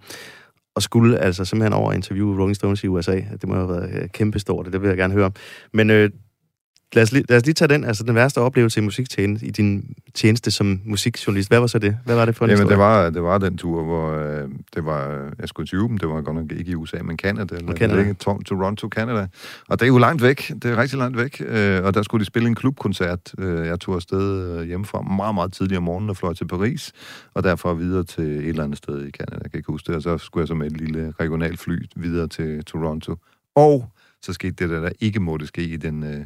og 0.74 0.82
skulle 0.82 1.18
altså 1.18 1.44
simpelthen 1.44 1.72
over 1.72 1.88
og 1.88 1.94
interviewe 1.94 2.40
Rolling 2.40 2.56
Stones 2.56 2.84
i 2.84 2.88
USA. 2.88 3.14
Det 3.14 3.48
må 3.48 3.54
have 3.54 3.68
været 3.68 4.02
øh, 4.02 4.08
kæmpestort, 4.08 4.66
og 4.66 4.72
det 4.72 4.82
vil 4.82 4.88
jeg 4.88 4.96
gerne 4.96 5.14
høre 5.14 5.24
om. 5.24 5.34
Men 5.72 5.90
øh, 5.90 6.10
lad, 6.94 7.02
os 7.02 7.12
lige, 7.12 7.24
lad 7.28 7.36
os 7.36 7.44
lige 7.44 7.54
tage 7.54 7.68
den, 7.68 7.84
altså 7.84 8.04
den 8.04 8.14
værste 8.14 8.38
oplevelse 8.38 8.80
i 8.80 8.82
musiktjeneste, 8.82 9.46
i 9.46 9.50
din 9.50 9.94
tjeneste 10.14 10.50
som 10.50 10.80
musikjournalist. 10.84 11.50
Hvad 11.50 11.58
var 11.58 11.66
så 11.66 11.78
det? 11.78 11.98
Hvad 12.04 12.14
var 12.14 12.24
det 12.24 12.36
for 12.36 12.44
en 12.44 12.50
Jamen, 12.50 12.66
det 12.66 12.72
historie? 12.76 12.88
var, 12.88 13.10
det 13.10 13.22
var 13.22 13.38
den 13.38 13.56
tur, 13.58 13.82
hvor 13.84 14.12
øh, 14.12 14.48
det 14.74 14.84
var, 14.84 15.30
jeg 15.38 15.48
skulle 15.48 15.64
interviewe 15.64 15.88
dem, 15.88 15.98
det 15.98 16.08
var 16.08 16.20
godt 16.22 16.36
nok 16.36 16.52
ikke 16.52 16.70
i 16.70 16.74
USA, 16.74 16.96
men 17.02 17.18
Canada, 17.18 17.54
eller 17.56 17.74
Canada. 17.74 18.00
Ikke, 18.00 18.14
To- 18.28 18.42
Toronto, 18.42 18.88
Canada. 18.88 19.26
Og 19.68 19.80
det 19.80 19.82
er 19.82 19.88
jo 19.88 19.98
langt 19.98 20.22
væk, 20.22 20.52
det 20.62 20.64
er 20.64 20.76
rigtig 20.76 20.98
langt 20.98 21.18
væk, 21.18 21.42
øh, 21.46 21.84
og 21.84 21.94
der 21.94 22.02
skulle 22.02 22.20
de 22.20 22.26
spille 22.26 22.48
en 22.48 22.54
klubkoncert. 22.54 23.20
Øh, 23.38 23.66
jeg 23.66 23.80
tog 23.80 23.94
afsted 23.94 24.58
øh, 24.60 24.66
hjemmefra 24.66 25.02
meget, 25.02 25.34
meget 25.34 25.52
tidligere 25.52 25.78
om 25.78 25.82
morgenen 25.84 26.10
og 26.10 26.16
fløj 26.16 26.34
til 26.34 26.46
Paris, 26.46 26.92
og 27.34 27.44
derfra 27.44 27.72
videre 27.74 28.04
til 28.04 28.24
et 28.24 28.48
eller 28.48 28.64
andet 28.64 28.78
sted 28.78 29.06
i 29.06 29.10
Canada, 29.10 29.38
jeg 29.42 29.50
kan 29.50 29.58
ikke 29.58 29.72
huske 29.72 29.86
det, 29.86 29.96
og 29.96 30.02
så 30.02 30.18
skulle 30.18 30.42
jeg 30.42 30.48
så 30.48 30.54
med 30.54 30.66
et 30.66 30.76
lille 30.80 31.12
regionalt 31.20 31.60
fly 31.60 31.78
videre 31.96 32.28
til 32.28 32.64
Toronto. 32.64 33.16
Og 33.54 33.90
så 34.22 34.32
skete 34.32 34.52
det, 34.52 34.70
der, 34.70 34.80
der 34.80 34.90
ikke 35.00 35.20
måtte 35.20 35.46
ske 35.46 35.62
i 35.62 35.76
den, 35.76 36.04
øh, 36.04 36.20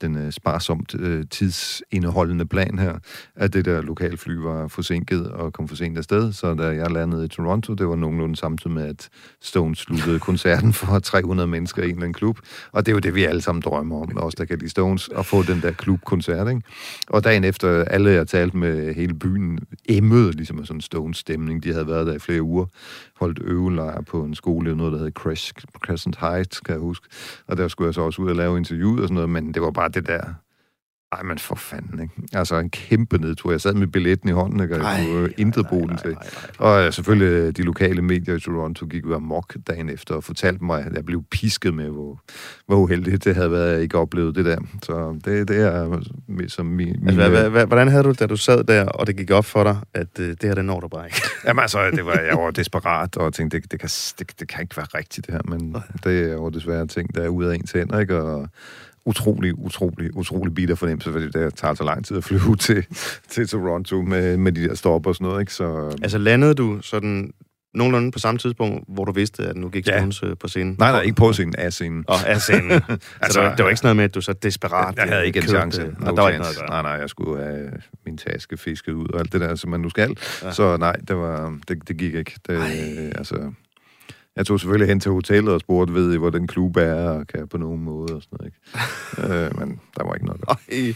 den 0.00 0.16
øh, 0.16 0.32
sparsomt 0.32 0.94
øh, 0.94 1.24
tidsindeholdende 1.30 2.46
plan 2.46 2.78
her, 2.78 2.98
at 3.36 3.52
det 3.52 3.64
der 3.64 3.82
lokalfly 3.82 4.34
var 4.34 4.68
forsinket 4.68 5.30
og 5.32 5.52
kom 5.52 5.68
for 5.68 5.76
sent 5.76 5.98
afsted, 5.98 6.32
så 6.32 6.54
da 6.54 6.62
jeg 6.62 6.90
landede 6.90 7.24
i 7.24 7.28
Toronto, 7.28 7.74
det 7.74 7.88
var 7.88 7.96
nogenlunde 7.96 8.36
samtidig 8.36 8.72
med, 8.72 8.86
at 8.86 9.08
Stones 9.42 9.78
sluttede 9.78 10.18
koncerten 10.28 10.72
for 10.72 10.98
300 10.98 11.46
mennesker 11.46 11.82
i 11.82 11.84
en 11.84 11.90
eller 11.90 12.02
anden 12.02 12.14
klub, 12.14 12.38
og 12.72 12.86
det 12.86 12.92
er 12.92 12.96
jo 12.96 13.00
det, 13.00 13.14
vi 13.14 13.24
alle 13.24 13.40
sammen 13.40 13.62
drømmer 13.62 14.02
om, 14.02 14.18
os 14.18 14.34
der 14.34 14.44
kan 14.44 14.58
lide 14.58 14.70
Stones, 14.70 15.10
at 15.16 15.26
få 15.26 15.42
den 15.42 15.62
der 15.62 15.72
klubkoncert, 15.72 16.48
ikke? 16.48 16.62
Og 17.08 17.24
dagen 17.24 17.44
efter, 17.44 17.84
alle 17.84 18.10
jeg 18.10 18.28
talte 18.28 18.56
med 18.56 18.94
hele 18.94 19.14
byen, 19.14 19.58
emmede 19.88 20.32
ligesom 20.32 20.58
af 20.58 20.66
sådan 20.66 20.76
en 20.76 20.80
Stones-stemning, 20.80 21.62
de 21.62 21.72
havde 21.72 21.86
været 21.86 22.06
der 22.06 22.14
i 22.14 22.18
flere 22.18 22.42
uger, 22.42 22.66
holdt 23.20 23.38
øvelejr 23.42 24.00
på 24.02 24.22
en 24.24 24.34
skole, 24.34 24.76
noget 24.76 24.92
der 24.92 24.98
hed 24.98 25.12
Cres- 25.18 25.78
Crescent 25.86 26.16
Heights, 26.20 26.60
kan 26.60 26.72
jeg 26.72 26.80
huske, 26.80 27.08
og 27.46 27.56
der 27.56 27.68
skulle 27.68 27.86
jeg 27.86 27.94
så 27.94 28.00
også 28.00 28.22
ud 28.22 28.28
og 28.30 28.36
lave 28.36 28.58
interviewet 28.58 29.00
og 29.00 29.08
sådan 29.08 29.14
noget, 29.14 29.30
men 29.30 29.54
det 29.54 29.62
var 29.62 29.70
bare 29.70 29.88
det 29.88 30.06
der, 30.06 30.22
ej, 31.12 31.22
men 31.22 31.38
for 31.38 31.54
fanden, 31.54 32.02
ikke? 32.02 32.14
Altså, 32.32 32.56
en 32.56 32.70
kæmpe 32.70 33.18
nedtur. 33.18 33.50
Jeg 33.50 33.60
sad 33.60 33.74
med 33.74 33.86
billetten 33.86 34.28
i 34.28 34.32
hånden, 34.32 34.60
ikke? 34.60 34.74
Og 34.74 34.80
jeg 34.80 35.06
kunne 35.06 35.22
øh, 35.22 35.30
intet 35.38 35.66
bruge 35.66 35.88
den 35.88 35.96
til. 35.96 36.16
Og 36.58 36.86
øh, 36.86 36.92
selvfølgelig, 36.92 37.26
øh, 37.26 37.52
de 37.52 37.62
lokale 37.62 38.02
medier 38.02 38.34
i 38.34 38.40
Toronto 38.40 38.86
gik 38.86 39.04
jo 39.04 39.14
amok 39.14 39.56
dagen 39.68 39.88
efter 39.88 40.14
og 40.14 40.24
fortalte 40.24 40.64
mig, 40.64 40.84
at 40.86 40.92
jeg 40.92 41.04
blev 41.04 41.24
pisket 41.30 41.74
med, 41.74 41.88
hvor, 41.88 42.20
hvor 42.66 42.76
uheldigt 42.76 43.24
det 43.24 43.34
havde 43.34 43.50
været, 43.50 43.68
at 43.68 43.74
jeg 43.74 43.82
ikke 43.82 43.98
oplevede 43.98 44.34
det 44.34 44.44
der. 44.44 44.58
Så 44.82 45.20
det, 45.24 45.48
det 45.48 45.56
er 45.60 46.00
som 46.48 46.66
min... 46.66 46.88
Altså, 46.88 47.14
hvad, 47.14 47.30
hvad, 47.30 47.50
hvad, 47.50 47.66
hvordan 47.66 47.88
havde 47.88 48.04
du, 48.04 48.12
da 48.12 48.26
du 48.26 48.36
sad 48.36 48.64
der, 48.64 48.84
og 48.84 49.06
det 49.06 49.16
gik 49.16 49.30
op 49.30 49.44
for 49.44 49.64
dig, 49.64 49.76
at 49.94 50.20
øh, 50.20 50.28
det 50.28 50.42
her, 50.42 50.54
det 50.54 50.64
når 50.64 50.80
du 50.80 50.88
bare 50.88 51.06
ikke? 51.06 51.22
Jamen 51.46 51.62
altså, 51.62 51.78
det 51.96 52.06
var, 52.06 52.18
jeg 52.18 52.38
var 52.38 52.50
desperat 52.50 53.16
og 53.16 53.34
tænkte, 53.34 53.60
det, 53.60 53.72
det, 53.72 53.80
kan, 53.80 53.88
det, 54.18 54.40
det 54.40 54.48
kan 54.48 54.62
ikke 54.62 54.76
være 54.76 54.86
rigtigt 54.94 55.26
det 55.26 55.34
her, 55.34 55.42
men 55.44 55.76
det 56.04 56.30
er 56.30 56.32
jo 56.32 56.48
desværre 56.48 56.86
ting, 56.86 57.14
der 57.14 57.22
er 57.22 57.28
ude 57.28 57.50
af 57.50 57.54
ens 57.54 57.72
hænder, 57.72 58.00
ikke? 58.00 58.22
Og 58.22 58.48
utrolig, 59.10 59.58
utrolig, 59.58 60.16
utrolig 60.16 60.54
bitter 60.54 60.74
fornemmelse, 60.74 61.12
fordi 61.12 61.28
det 61.28 61.54
tager 61.54 61.74
så 61.74 61.84
lang 61.84 62.04
tid 62.04 62.16
at 62.16 62.24
flyve 62.24 62.56
til, 62.66 62.86
til 63.28 63.48
Toronto 63.48 64.02
med, 64.02 64.36
med 64.36 64.52
de 64.52 64.68
der 64.68 64.74
stop 64.74 65.06
og 65.06 65.14
sådan 65.14 65.24
noget, 65.26 65.40
ikke? 65.40 65.52
Så, 65.54 65.96
Altså 66.02 66.18
landede 66.18 66.54
du 66.54 66.78
sådan 66.82 67.30
nogenlunde 67.74 68.10
på 68.12 68.18
samme 68.18 68.38
tidspunkt, 68.38 68.84
hvor 68.88 69.04
du 69.04 69.12
vidste, 69.12 69.42
at 69.42 69.56
nu 69.56 69.68
gik 69.68 69.86
Ja. 69.86 69.98
Stones 69.98 70.22
øh, 70.22 70.36
på 70.40 70.48
scenen? 70.48 70.76
nej, 70.78 70.92
nej, 70.92 71.00
ikke 71.00 71.16
på 71.16 71.32
scenen, 71.32 71.54
af 71.58 71.72
scenen. 71.72 72.04
Og 72.08 72.28
af 72.28 72.40
scenen. 72.40 72.70
altså, 72.72 72.98
Altså, 73.20 73.40
det, 73.40 73.48
var, 73.48 73.56
det 73.56 73.62
var 73.64 73.68
ikke 73.70 73.76
sådan 73.78 73.86
noget 73.86 73.96
med, 73.96 74.04
at 74.04 74.14
du 74.14 74.20
så 74.20 74.32
desperat... 74.32 74.96
Jeg 74.96 75.04
havde 75.08 75.26
ikke 75.26 75.36
en 75.40 75.46
chance. 75.48 75.82
øh, 75.82 76.00
No 76.04 76.06
der 76.16 76.22
var 76.22 76.28
ikke 76.28 76.40
noget. 76.42 76.56
Nej, 76.68 76.82
nej, 76.82 76.90
jeg 76.90 77.08
skulle 77.10 77.42
have 77.44 77.70
min 78.06 78.16
taske 78.16 78.56
fisket 78.56 78.92
ud 78.92 79.08
og 79.08 79.20
alt 79.20 79.32
det 79.32 79.40
der, 79.40 79.54
som 79.54 79.70
man 79.70 79.80
nu 79.80 79.88
skal. 79.90 80.16
Ja. 80.42 80.52
Så 80.52 80.76
nej, 80.76 80.96
det, 81.08 81.16
var, 81.16 81.58
det, 81.68 81.88
det 81.88 81.96
gik 81.96 82.14
ikke. 82.14 82.32
Det, 82.48 82.58
altså, 83.18 83.52
jeg 84.36 84.46
tog 84.46 84.60
selvfølgelig 84.60 84.88
hen 84.88 85.00
til 85.00 85.12
hotellet 85.12 85.54
og 85.54 85.60
spurgte, 85.60 85.94
ved 85.94 86.14
I, 86.14 86.16
hvor 86.16 86.30
den 86.30 86.46
klub 86.46 86.76
er, 86.76 86.94
og 87.10 87.26
kan 87.26 87.40
jeg 87.40 87.48
på 87.48 87.58
nogen 87.58 87.82
måde 87.84 88.14
og 88.14 88.22
sådan 88.22 88.38
noget. 88.40 88.52
Ikke? 89.26 89.44
øh, 89.44 89.58
men 89.58 89.80
der 89.96 90.04
var 90.04 90.14
ikke 90.14 90.26
noget. 90.26 90.40
der. 90.46 90.54
Ej, 90.72 90.94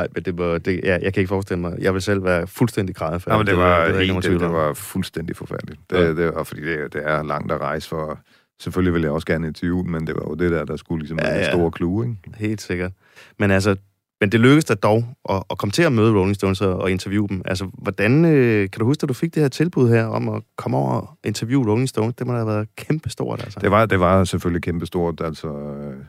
Ej, 0.00 0.08
men 0.14 0.22
det 0.22 0.38
var, 0.38 0.58
det, 0.58 0.80
ja, 0.84 0.98
jeg 1.02 1.14
kan 1.14 1.20
ikke 1.20 1.28
forestille 1.28 1.60
mig. 1.60 1.76
Jeg 1.80 1.94
vil 1.94 2.02
selv 2.02 2.24
være 2.24 2.46
fuldstændig 2.46 2.96
grædet 2.96 3.22
for 3.22 3.30
Ja, 3.32 3.38
men 3.38 3.46
det, 3.46 3.56
var, 3.56 3.86
helt, 3.86 4.08
nogen 4.08 4.14
det, 4.14 4.24
tvivl 4.24 4.40
det 4.40 4.48
om. 4.48 4.54
var 4.54 4.74
fuldstændig 4.74 5.36
forfærdeligt. 5.36 5.80
Det, 5.90 5.96
Ja. 5.96 6.08
det, 6.14 6.30
og 6.30 6.46
fordi 6.46 6.62
det, 6.62 6.92
det 6.92 7.02
er 7.04 7.22
langt 7.22 7.52
at 7.52 7.60
rejse 7.60 7.88
for... 7.88 8.18
Selvfølgelig 8.60 8.92
ville 8.92 9.04
jeg 9.04 9.12
også 9.12 9.26
gerne 9.26 9.52
den, 9.52 9.82
men 9.86 10.06
det 10.06 10.14
var 10.14 10.22
jo 10.28 10.34
det 10.34 10.50
der, 10.50 10.64
der 10.64 10.76
skulle 10.76 11.00
ligesom 11.00 11.18
ja, 11.18 11.34
ja. 11.34 11.38
en 11.38 11.52
stor 11.52 11.70
klue, 11.70 12.06
ikke? 12.06 12.38
Helt 12.38 12.60
sikkert. 12.62 12.92
Men 13.38 13.50
altså, 13.50 13.76
men 14.20 14.32
det 14.32 14.40
lykkedes 14.40 14.64
dig 14.64 14.82
dog 14.82 15.04
at, 15.30 15.42
at 15.50 15.58
komme 15.58 15.72
til 15.72 15.82
at 15.82 15.92
møde 15.92 16.14
Rolling 16.14 16.34
Stones 16.34 16.60
og, 16.60 16.76
og 16.76 16.90
interviewe 16.90 17.28
dem. 17.28 17.42
Altså, 17.44 17.70
hvordan 17.72 18.24
øh, 18.24 18.70
kan 18.70 18.80
du 18.80 18.84
huske, 18.84 19.02
at 19.02 19.08
du 19.08 19.14
fik 19.14 19.34
det 19.34 19.42
her 19.42 19.48
tilbud 19.48 19.88
her 19.88 20.04
om 20.04 20.28
at 20.28 20.42
komme 20.56 20.76
over 20.76 20.90
og 20.90 21.18
interviewe 21.24 21.70
Rolling 21.70 21.88
Stones? 21.88 22.14
Det 22.14 22.26
må 22.26 22.32
da 22.32 22.38
have 22.38 22.48
været 22.48 22.68
kæmpestort, 22.76 23.40
altså. 23.42 23.60
Det 23.60 23.70
var, 23.70 23.86
det 23.86 24.00
var 24.00 24.24
selvfølgelig 24.24 24.62
kæmpestort, 24.62 25.20
altså 25.20 25.48
øh, 25.48 26.04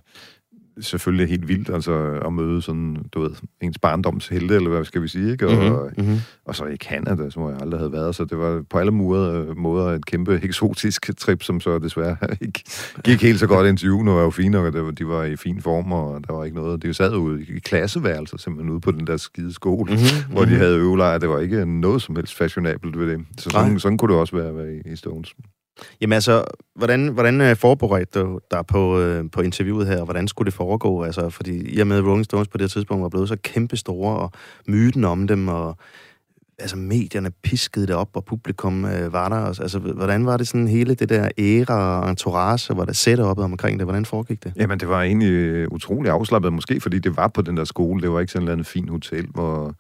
selvfølgelig 0.82 1.30
helt 1.30 1.48
vildt, 1.48 1.70
altså 1.70 2.20
at 2.26 2.34
møde 2.34 2.62
sådan, 2.62 2.98
du 3.14 3.22
ved, 3.22 3.32
ens 3.62 3.80
barndoms 3.80 4.28
helte, 4.28 4.56
eller 4.56 4.70
hvad 4.70 4.86
skal 4.86 5.02
vi 5.02 5.08
sige, 5.08 5.32
ikke? 5.32 5.48
Og, 5.48 5.92
Mhm, 5.98 6.06
mhm. 6.06 6.18
og 6.46 6.56
så 6.56 6.66
i 6.66 6.76
Canada, 6.78 7.30
som 7.30 7.44
jeg 7.50 7.62
aldrig 7.62 7.80
havde 7.80 7.92
været, 7.92 8.16
så 8.16 8.26
det 8.26 8.38
var 8.38 8.64
på 8.70 8.78
alle 8.80 8.92
måder, 8.92 9.54
måder 9.56 9.86
et 9.88 10.06
kæmpe 10.06 10.40
eksotisk 10.44 11.18
trip, 11.18 11.44
som 11.44 11.60
så 11.60 11.80
desværre 11.80 12.18
ikke 12.42 12.64
gik 13.04 13.22
helt 13.22 13.40
så 13.40 13.48
godt 13.48 13.68
interview, 13.68 14.04
nu 14.04 14.12
var 14.14 14.22
jo 14.22 14.30
fint 14.30 14.56
og 14.56 14.98
de 15.00 15.08
var 15.08 15.24
i 15.24 15.36
fin 15.36 15.62
form, 15.62 15.92
og 15.92 16.22
der 16.28 16.34
var 16.34 16.44
ikke 16.44 16.58
noget, 16.58 16.84
de 16.84 16.94
sad 16.94 17.16
ude 17.16 17.44
i 17.44 17.60
klasseværelser, 17.60 18.38
simpelthen 18.38 18.72
ude 18.72 18.82
på 18.82 18.92
den 18.92 19.08
der 19.08 19.18
skide 19.18 19.54
skole, 19.54 19.92
Mhm, 19.94 20.00
hvor 20.34 20.42
de 20.46 20.52
mhm. 20.52 20.60
havde 20.60 20.78
øvelejr, 20.78 21.18
det 21.18 21.30
var 21.30 21.40
ikke 21.40 21.66
noget 21.66 22.02
som 22.02 22.16
helst 22.16 22.36
fashionabelt 22.36 23.00
ved 23.00 23.08
det, 23.08 23.26
så 23.38 23.50
sådan, 23.50 23.80
sådan 23.80 23.98
kunne 23.98 24.14
det 24.14 24.20
også 24.22 24.36
være, 24.36 24.56
være 24.56 24.76
i, 24.76 24.92
i 24.92 24.96
Stones. 24.96 25.34
Jamen 26.02 26.14
altså, 26.14 26.44
hvordan, 26.76 27.08
hvordan 27.08 27.42
øh, 27.42 27.56
forberedte 27.56 28.20
du 28.20 28.40
dig 28.52 28.66
på, 28.68 29.00
øh, 29.00 29.26
på 29.32 29.42
interviewet 29.42 29.88
her, 29.88 30.00
og 30.00 30.06
hvordan 30.06 30.28
skulle 30.28 30.46
det 30.46 30.54
foregå? 30.54 31.04
Altså, 31.04 31.30
fordi 31.30 31.76
i 31.76 31.80
og 31.80 31.88
med 31.88 32.02
Rolling 32.02 32.26
Stones 32.26 32.48
på 32.48 32.58
det 32.58 32.64
her 32.64 32.70
tidspunkt 32.70 33.02
var 33.02 33.10
blevet 33.10 33.30
så 33.30 33.38
kæmpe 33.44 33.78
store, 33.78 34.18
og 34.18 34.32
myten 34.68 35.06
om 35.06 35.28
dem, 35.28 35.48
og 35.48 35.78
altså, 36.60 36.78
medierne 36.78 37.32
piskede 37.44 37.88
det 37.88 37.96
op, 37.96 38.10
og 38.14 38.26
publikum 38.26 38.86
øh, 38.86 39.14
var 39.14 39.30
der. 39.30 39.36
Altså, 39.36 39.62
altså 39.62 39.80
hvordan 39.80 40.26
var 40.26 40.38
det 40.38 40.48
sådan 40.48 40.68
hele 40.68 40.96
det 40.96 41.10
der 41.10 41.30
æra 41.38 42.02
og 42.04 42.10
entourage, 42.10 42.74
hvor 42.74 42.86
der 42.86 42.94
sætter 42.94 43.26
op 43.26 43.40
omkring 43.40 43.80
det? 43.80 43.86
Hvordan 43.86 44.06
foregik 44.06 44.44
det? 44.44 44.54
Jamen, 44.56 44.80
det 44.80 44.90
var 44.90 45.02
egentlig 45.02 45.32
øh, 45.32 45.68
utrolig 45.72 46.12
afslappet, 46.12 46.54
måske 46.54 46.82
fordi 46.82 47.00
det 47.00 47.18
var 47.18 47.28
på 47.28 47.42
den 47.42 47.58
der 47.58 47.64
skole. 47.64 48.02
Det 48.02 48.12
var 48.12 48.20
ikke 48.20 48.32
sådan 48.32 48.60
et 48.60 48.66
fint 48.66 48.90
hotel, 48.90 49.28
hvor... 49.34 49.76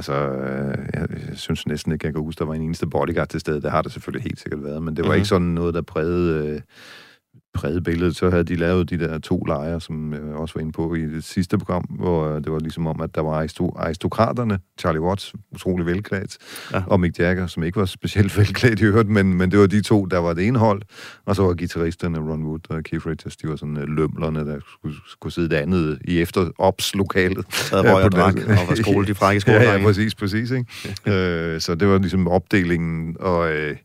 Altså, 0.00 0.12
øh, 0.14 0.78
jeg, 0.94 1.06
jeg 1.28 1.36
synes 1.38 1.66
næsten 1.66 1.92
ikke, 1.92 2.06
jeg 2.06 2.14
kan 2.14 2.22
huske, 2.22 2.38
der 2.38 2.44
var 2.44 2.54
en 2.54 2.62
eneste 2.62 2.86
bodyguard 2.86 3.28
til 3.28 3.40
stede. 3.40 3.62
Det 3.62 3.70
har 3.70 3.82
det 3.82 3.92
selvfølgelig 3.92 4.22
helt 4.22 4.40
sikkert 4.40 4.64
været, 4.64 4.82
men 4.82 4.96
det 4.96 5.02
var 5.04 5.04
Mhm. 5.04 5.08
mm-hmm. 5.08 5.16
ikke 5.18 5.28
sådan 5.28 5.46
noget, 5.48 5.74
der 5.74 5.82
prægede, 5.82 6.46
øh, 6.48 6.60
prægede 7.54 7.80
billedet. 7.82 8.16
Så 8.16 8.30
havde 8.30 8.44
de 8.44 8.54
lavet 8.56 8.90
de 8.90 8.98
der 8.98 9.18
to 9.18 9.44
lejre, 9.44 9.80
som 9.80 10.12
jeg 10.12 10.20
også 10.22 10.54
var 10.54 10.60
inde 10.60 10.72
på 10.72 10.94
i 10.94 11.00
det 11.00 11.24
sidste 11.24 11.58
program, 11.58 11.82
hvor 11.90 12.28
øh, 12.28 12.44
det 12.44 12.52
var 12.52 12.58
ligesom 12.58 12.86
om, 12.86 13.00
at 13.00 13.14
der 13.14 13.20
var 13.20 13.42
aristo- 13.44 13.72
aristokraterne, 13.78 14.58
Charlie 14.80 15.00
Watts, 15.00 15.34
utrolig 15.52 15.86
velklædt, 15.86 16.36
Ja. 16.72 16.78
ja. 16.78 16.84
og 16.86 17.00
Mick 17.00 17.18
Jagger, 17.18 17.46
som 17.46 17.62
ikke 17.62 17.78
var 17.78 17.84
specielt 17.84 18.36
velklædt 18.38 18.80
i 18.80 18.84
øvrigt, 18.84 19.08
men, 19.08 19.34
men 19.34 19.50
det 19.50 19.58
var 19.58 19.66
de 19.66 19.82
to, 19.82 20.04
der 20.04 20.18
var 20.18 20.34
det 20.34 20.46
ene 20.46 20.58
hold, 20.58 20.82
og 21.26 21.36
så 21.36 21.42
var 21.42 21.54
guitaristerne 21.54 22.18
Ron 22.18 22.44
Wood 22.44 22.60
og 22.70 22.82
Keith 22.84 23.06
Richards, 23.06 23.36
de 23.36 23.48
var 23.48 23.56
sådan 23.56 23.76
øh, 23.76 23.88
lømlerne, 23.88 24.40
der 24.46 24.58
skulle, 24.72 24.96
skulle 25.08 25.32
sidde 25.32 25.48
det 25.48 25.56
andet 25.56 25.98
i 26.04 26.20
efteropslokalet. 26.20 27.44
Sad 27.54 27.78
og 27.78 28.02
på 28.12 28.16
drak, 28.16 28.34
den- 28.34 28.42
og 28.50 28.56
var 28.68 28.74
skole, 28.74 29.06
de 29.06 29.14
frække 29.14 29.34
Ja, 29.36 29.40
skoledrenge. 29.40 29.80
ja, 29.80 29.84
præcis, 29.86 30.14
præcis. 30.14 30.50
Ikke? 30.50 30.66
øh, 31.06 31.60
så 31.60 31.74
det 31.74 31.88
var 31.88 31.98
ligesom 31.98 32.28
opdelingen, 32.28 33.16
og 33.20 33.52
øh, 33.52 33.76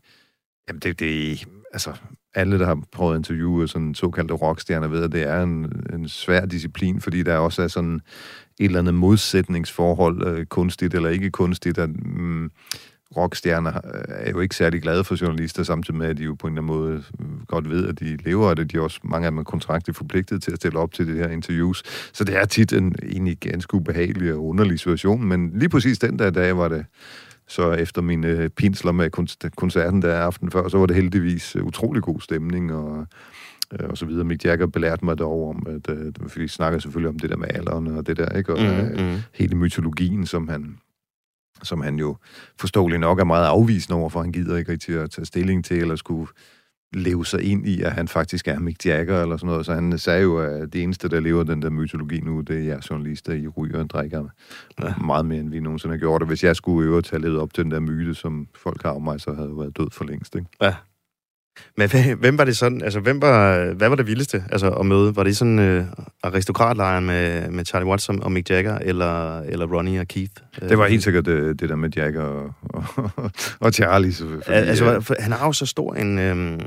jamen 0.68 0.80
det, 0.80 1.00
det, 1.00 1.46
altså, 1.76 1.92
alle, 2.34 2.58
der 2.58 2.66
har 2.66 2.82
prøvet 2.92 3.14
at 3.14 3.18
interviewe 3.18 3.68
sådan 3.68 3.94
såkaldte 3.94 4.34
rockstjerner, 4.34 4.88
ved, 4.88 5.04
at 5.04 5.12
det 5.12 5.22
er 5.22 5.42
en, 5.42 5.72
en 5.92 6.08
svær 6.08 6.46
disciplin, 6.46 7.00
fordi 7.00 7.22
der 7.22 7.36
også 7.36 7.62
er 7.62 7.68
sådan 7.68 7.94
et 7.94 8.64
eller 8.64 8.78
andet 8.78 8.94
modsætningsforhold, 8.94 10.26
øh, 10.26 10.46
kunstigt 10.46 10.94
eller 10.94 11.08
ikke 11.08 11.30
kunstigt, 11.30 11.78
at 11.78 11.90
mm, 12.06 12.50
rockstjerner 13.16 13.76
øh, 13.76 14.02
er 14.08 14.30
jo 14.30 14.40
ikke 14.40 14.56
særlig 14.56 14.82
glade 14.82 15.04
for 15.04 15.22
journalister, 15.22 15.62
samtidig 15.62 15.98
med, 15.98 16.06
at 16.06 16.18
de 16.18 16.24
jo 16.24 16.34
på 16.34 16.46
en 16.46 16.52
eller 16.52 16.62
anden 16.62 16.76
måde 16.76 17.04
øh, 17.20 17.46
godt 17.46 17.70
ved, 17.70 17.88
at 17.88 18.00
de 18.00 18.16
lever 18.16 18.50
af 18.50 18.56
det. 18.56 18.72
De 18.72 18.76
er 18.76 18.80
også, 18.80 19.00
mange 19.04 19.26
af 19.26 19.30
dem 19.30 19.38
er 19.38 19.44
kontraktligt 19.44 19.96
forpligtet 19.96 20.42
til 20.42 20.50
at 20.50 20.56
stille 20.56 20.78
op 20.78 20.92
til 20.92 21.06
det 21.06 21.16
her 21.16 21.28
interviews. 21.28 21.82
Så 22.12 22.24
det 22.24 22.36
er 22.36 22.44
tit 22.44 22.72
en 22.72 22.94
egentlig 23.02 23.38
ganske 23.38 23.74
ubehagelig 23.74 24.32
og 24.32 24.44
underlig 24.44 24.78
situation, 24.78 25.24
men 25.24 25.58
lige 25.58 25.68
præcis 25.68 25.98
den 25.98 26.18
der 26.18 26.30
dag 26.30 26.56
var 26.56 26.68
det 26.68 26.84
så 27.48 27.72
efter 27.72 28.02
mine 28.02 28.26
øh, 28.26 28.50
pinsler 28.50 28.92
med 28.92 29.10
kon- 29.18 29.48
koncerten 29.56 30.02
der 30.02 30.18
aften 30.18 30.50
før, 30.50 30.68
så 30.68 30.78
var 30.78 30.86
det 30.86 30.96
heldigvis 30.96 31.56
øh, 31.56 31.64
utrolig 31.64 32.02
god 32.02 32.20
stemning, 32.20 32.72
og, 32.72 33.06
øh, 33.72 33.88
og 33.88 33.98
så 33.98 34.06
videre. 34.06 34.24
Mick 34.24 34.44
Jagger 34.44 34.66
belærte 34.66 35.04
mig 35.04 35.18
dog 35.18 35.48
om, 35.48 35.66
at 35.68 35.96
øh, 35.96 36.36
vi 36.36 36.48
snakker 36.48 36.78
selvfølgelig 36.78 37.08
om 37.08 37.18
det 37.18 37.30
der 37.30 37.36
med 37.36 37.48
alderen 37.50 37.86
og 37.86 38.06
det 38.06 38.16
der, 38.16 38.28
ikke? 38.28 38.52
Og 38.52 38.64
øh, 38.64 38.90
mhm. 38.90 39.16
hele 39.34 39.56
mytologien, 39.56 40.26
som 40.26 40.48
han 40.48 40.78
som 41.62 41.80
han 41.80 41.98
jo 41.98 42.16
forståeligt 42.60 43.00
nok 43.00 43.20
er 43.20 43.24
meget 43.24 43.46
afvisende 43.46 43.98
over, 43.98 44.08
for 44.08 44.20
han 44.20 44.32
gider 44.32 44.56
ikke 44.56 44.72
rigtig 44.72 44.98
at 44.98 45.10
tage 45.10 45.24
stilling 45.24 45.64
til, 45.64 45.76
eller 45.76 45.96
skulle 45.96 46.28
leve 46.92 47.26
sig 47.26 47.42
ind 47.42 47.66
i, 47.68 47.82
at 47.82 47.92
han 47.92 48.08
faktisk 48.08 48.48
er 48.48 48.58
Mick 48.58 48.86
Jagger, 48.86 49.22
eller 49.22 49.36
sådan 49.36 49.46
noget. 49.46 49.66
Så 49.66 49.74
han 49.74 49.98
sagde 49.98 50.22
jo, 50.22 50.38
at 50.38 50.72
det 50.72 50.82
eneste, 50.82 51.08
der 51.08 51.20
lever 51.20 51.42
den 51.42 51.62
der 51.62 51.70
mytologi 51.70 52.20
nu, 52.20 52.40
det 52.40 52.56
er 52.56 52.62
jer 52.62 52.86
journalister, 52.90 53.32
I 53.32 53.48
ryger 53.48 53.78
og 53.78 53.90
drikker 53.90 54.28
ja. 54.82 54.94
meget 55.04 55.26
mere, 55.26 55.40
end 55.40 55.50
vi 55.50 55.60
nogensinde 55.60 55.92
har 55.92 55.98
gjort. 55.98 56.22
Og 56.22 56.28
hvis 56.28 56.44
jeg 56.44 56.56
skulle 56.56 56.88
øve 56.88 56.98
at 56.98 57.04
tage 57.04 57.22
lidt 57.22 57.36
op 57.36 57.54
til 57.54 57.64
den 57.64 57.70
der 57.70 57.80
myte, 57.80 58.14
som 58.14 58.48
folk 58.54 58.82
har 58.82 58.90
om 58.90 59.02
mig, 59.02 59.20
så 59.20 59.34
havde 59.34 59.48
jeg 59.48 59.56
været 59.56 59.76
død 59.76 59.90
for 59.92 60.04
længst, 60.04 60.34
ikke? 60.34 60.46
Ja. 60.62 60.74
Men 61.76 61.90
hvem- 62.18 62.38
var 62.38 62.44
det 62.44 62.56
sådan, 62.56 62.82
altså 62.82 63.00
hvem 63.00 63.22
var, 63.22 63.64
hvad 63.74 63.88
var 63.88 63.96
det 63.96 64.06
vildeste 64.06 64.44
altså, 64.52 64.70
at 64.70 64.86
møde? 64.86 65.16
Var 65.16 65.22
det 65.22 65.36
sådan 65.36 65.58
øh, 65.58 65.84
aristokratlejren 66.22 67.06
med, 67.06 67.50
med 67.50 67.64
Charlie 67.64 67.88
Watts 67.88 68.08
og 68.08 68.32
Mick 68.32 68.50
Jagger, 68.50 68.78
eller, 68.78 69.40
eller 69.40 69.66
Ronnie 69.66 70.00
og 70.00 70.08
Keith? 70.08 70.32
Det 70.68 70.78
var 70.78 70.86
helt 70.86 71.02
sikkert 71.02 71.26
det, 71.26 71.60
det 71.60 71.68
der 71.68 71.76
med 71.76 71.90
Jagger 71.96 72.22
og, 72.22 72.52
og, 72.68 73.30
og 73.60 73.72
Charlie, 73.72 74.12
selvfølgelig. 74.12 74.46
Al- 74.48 74.68
Altså, 74.68 75.14
han 75.20 75.32
har 75.32 75.46
jo 75.46 75.52
så 75.52 75.66
stor 75.66 75.94
en, 75.94 76.18
øhm, 76.18 76.60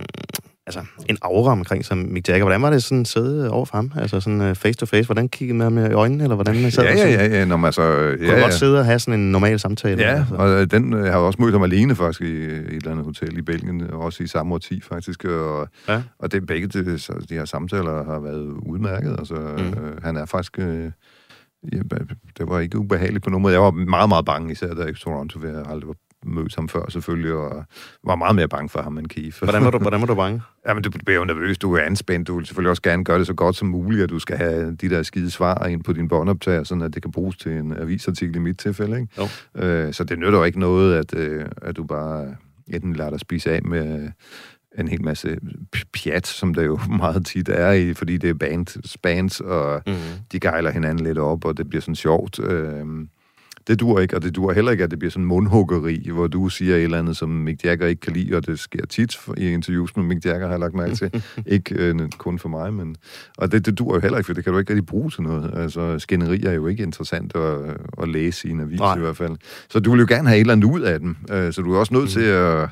altså, 0.78 0.92
en 1.10 1.18
aura 1.22 1.52
omkring 1.52 1.86
sig, 1.86 1.98
Mick 1.98 2.30
Jagger. 2.30 2.44
Hvordan 2.46 2.62
var 2.62 2.70
det 2.70 2.84
sådan 2.84 3.02
at 3.02 3.08
sidde 3.08 3.52
over 3.52 3.66
for 3.66 3.78
ham? 3.78 3.92
Altså 3.96 4.20
sådan 4.20 4.42
øh, 4.42 4.56
face 4.56 4.80
to 4.80 4.86
face. 4.86 5.06
Hvordan 5.06 5.30
kiggede 5.30 5.58
man 5.58 5.72
med 5.74 5.90
i 5.90 5.94
øjnene, 5.94 6.24
eller 6.24 6.36
hvordan 6.36 6.72
sad 6.72 6.84
ja, 6.84 6.96
ja, 6.96 7.10
ja, 7.10 7.26
ja, 7.26 7.46
når 7.46 7.58
man 7.58 7.74
så... 7.74 7.82
Ja, 7.82 8.16
Kunne 8.16 8.32
ja, 8.34 8.40
godt 8.40 8.54
sidde 8.54 8.80
og 8.80 8.86
have 8.86 9.00
sådan 9.00 9.20
en 9.20 9.32
normal 9.32 9.60
samtale? 9.60 10.02
Ja, 10.02 10.10
altså. 10.20 10.36
og 10.36 10.50
øh, 10.50 10.68
den 10.72 10.94
øh, 10.94 11.00
jeg 11.00 11.12
har 11.12 11.20
jeg 11.20 11.28
også 11.28 11.42
mødt 11.42 11.54
ham 11.54 11.64
alene 11.64 11.96
faktisk 11.96 12.22
i 12.22 12.26
øh, 12.32 12.60
et 12.60 12.74
eller 12.76 12.92
andet 12.92 13.06
hotel 13.06 13.38
i 13.38 13.42
Belgien, 13.42 13.82
og 13.94 14.00
også 14.00 14.24
i 14.24 14.28
samme 14.28 14.54
årti 14.56 14.82
faktisk, 14.82 15.26
og, 15.26 15.68
Ja. 15.88 16.02
og 16.20 16.32
det 16.32 16.46
begge 16.46 16.68
de, 16.68 17.00
så 17.00 17.14
de 17.30 17.34
her 17.34 17.46
samtaler 17.46 18.04
har 18.06 18.20
været 18.20 18.46
udmærket, 18.66 19.16
altså 19.20 19.36
Mm. 19.36 19.84
øh, 19.84 20.04
han 20.04 20.18
er 20.18 20.26
faktisk, 20.26 20.60
øh, 20.60 20.92
ja, 21.74 21.78
det 22.38 22.50
var 22.50 22.60
ikke 22.60 22.78
ubehageligt 22.80 23.24
på 23.24 23.30
nogen 23.30 23.42
måde, 23.42 23.54
jeg 23.54 23.62
var 23.62 23.72
meget, 23.72 24.10
meget 24.10 24.26
bange, 24.26 24.52
især 24.52 24.68
jeg 24.78 24.90
i 24.90 24.94
Toronto, 24.94 25.40
for 25.40 25.48
jeg 25.48 25.64
aldrig 25.70 25.88
var 25.88 25.96
mødt 26.26 26.56
ham 26.56 26.70
før 26.70 26.90
selvfølgelig, 26.90 27.34
og 27.34 27.66
var 28.06 28.16
meget 28.16 28.36
mere 28.36 28.48
bange 28.48 28.70
for 28.70 28.82
ham 28.82 28.98
end 28.98 29.08
Keith. 29.08 29.38
Hvordan 29.44 29.64
var 29.64 29.72
du, 29.72 29.78
hvordan 29.78 30.00
var 30.02 30.08
du 30.08 30.16
bange? 30.16 30.42
Jamen, 30.68 30.84
du 30.84 30.90
bliver 31.06 31.20
jo 31.20 31.26
nervøs, 31.26 31.58
du 31.58 31.74
er 31.74 31.82
anspændt, 31.82 32.28
du 32.28 32.38
vil 32.38 32.46
selvfølgelig 32.46 32.70
også 32.70 32.82
gerne 32.82 33.04
gøre 33.04 33.20
det 33.20 33.28
så 33.28 33.34
godt 33.34 33.56
som 33.56 33.68
muligt, 33.68 34.04
at 34.04 34.10
du 34.10 34.20
skal 34.20 34.38
have 34.38 34.76
de 34.76 34.90
der 34.90 35.04
skide 35.04 35.32
svar 35.32 35.66
ind 35.66 35.84
på 35.84 35.94
din 35.94 36.08
båndoptager, 36.08 36.64
sådan 36.64 36.82
at 36.82 36.94
det 36.94 37.02
kan 37.02 37.12
bruges 37.12 37.38
til 37.38 37.52
en 37.52 37.78
avisartikel 37.78 38.36
i 38.36 38.40
mit 38.40 38.58
tilfælde, 38.60 39.00
ikke? 39.02 39.22
Jo. 39.58 39.64
Øh, 39.64 39.94
så 39.94 40.04
det 40.04 40.20
nytter 40.20 40.38
jo 40.40 40.44
ikke 40.44 40.60
noget, 40.60 40.96
at, 40.96 41.16
øh, 41.16 41.46
at 41.62 41.78
du 41.78 41.84
bare 41.84 42.36
enten 42.68 42.94
lader 42.94 43.10
dig 43.10 43.20
spise 43.20 43.52
af 43.52 43.64
med 43.64 44.10
en 44.78 44.88
hel 44.88 45.04
masse 45.04 45.38
pjat, 45.94 46.28
som 46.28 46.54
der 46.54 46.64
jo 46.64 46.80
meget 47.00 47.26
tit 47.26 47.50
er 47.50 47.72
i, 47.72 47.94
fordi 47.94 48.18
det 48.18 48.30
er 48.30 48.34
band, 48.34 48.98
bands, 49.04 49.40
og 49.42 49.82
Mm. 49.88 49.94
de 50.32 50.40
gejler 50.40 50.72
hinanden 50.72 51.06
lidt 51.06 51.18
op, 51.18 51.46
og 51.46 51.58
det 51.58 51.70
bliver 51.70 51.82
sådan 51.82 51.96
sjovt. 51.96 52.40
Øh, 52.40 52.86
det 53.70 53.80
dur 53.80 54.00
ikke, 54.00 54.16
og 54.16 54.22
det 54.24 54.36
dur 54.36 54.54
heller 54.54 54.72
ikke, 54.72 54.84
at 54.84 54.92
det 54.92 55.00
bliver 55.00 55.12
sådan 55.12 55.26
mundhuggeri, 55.26 56.10
hvor 56.14 56.28
du 56.28 56.50
siger 56.50 56.76
et 56.76 56.84
eller 56.84 57.00
andet, 57.00 57.18
som 57.18 57.30
Mick 57.30 57.66
Jagger 57.66 57.88
ikke 57.88 58.00
kan 58.00 58.14
lide, 58.14 58.36
og 58.36 58.46
det 58.48 58.60
sker 58.60 58.86
tit 58.86 59.18
i 59.38 59.48
interviews 59.52 59.96
med 59.96 60.04
Mick 60.06 60.26
Jagger, 60.26 60.48
har 60.48 60.54
jeg 60.54 60.60
lagt 60.60 60.74
mærke 60.74 60.96
til. 60.96 61.24
ikke 61.46 61.76
øh, 61.76 62.00
kun 62.18 62.40
for 62.40 62.50
mig, 62.50 62.74
men... 62.74 62.96
Og 63.38 63.52
det, 63.52 63.66
det 63.66 63.80
dur 63.80 63.94
jo 63.96 64.00
heller 64.02 64.18
ikke, 64.18 64.26
for 64.26 64.34
det 64.34 64.44
kan 64.44 64.54
du 64.54 64.60
ikke 64.60 64.74
rigtig 64.74 64.86
bruge 64.86 65.10
til 65.10 65.24
noget. 65.24 65.52
Altså, 65.56 66.00
skænderi 66.00 66.44
er 66.44 66.52
jo 66.52 66.68
ikke 66.68 66.84
interessant 66.84 67.36
at, 67.36 67.78
at 68.02 68.08
læse 68.10 68.48
i 68.48 68.52
en 68.52 68.60
avis 68.60 68.80
Nej. 68.80 68.96
i 68.96 69.00
hvert 69.00 69.18
fald. 69.18 69.36
Så 69.70 69.80
du 69.80 69.92
vil 69.92 70.00
jo 70.00 70.06
gerne 70.10 70.28
have 70.28 70.38
et 70.38 70.42
eller 70.42 70.54
andet 70.54 70.68
ud 70.68 70.82
af 70.82 71.00
dem. 71.00 71.16
Øh, 71.32 71.54
så 71.54 71.62
du 71.62 71.74
er 71.74 71.80
også 71.80 71.94
nødt 71.94 72.10
til 72.10 72.22
at... 72.22 72.62
øh, 72.62 72.68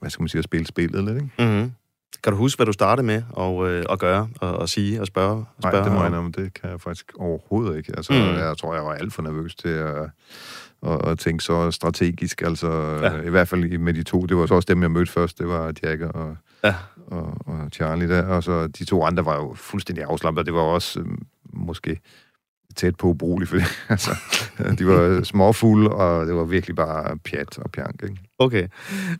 Hvad 0.00 0.10
skal 0.10 0.22
man 0.22 0.28
sige? 0.28 0.38
At 0.38 0.44
spille 0.44 0.66
spillet 0.66 1.04
lidt, 1.04 1.16
ikke? 1.16 1.30
Mm-hmm. 1.38 1.70
Kan 2.24 2.32
du 2.32 2.36
huske, 2.38 2.58
hvad 2.58 2.66
du 2.66 2.72
startede 2.72 3.06
med 3.06 3.22
at, 3.38 3.70
øh, 3.72 3.84
at 3.90 3.98
gøre, 3.98 4.28
og, 4.40 4.56
og 4.56 4.68
sige 4.68 5.00
og 5.00 5.06
spørge? 5.06 5.30
Og 5.36 5.46
Nej, 5.62 5.70
spørge 5.72 5.84
det 5.84 5.92
må 5.92 6.02
jeg 6.04 6.12
om? 6.12 6.32
det 6.32 6.54
kan 6.54 6.70
jeg 6.70 6.80
faktisk 6.80 7.12
overhovedet 7.18 7.76
ikke. 7.76 7.92
Altså, 7.96 8.12
Mm. 8.12 8.18
jeg 8.18 8.56
tror, 8.58 8.74
jeg 8.74 8.84
var 8.84 8.92
alt 8.92 9.12
for 9.12 9.22
nervøs 9.22 9.54
til 9.54 9.68
at, 9.68 9.96
at, 10.86 11.08
at 11.08 11.18
tænke 11.18 11.44
så 11.44 11.70
strategisk. 11.70 12.42
Altså, 12.42 12.70
Ja. 13.02 13.20
i 13.20 13.30
hvert 13.30 13.48
fald 13.48 13.78
med 13.78 13.94
de 13.94 14.02
to. 14.02 14.22
Det 14.26 14.36
var 14.36 14.46
så 14.46 14.54
også 14.54 14.66
dem, 14.68 14.82
jeg 14.82 14.90
mødte 14.90 15.12
først. 15.12 15.38
Det 15.38 15.48
var 15.48 15.72
Jagger 15.82 16.08
og, 16.08 16.36
Ja. 16.64 16.74
og, 17.06 17.34
og 17.46 17.68
Charlie 17.72 18.08
der. 18.08 18.22
Og 18.26 18.42
så 18.42 18.66
de 18.66 18.84
to 18.84 19.04
andre 19.04 19.24
var 19.24 19.34
jo 19.36 19.54
fuldstændig 19.56 20.04
afslappet. 20.04 20.46
Det 20.46 20.54
var 20.54 20.60
også 20.60 21.00
øh, 21.00 21.06
måske 21.52 22.00
tæt 22.78 22.96
på 22.96 23.06
ubrugeligt, 23.06 23.48
fordi 23.50 23.62
altså, 23.88 24.10
de 24.78 24.86
var 24.86 25.22
småfulde, 25.22 25.90
og 25.90 26.26
det 26.26 26.34
var 26.34 26.44
virkelig 26.44 26.76
bare 26.76 27.18
pjat 27.18 27.58
og 27.58 27.70
pjank. 27.70 28.02
Ikke? 28.02 28.16
Okay. 28.38 28.68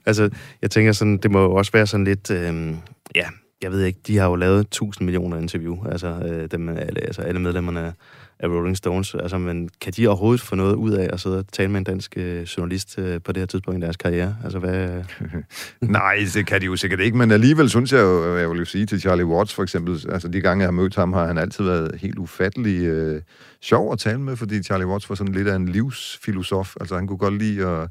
Altså, 0.07 0.31
jeg 0.63 0.71
tænker 0.71 0.93
sådan, 0.93 1.19
det 1.19 1.31
må 1.31 1.43
jo 1.43 1.55
også 1.55 1.73
være 1.73 1.87
sådan 1.87 2.05
lidt, 2.05 2.31
øh, 2.31 2.75
ja, 3.15 3.27
jeg 3.63 3.71
ved 3.71 3.85
ikke, 3.85 4.01
de 4.07 4.17
har 4.19 4.29
jo 4.29 4.35
lavet 4.35 4.61
1000 4.61 5.05
millioner 5.05 5.39
interview, 5.39 5.85
altså, 5.85 6.07
øh, 6.07 6.49
dem, 6.51 6.69
alle, 6.69 7.01
altså 7.01 7.23
alle 7.23 7.41
medlemmerne 7.41 7.95
af- 8.41 8.49
Rolling 8.49 8.76
Stones, 8.76 9.14
altså, 9.14 9.39
men 9.39 9.68
kan 9.80 9.93
de 9.97 10.07
overhovedet 10.09 10.41
få 10.41 10.55
noget 10.57 10.74
ud 10.74 10.91
af 10.93 11.09
at 11.12 11.20
sidde 11.20 11.39
og 11.39 11.45
tale 11.53 11.70
med 11.70 11.78
en 11.78 11.84
dansk 11.84 12.14
øh, 12.16 12.43
journalist 12.43 12.99
øh, 12.99 13.20
på 13.24 13.32
det 13.32 13.41
her 13.41 13.47
tidspunkt 13.47 13.78
i 13.78 13.82
deres 13.82 13.97
karriere? 13.97 14.36
Altså, 14.45 14.59
hvad... 14.59 15.03
Nej, 15.80 16.16
det 16.34 16.47
kan 16.47 16.61
de 16.61 16.66
jo 16.66 16.76
sikkert 16.76 17.01
ikke, 17.01 17.16
men 17.16 17.30
alligevel 17.30 17.70
synes 17.70 17.93
jeg 17.93 18.01
jo, 18.01 18.36
jeg 18.36 18.51
vil 18.51 18.59
jo 18.59 18.64
sige 18.64 18.86
til 18.86 19.01
Charlie 19.01 19.26
Watts 19.26 19.55
for 19.55 19.62
eksempel, 19.62 20.05
altså 20.12 20.28
de 20.28 20.41
gange, 20.41 20.62
jeg 20.62 20.66
har 20.66 20.72
mødt 20.72 20.97
ham, 20.97 21.12
har 21.12 21.26
han 21.26 21.39
altid 21.39 21.64
været 21.64 22.01
helt 22.01 22.18
ufattelig 22.18 22.82
øh, 22.84 23.22
sjov 23.62 23.93
at 23.93 23.99
tale 23.99 24.20
med, 24.20 24.36
fordi 24.36 24.62
Charlie 24.62 24.86
Watts 24.86 25.09
var 25.09 25.14
sådan 25.16 25.34
lidt 25.34 25.49
af 25.49 25.57
en 25.57 25.68
livsfilosof, 25.68 26.74
altså 26.80 26.95
han 26.97 27.07
kunne 27.07 27.18
godt 27.18 27.39
lide 27.39 27.66
at 27.66 27.89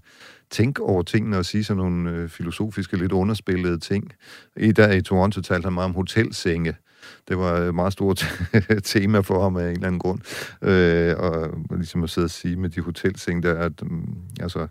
tænke 0.52 0.82
over 0.84 1.02
tingene 1.04 1.38
og 1.38 1.46
sige 1.46 1.64
sådan 1.64 1.84
nogle 1.84 2.12
øh, 2.12 2.30
filosofiske, 2.30 2.98
lidt 2.98 3.12
underspillede 3.12 3.80
ting. 3.80 4.14
I 4.58 4.72
der 4.72 4.92
i 4.92 5.02
Toronto 5.02 5.42
talte 5.42 5.66
han 5.66 5.74
meget 5.74 5.86
om 5.86 5.94
hotelsenge. 5.96 6.74
Det 7.28 7.38
var 7.38 7.54
et 7.54 7.76
meget 7.76 7.94
stort 7.94 8.26
tema 8.84 9.20
for 9.20 9.44
ham 9.44 9.58
af 9.58 9.64
en 9.64 9.72
eller 9.72 9.88
anden 9.88 10.00
grund. 10.00 10.20
Øh, 10.62 11.16
og 11.18 11.50
ligesom 11.76 12.04
at 12.04 12.10
sidde 12.10 12.26
og 12.26 12.32
sige 12.32 12.56
med 12.56 12.70
de 12.70 12.82
hotelsenge 12.82 13.42
der, 13.42 13.56
at, 13.56 13.82
mm, 13.82 14.16
altså, 14.40 14.68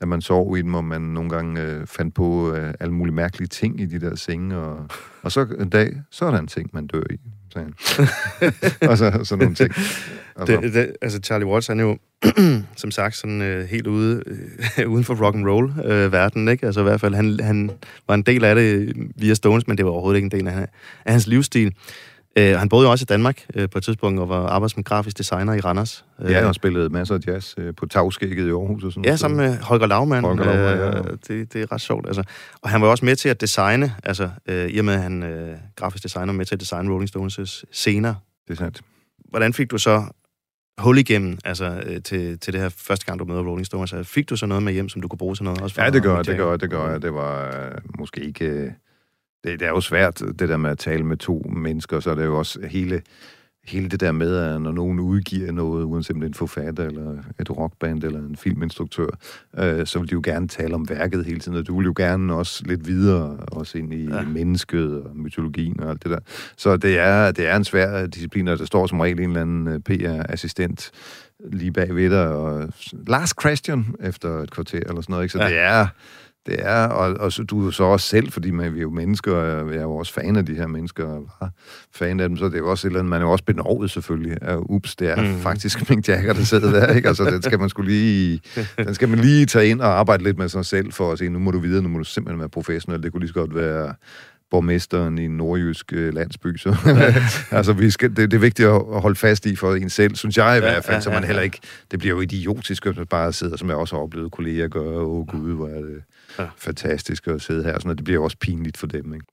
at 0.00 0.08
man 0.08 0.20
sov 0.20 0.56
i 0.56 0.62
dem, 0.62 0.74
og 0.74 0.84
man 0.84 1.00
nogle 1.00 1.30
gange 1.30 1.62
øh, 1.62 1.86
fandt 1.86 2.14
på 2.14 2.52
øh, 2.54 2.74
alle 2.80 2.94
mulige 2.94 3.14
mærkelige 3.14 3.48
ting 3.48 3.80
i 3.80 3.86
de 3.86 4.00
der 4.00 4.14
senge. 4.14 4.56
Og, 4.56 4.88
og 5.22 5.32
så 5.32 5.46
en 5.60 5.70
dag, 5.70 6.02
så 6.10 6.24
er 6.24 6.30
der 6.30 6.38
en 6.38 6.46
ting, 6.46 6.70
man 6.72 6.86
dør 6.86 7.02
i 7.10 7.20
sagde 7.52 7.66
han. 7.66 8.52
og 8.90 8.98
så 8.98 9.20
sådan 9.24 9.42
nogle 9.42 9.54
ting. 9.54 9.74
Det, 10.46 10.74
det, 10.74 10.92
altså 11.02 11.20
Charlie 11.24 11.46
Watts, 11.46 11.66
han 11.66 11.80
er 11.80 11.84
jo, 11.84 11.98
som 12.76 12.90
sagt, 12.90 13.16
sådan 13.16 13.42
øh, 13.42 13.68
helt 13.68 13.86
ude, 13.86 14.22
øh, 14.78 14.88
uden 14.92 15.04
for 15.04 15.14
rock 15.14 15.36
and 15.36 15.46
roll 15.48 15.72
øh, 15.84 16.12
verden, 16.12 16.48
ikke? 16.48 16.66
Altså 16.66 16.80
i 16.80 16.82
hvert 16.82 17.00
fald, 17.00 17.14
han, 17.14 17.40
han 17.42 17.70
var 18.08 18.14
en 18.14 18.22
del 18.22 18.44
af 18.44 18.54
det 18.54 18.92
via 19.16 19.34
Stones, 19.34 19.66
men 19.66 19.76
det 19.76 19.84
var 19.84 19.90
overhovedet 19.90 20.16
ikke 20.16 20.26
en 20.34 20.40
del 20.40 20.48
af, 20.48 20.66
af 21.04 21.12
hans 21.12 21.26
livsstil. 21.26 21.74
Øh, 22.38 22.58
han 22.58 22.68
boede 22.68 22.86
jo 22.86 22.90
også 22.90 23.02
i 23.02 23.06
Danmark 23.06 23.46
øh, 23.54 23.70
på 23.70 23.78
et 23.78 23.84
tidspunkt, 23.84 24.20
og 24.20 24.28
var 24.28 24.46
arbejds 24.46 24.76
med 24.76 24.84
grafisk 24.84 25.18
designer 25.18 25.54
i 25.54 25.60
Randers. 25.60 26.04
Øh, 26.22 26.30
ja, 26.30 26.46
og 26.46 26.54
spillede 26.54 26.88
masser 26.88 27.14
af 27.14 27.18
jazz 27.26 27.54
øh, 27.58 27.74
på 27.74 27.86
tagskægget 27.86 28.46
i 28.46 28.50
Aarhus 28.50 28.84
og 28.84 28.92
sådan 28.92 29.04
Ja, 29.04 29.16
sammen 29.16 29.36
med 29.36 29.58
Holger 29.58 29.86
Laumann. 29.86 30.24
Holger 30.24 30.44
Laumann, 30.44 30.78
ja, 30.78 30.86
ja. 30.86 30.98
Øh, 30.98 31.18
det, 31.28 31.52
det 31.52 31.62
er 31.62 31.72
ret 31.72 31.80
sjovt, 31.80 32.06
altså. 32.06 32.22
Og 32.62 32.70
han 32.70 32.82
var 32.82 32.88
også 32.88 33.04
med 33.04 33.16
til 33.16 33.28
at 33.28 33.40
designe, 33.40 33.94
altså 34.04 34.30
øh, 34.46 34.68
i 34.68 34.78
og 34.78 34.84
med, 34.84 34.94
at 34.94 35.02
han 35.02 35.22
øh, 35.22 35.56
grafisk 35.76 36.04
designer, 36.04 36.32
med 36.32 36.44
til 36.44 36.54
at 36.54 36.60
designe 36.60 36.92
Rolling 36.92 37.10
Stones' 37.16 37.62
scener. 37.72 38.14
Det 38.48 38.52
er 38.52 38.56
sandt. 38.56 38.80
Hvordan 39.30 39.52
fik 39.52 39.70
du 39.70 39.78
så 39.78 40.04
hul 40.78 40.98
igennem, 40.98 41.38
altså 41.44 41.82
øh, 41.86 42.02
til, 42.02 42.38
til 42.38 42.52
det 42.52 42.60
her 42.60 42.68
første 42.68 43.06
gang, 43.06 43.18
du 43.18 43.24
møder 43.24 43.42
Rolling 43.42 43.66
Stones? 43.66 43.92
Altså, 43.92 44.12
fik 44.12 44.28
du 44.28 44.36
så 44.36 44.46
noget 44.46 44.62
med 44.62 44.72
hjem, 44.72 44.88
som 44.88 45.02
du 45.02 45.08
kunne 45.08 45.18
bruge 45.18 45.34
til 45.34 45.44
noget? 45.44 45.60
Også 45.60 45.74
for 45.74 45.82
Ja, 45.82 45.90
det 45.90 46.02
gør 46.02 46.22
det 46.22 46.36
gør 46.36 46.56
det 46.56 46.70
gør 46.70 46.90
jeg. 46.90 47.02
Det 47.02 47.14
var 47.14 47.46
øh, 47.46 47.74
måske 47.98 48.20
ikke... 48.20 48.44
Øh, 48.44 48.70
det, 49.46 49.60
det 49.60 49.66
er 49.66 49.70
jo 49.70 49.80
svært, 49.80 50.22
det 50.38 50.48
der 50.48 50.56
med 50.56 50.70
at 50.70 50.78
tale 50.78 51.04
med 51.04 51.16
to 51.16 51.50
mennesker, 51.56 52.00
så 52.00 52.10
er 52.10 52.14
det 52.14 52.24
jo 52.24 52.38
også 52.38 52.58
hele, 52.70 53.02
hele 53.64 53.88
det 53.88 54.00
der 54.00 54.12
med, 54.12 54.36
at 54.36 54.62
når 54.62 54.72
nogen 54.72 55.00
udgiver 55.00 55.52
noget, 55.52 55.84
uanset 55.84 56.14
om 56.14 56.20
det 56.20 56.26
er 56.26 56.30
en 56.30 56.34
forfatter, 56.34 56.84
eller 56.84 57.12
et 57.40 57.50
rockband, 57.56 58.04
eller 58.04 58.18
en 58.18 58.36
filminstruktør, 58.36 59.06
øh, 59.58 59.86
så 59.86 59.98
vil 59.98 60.08
de 60.08 60.12
jo 60.12 60.20
gerne 60.24 60.48
tale 60.48 60.74
om 60.74 60.88
værket 60.88 61.24
hele 61.24 61.40
tiden, 61.40 61.58
og 61.58 61.66
du 61.66 61.78
vil 61.78 61.84
jo 61.84 61.94
gerne 61.96 62.34
også 62.34 62.62
lidt 62.66 62.86
videre, 62.86 63.36
også 63.52 63.78
ind 63.78 63.94
i 63.94 64.04
Ja. 64.04 64.22
mennesket 64.22 65.02
og 65.02 65.16
mytologien 65.16 65.80
og 65.80 65.90
alt 65.90 66.02
det 66.02 66.10
der. 66.10 66.18
Så 66.56 66.76
det 66.76 66.98
er, 66.98 67.32
det 67.32 67.46
er 67.48 67.56
en 67.56 67.64
svær 67.64 68.06
disciplin, 68.06 68.48
og 68.48 68.58
der 68.58 68.64
står 68.64 68.86
som 68.86 69.00
regel 69.00 69.20
en 69.20 69.28
eller 69.28 69.40
anden 69.40 69.68
øh, 69.68 69.80
PR-assistent 69.80 70.90
lige 71.52 71.72
bag 71.72 71.94
ved 71.94 72.10
dig, 72.10 72.28
og 72.28 72.68
last 73.06 73.42
question 73.42 73.94
efter 74.00 74.38
et 74.42 74.50
kvarter 74.50 74.78
eller 74.78 75.00
sådan 75.00 75.12
noget, 75.12 75.24
ikke? 75.24 75.32
Så 75.32 75.38
ja. 75.42 75.48
det 75.48 75.58
er... 75.58 75.86
Det 76.46 76.56
er, 76.58 76.86
og, 76.86 77.14
og 77.14 77.32
så, 77.32 77.42
du 77.42 77.66
er 77.66 77.70
så 77.70 77.84
også 77.84 78.08
selv, 78.08 78.32
fordi 78.32 78.50
man, 78.50 78.74
vi 78.74 78.78
er 78.78 78.82
jo 78.82 78.90
mennesker, 78.90 79.32
og 79.32 79.70
jeg 79.70 79.78
er 79.78 79.82
jo 79.82 79.96
også 79.96 80.12
fan 80.12 80.36
af 80.36 80.46
de 80.46 80.54
her 80.54 80.66
mennesker, 80.66 81.04
og 81.04 81.28
var 81.40 81.50
fan 81.94 82.20
af 82.20 82.28
dem, 82.28 82.36
så 82.36 82.44
det 82.44 82.54
er 82.54 82.58
jo 82.58 82.70
også 82.70 82.86
et 82.86 82.90
eller 82.90 83.00
andet, 83.00 83.10
man 83.10 83.20
er 83.20 83.26
jo 83.26 83.32
også 83.32 83.44
benovet 83.44 83.90
selvfølgelig, 83.90 84.38
at 84.42 84.58
ups, 84.68 84.96
det 84.96 85.10
er 85.10 85.16
Mm. 85.22 85.40
faktisk 85.40 85.90
Mick 85.90 86.08
Jagger, 86.08 86.32
der 86.32 86.44
sidder 86.44 86.70
der, 86.80 86.94
ikke? 86.94 87.08
Altså, 87.08 87.24
den 87.24 87.42
skal 87.42 87.58
man 87.58 87.68
skulle 87.68 87.90
lige, 87.90 88.40
den 88.86 88.94
skal 88.94 89.08
man 89.08 89.18
lige 89.18 89.46
tage 89.46 89.68
ind 89.68 89.80
og 89.80 89.98
arbejde 89.98 90.22
lidt 90.22 90.38
med 90.38 90.48
sig 90.48 90.66
selv, 90.66 90.92
for 90.92 91.12
at 91.12 91.18
sige, 91.18 91.30
nu 91.30 91.38
må 91.38 91.50
du 91.50 91.58
videre, 91.58 91.82
nu 91.82 91.88
må 91.88 91.98
du 91.98 92.04
simpelthen 92.04 92.40
være 92.40 92.48
professionel, 92.48 93.02
det 93.02 93.12
kunne 93.12 93.20
lige 93.20 93.28
så 93.28 93.34
godt 93.34 93.54
være 93.54 93.94
borgmesteren 94.50 95.18
i 95.18 95.24
en 95.24 95.36
nordjysk 95.36 95.92
øh, 95.92 96.14
landsby. 96.14 96.56
Så, 96.56 96.76
altså, 97.58 97.72
vi 97.72 97.90
skal, 97.90 98.08
det, 98.10 98.30
det 98.30 98.36
er 98.36 98.40
vigtigt 98.40 98.68
at 98.68 98.74
at 98.94 99.00
holde 99.00 99.16
fast 99.16 99.46
i 99.46 99.56
for 99.56 99.74
en 99.74 99.90
selv, 99.90 100.14
synes 100.16 100.36
jeg 100.36 100.56
i 100.56 100.60
hvert 100.60 100.84
fald, 100.84 100.96
ja, 100.96 101.00
så 101.00 101.10
man 101.10 101.20
ja, 101.20 101.26
heller 101.26 101.42
ja. 101.42 101.44
ikke, 101.44 101.58
det 101.90 101.98
bliver 101.98 102.14
jo 102.14 102.20
idiotisk, 102.20 102.86
hvis 102.86 102.96
man 102.96 103.06
bare 103.06 103.32
sidder, 103.32 103.56
som 103.56 103.68
jeg 103.68 103.76
også 103.76 103.96
har 103.96 104.02
oplevet 104.02 104.32
kolleger 104.32 104.68
gøre, 104.68 105.00
åh 105.00 105.18
oh, 105.18 105.26
gud, 105.26 105.54
hvor 105.54 105.68
er 105.68 105.80
det 105.80 106.02
Ja. 106.38 106.46
fantastisk 106.56 107.26
at 107.26 107.42
sidde 107.42 107.64
her, 107.64 107.72
og 107.72 107.80
sådan 107.80 107.88
noget. 107.88 107.98
det 107.98 108.04
bliver 108.04 108.22
også 108.22 108.36
pinligt 108.40 108.76
for 108.76 108.86
dem, 108.86 109.14
ikke? 109.14 109.26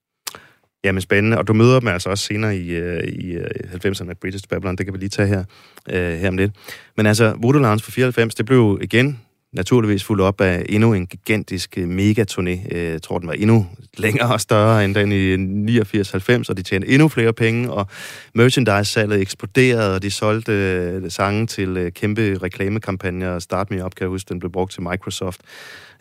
Jamen 0.84 1.02
spændende, 1.02 1.38
og 1.38 1.48
du 1.48 1.54
møder 1.54 1.80
dem 1.80 1.88
altså 1.88 2.10
også 2.10 2.26
senere 2.26 2.58
i, 2.58 2.70
øh, 2.70 3.04
i 3.04 3.32
øh, 3.32 3.46
90'erne 3.74 4.04
med 4.04 4.16
British 4.16 4.48
Babylon, 4.50 4.76
det 4.76 4.86
kan 4.86 4.94
vi 4.94 5.00
lige 5.00 5.10
tage 5.10 5.28
her, 5.28 5.44
øh, 5.90 6.14
her 6.14 6.28
om 6.28 6.38
lidt. 6.38 6.52
Men 6.98 7.06
altså, 7.06 7.36
Voodoo 7.42 7.62
Lounge 7.62 7.84
for 7.84 7.92
94, 7.92 8.36
det 8.36 8.46
blev 8.46 8.80
igen 8.82 9.20
naturligvis 9.54 10.04
fuldt 10.04 10.22
op 10.22 10.42
af 10.42 10.66
endnu 10.70 10.94
en 10.94 11.08
gigantisk 11.08 11.78
øh, 11.78 11.90
megaturné. 11.90 12.76
Øh, 12.76 12.84
jeg 12.84 13.02
tror, 13.02 13.20
den 13.20 13.28
var 13.28 13.34
endnu 13.34 13.68
længere 13.98 14.34
og 14.34 14.42
større 14.42 14.86
end 14.86 14.96
den 14.96 15.12
i 15.12 15.82
89-90, 15.82 16.50
og 16.50 16.58
de 16.58 16.62
tjente 16.62 16.88
endnu 16.88 17.08
flere 17.08 17.34
penge, 17.34 17.72
og 17.72 17.88
merchandise-salget 18.34 19.22
eksploderede, 19.22 19.96
og 19.96 20.02
de 20.04 20.12
solgte 20.12 20.52
øh, 20.52 21.12
sange 21.12 21.48
til 21.48 21.78
øh, 21.78 21.92
kæmpe 21.92 22.38
reklamekampagner. 22.44 23.40
Start 23.40 23.72
Me 23.72 23.86
Up, 23.86 23.96
kan 23.96 24.04
jeg 24.04 24.10
huske, 24.10 24.30
den 24.30 24.40
blev 24.40 24.52
brugt 24.52 24.72
til 24.72 24.82
Microsoft. 24.82 25.42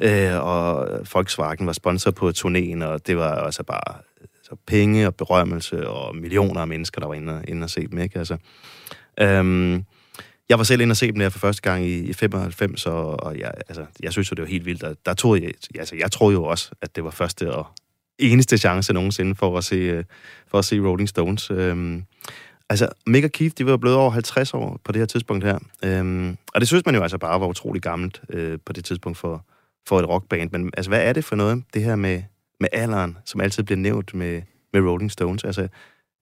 Øh, 0.00 0.44
og 0.46 0.88
Volkswagen 1.12 1.66
var 1.66 1.72
sponsor 1.72 2.10
på 2.10 2.28
turnéen, 2.28 2.84
og 2.84 3.06
det 3.06 3.16
var 3.16 3.34
altså 3.34 3.62
bare 3.62 3.94
øh, 4.20 4.26
så 4.42 4.56
penge 4.66 5.06
og 5.06 5.14
berømmelse 5.14 5.88
og 5.88 6.16
millioner 6.16 6.60
af 6.60 6.68
mennesker, 6.68 7.00
der 7.00 7.08
var 7.08 7.14
inde, 7.14 7.42
inde 7.48 7.64
og 7.64 7.70
se 7.70 7.86
dem, 7.86 7.98
ikke? 7.98 8.18
Altså, 8.18 8.36
øhm, 9.20 9.84
jeg 10.52 10.58
var 10.58 10.64
selv 10.64 10.80
inde 10.80 10.92
og 10.92 10.96
se 10.96 11.06
dem 11.06 11.18
der 11.18 11.28
for 11.28 11.38
første 11.38 11.62
gang 11.62 11.84
i, 11.84 11.98
i 11.98 12.12
95, 12.12 12.86
og, 12.86 13.22
og 13.22 13.38
jeg, 13.38 13.52
altså, 13.68 13.86
jeg 14.02 14.12
synes 14.12 14.30
jo, 14.30 14.34
det 14.34 14.42
var 14.42 14.48
helt 14.48 14.66
vildt. 14.66 14.82
Og 14.82 14.96
der 15.06 15.14
tog 15.14 15.42
jeg, 15.42 15.52
altså, 15.78 15.96
jeg 15.96 16.12
troede 16.12 16.34
jo 16.34 16.44
også, 16.44 16.70
at 16.82 16.96
det 16.96 17.04
var 17.04 17.10
første 17.10 17.52
og 17.52 17.66
eneste 18.18 18.58
chance 18.58 18.92
nogensinde 18.92 19.34
for 19.34 19.58
at 19.58 19.64
se, 19.64 19.76
øh, 19.76 20.04
for 20.46 20.58
at 20.58 20.64
se 20.64 20.80
Rolling 20.80 21.08
Stones. 21.08 21.50
Øhm, 21.50 22.04
altså, 22.68 22.88
Mick 23.06 23.24
og 23.24 23.32
Keith, 23.32 23.54
de 23.58 23.66
var 23.66 23.76
blevet 23.76 23.96
over 23.96 24.10
50 24.10 24.54
år 24.54 24.80
på 24.84 24.92
det 24.92 24.98
her 24.98 25.06
tidspunkt 25.06 25.44
her. 25.44 25.58
Øhm, 25.84 26.36
og 26.54 26.60
det 26.60 26.68
synes 26.68 26.86
man 26.86 26.94
jo 26.94 27.02
altså 27.02 27.18
bare 27.18 27.40
var 27.40 27.46
utrolig 27.46 27.82
gammelt 27.82 28.22
øh, 28.30 28.58
på 28.66 28.72
det 28.72 28.84
tidspunkt 28.84 29.18
for, 29.18 29.44
for 29.88 29.98
et 29.98 30.08
rockband. 30.08 30.50
Men 30.52 30.70
altså, 30.76 30.90
hvad 30.90 31.02
er 31.02 31.12
det 31.12 31.24
for 31.24 31.36
noget, 31.36 31.64
det 31.74 31.82
her 31.82 31.96
med, 31.96 32.22
med 32.60 32.68
alderen, 32.72 33.18
som 33.24 33.40
altid 33.40 33.62
bliver 33.62 33.78
nævnt 33.78 34.14
med, 34.14 34.42
med 34.72 34.80
Rolling 34.80 35.10
Stones? 35.10 35.44
Altså, 35.44 35.68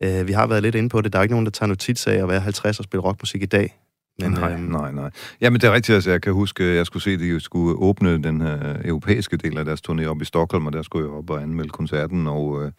øh, 0.02 0.28
vi 0.28 0.32
har 0.32 0.46
været 0.46 0.62
lidt 0.62 0.74
inde 0.74 0.88
på 0.88 1.00
det. 1.00 1.12
Der 1.12 1.18
er 1.18 1.22
ikke 1.22 1.34
nogen, 1.34 1.46
der 1.46 1.52
tager 1.52 1.68
notits 1.68 2.06
af 2.06 2.14
at 2.14 2.28
være 2.28 2.40
50 2.40 2.78
og 2.78 2.84
spille 2.84 3.02
rockmusik 3.02 3.42
i 3.42 3.46
dag. 3.46 3.79
Men, 4.20 4.30
nej, 4.30 4.52
øhm, 4.52 4.60
nej, 4.60 4.92
nej. 4.92 5.10
Jamen, 5.40 5.60
det 5.60 5.68
er 5.68 5.72
rigtigt, 5.72 5.94
altså, 5.94 6.10
jeg 6.10 6.22
kan 6.22 6.32
huske, 6.32 6.74
jeg 6.74 6.86
skulle 6.86 7.02
se, 7.02 7.10
at 7.10 7.20
de 7.20 7.40
skulle 7.40 7.78
åbne 7.78 8.22
den 8.22 8.40
her 8.40 8.76
europæiske 8.84 9.36
del 9.36 9.58
af 9.58 9.64
deres 9.64 9.80
turné 9.88 10.04
op 10.04 10.22
i 10.22 10.24
Stockholm, 10.24 10.66
og 10.66 10.72
der 10.72 10.82
skulle 10.82 11.08
jeg 11.08 11.14
op 11.14 11.30
og 11.30 11.42
anmelde 11.42 11.70
koncerten, 11.70 12.26
og 12.26 12.64
øh, 12.64 12.72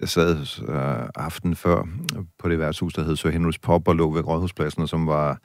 jeg 0.00 0.08
sad 0.08 0.36
øh, 0.68 1.08
aften 1.14 1.56
før 1.56 1.88
på 2.38 2.48
det 2.48 2.58
værtshus, 2.58 2.94
der 2.94 3.04
hed 3.04 3.16
Sir 3.16 3.30
Henrys 3.30 3.58
Pop, 3.58 3.88
og 3.88 3.96
lå 3.96 4.10
ved 4.10 4.26
Rådhuspladsen, 4.26 4.82
og 4.82 4.88
som 4.88 5.06
var 5.06 5.38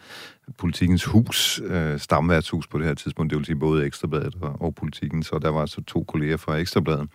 politikens 0.57 1.03
hus, 1.03 1.61
øh, 1.65 1.99
stamværtshus 1.99 2.67
på 2.67 2.77
det 2.77 2.87
her 2.87 2.93
tidspunkt, 2.93 3.29
det 3.29 3.37
vil 3.37 3.45
sige 3.45 3.55
både 3.55 3.85
Ekstrabladet 3.85 4.35
og, 4.41 4.61
og 4.61 4.75
politikken, 4.75 5.23
så 5.23 5.39
der 5.39 5.49
var 5.49 5.65
så 5.65 5.83
to 5.87 6.03
kolleger 6.03 6.37
fra 6.37 6.55
Ekstrabladet, 6.55 7.09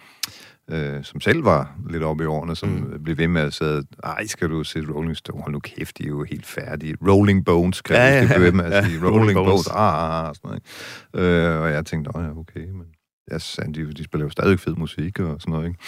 øh, 0.72 1.04
som 1.04 1.20
selv 1.20 1.44
var 1.44 1.76
lidt 1.90 2.02
oppe 2.02 2.24
i 2.24 2.26
årene, 2.26 2.56
som 2.56 2.68
mm. 2.68 3.02
blev 3.04 3.18
ved 3.18 3.28
med 3.28 3.42
at 3.42 3.54
sige, 3.54 3.82
ej, 4.04 4.26
skal 4.26 4.48
du 4.50 4.64
se 4.64 4.80
Rolling 4.94 5.16
Stone? 5.16 5.42
Hold 5.42 5.52
nu 5.52 5.60
kæft, 5.60 5.98
de 5.98 6.04
er 6.04 6.08
jo 6.08 6.24
helt 6.24 6.46
færdige. 6.46 6.96
Rolling 7.08 7.44
Bones, 7.44 7.82
kan 7.82 7.96
Ja, 7.96 8.06
ja, 8.06 8.14
ja, 8.14 8.20
det 8.20 8.28
blev 8.28 8.42
ved 8.42 8.52
med 8.52 8.64
at 8.64 8.84
sige. 8.84 8.98
Rolling 8.98 9.20
Rolling, 9.20 9.36
Bones. 9.36 9.50
Bones, 9.50 9.66
ah, 9.66 9.74
ah, 9.76 10.28
ah, 10.28 10.34
sådan 10.34 10.48
noget. 10.48 10.62
Ikke? 11.14 11.54
Øh, 11.54 11.62
og 11.62 11.70
jeg 11.70 11.86
tænkte, 11.86 12.10
ja, 12.14 12.38
okay, 12.38 12.60
men 12.60 12.86
jeg 13.30 13.40
de, 13.74 13.92
de 13.92 14.04
spiller 14.04 14.26
jo 14.26 14.30
stadig 14.30 14.60
fed 14.60 14.74
musik 14.74 15.20
og 15.20 15.40
sådan 15.40 15.52
noget, 15.52 15.66
ikke? 15.66 15.78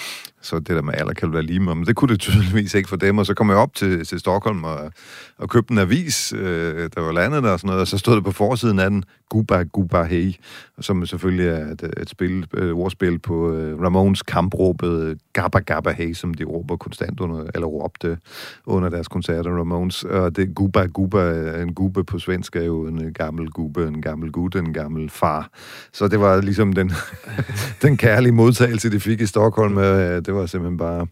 Så 0.41 0.59
det 0.59 0.69
der 0.69 0.83
med 0.83 0.95
alder 0.97 1.13
kan 1.15 1.33
være 1.33 1.43
lige 1.43 1.61
med, 1.61 1.75
men 1.75 1.87
det 1.87 1.97
kunne 1.97 2.13
det 2.13 2.21
tydeligvis 2.27 2.75
ikke 2.75 2.89
for 2.89 2.97
dem. 2.97 3.19
Og 3.19 3.27
så 3.27 3.35
kom 3.35 3.49
jeg 3.49 3.57
op 3.57 3.75
til, 3.75 4.05
til 4.05 4.21
Stockholm 4.21 4.65
og, 4.65 4.93
og 5.39 5.49
købte 5.49 5.73
en 5.73 5.79
avis, 5.79 6.33
øh, 6.33 6.91
der 6.95 7.01
var 7.01 7.13
landet 7.13 7.43
der 7.43 7.51
og 7.51 7.59
sådan 7.61 7.69
noget, 7.69 7.81
og 7.81 7.89
så 7.89 7.99
stod 7.99 8.17
det 8.17 8.25
på 8.25 8.33
forsiden 8.33 8.79
af 8.79 8.91
den, 8.91 9.05
Guba 9.33 9.63
Guba 9.63 10.03
Hey, 10.03 10.33
som 10.81 11.07
selvfølgelig 11.07 11.47
er 11.47 11.67
et, 11.67 11.83
et 11.97 12.11
spil, 12.11 12.47
et 12.57 12.73
ordspil 12.73 13.19
på 13.19 13.53
øh, 13.53 13.83
Ramones 13.83 14.23
kampråbet 14.23 15.19
Gabba 15.33 15.59
Gabba 15.59 15.91
Hey, 15.91 16.13
som 16.13 16.35
de 16.35 16.45
råber 16.45 16.77
konstant 16.77 17.21
under, 17.21 17.47
eller 17.55 17.67
råbte 17.67 18.19
under 18.67 18.89
deres 18.89 19.09
koncerter, 19.09 19.51
Ramones. 19.51 20.05
Og 20.05 20.37
det 20.37 20.55
Guba 20.55 20.87
Guba, 20.87 21.55
en 21.63 21.75
gube 21.75 22.05
på 22.05 22.19
svensk 22.19 22.57
er 22.57 22.63
jo 22.63 22.87
en 22.87 23.13
gammel 23.13 23.51
gube, 23.51 23.87
en 23.89 24.03
gammel 24.03 24.33
gut, 24.33 24.55
en 24.55 24.73
gammel 24.73 25.11
far. 25.11 25.51
Så 25.93 26.09
det 26.09 26.21
var 26.21 26.41
ligesom 26.41 26.73
den, 26.73 26.93
den 27.83 27.97
kærlige 27.97 28.33
modtagelse, 28.33 28.91
de 28.91 29.01
fik 29.01 29.21
i 29.21 29.27
Stockholm. 29.27 29.79
Øh, 29.79 30.25
Det 30.25 30.35
var 30.35 30.47
simpelthen 30.47 30.79
bare 30.79 31.07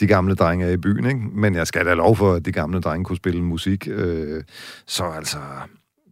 de 0.00 0.06
gamle 0.06 0.34
drenge 0.34 0.72
i 0.72 0.76
byen, 0.76 1.06
ikke? 1.06 1.20
Men 1.32 1.54
jeg 1.54 1.66
skal 1.66 1.86
da 1.86 1.94
lov 1.94 2.16
for, 2.16 2.32
at 2.32 2.44
de 2.44 2.52
gamle 2.52 2.80
drenge 2.80 3.04
kunne 3.04 3.16
spille 3.16 3.42
musik. 3.42 3.88
Øh, 3.90 4.42
så 4.86 5.04
altså, 5.04 5.38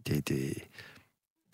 det, 0.07 0.29
det, 0.29 0.53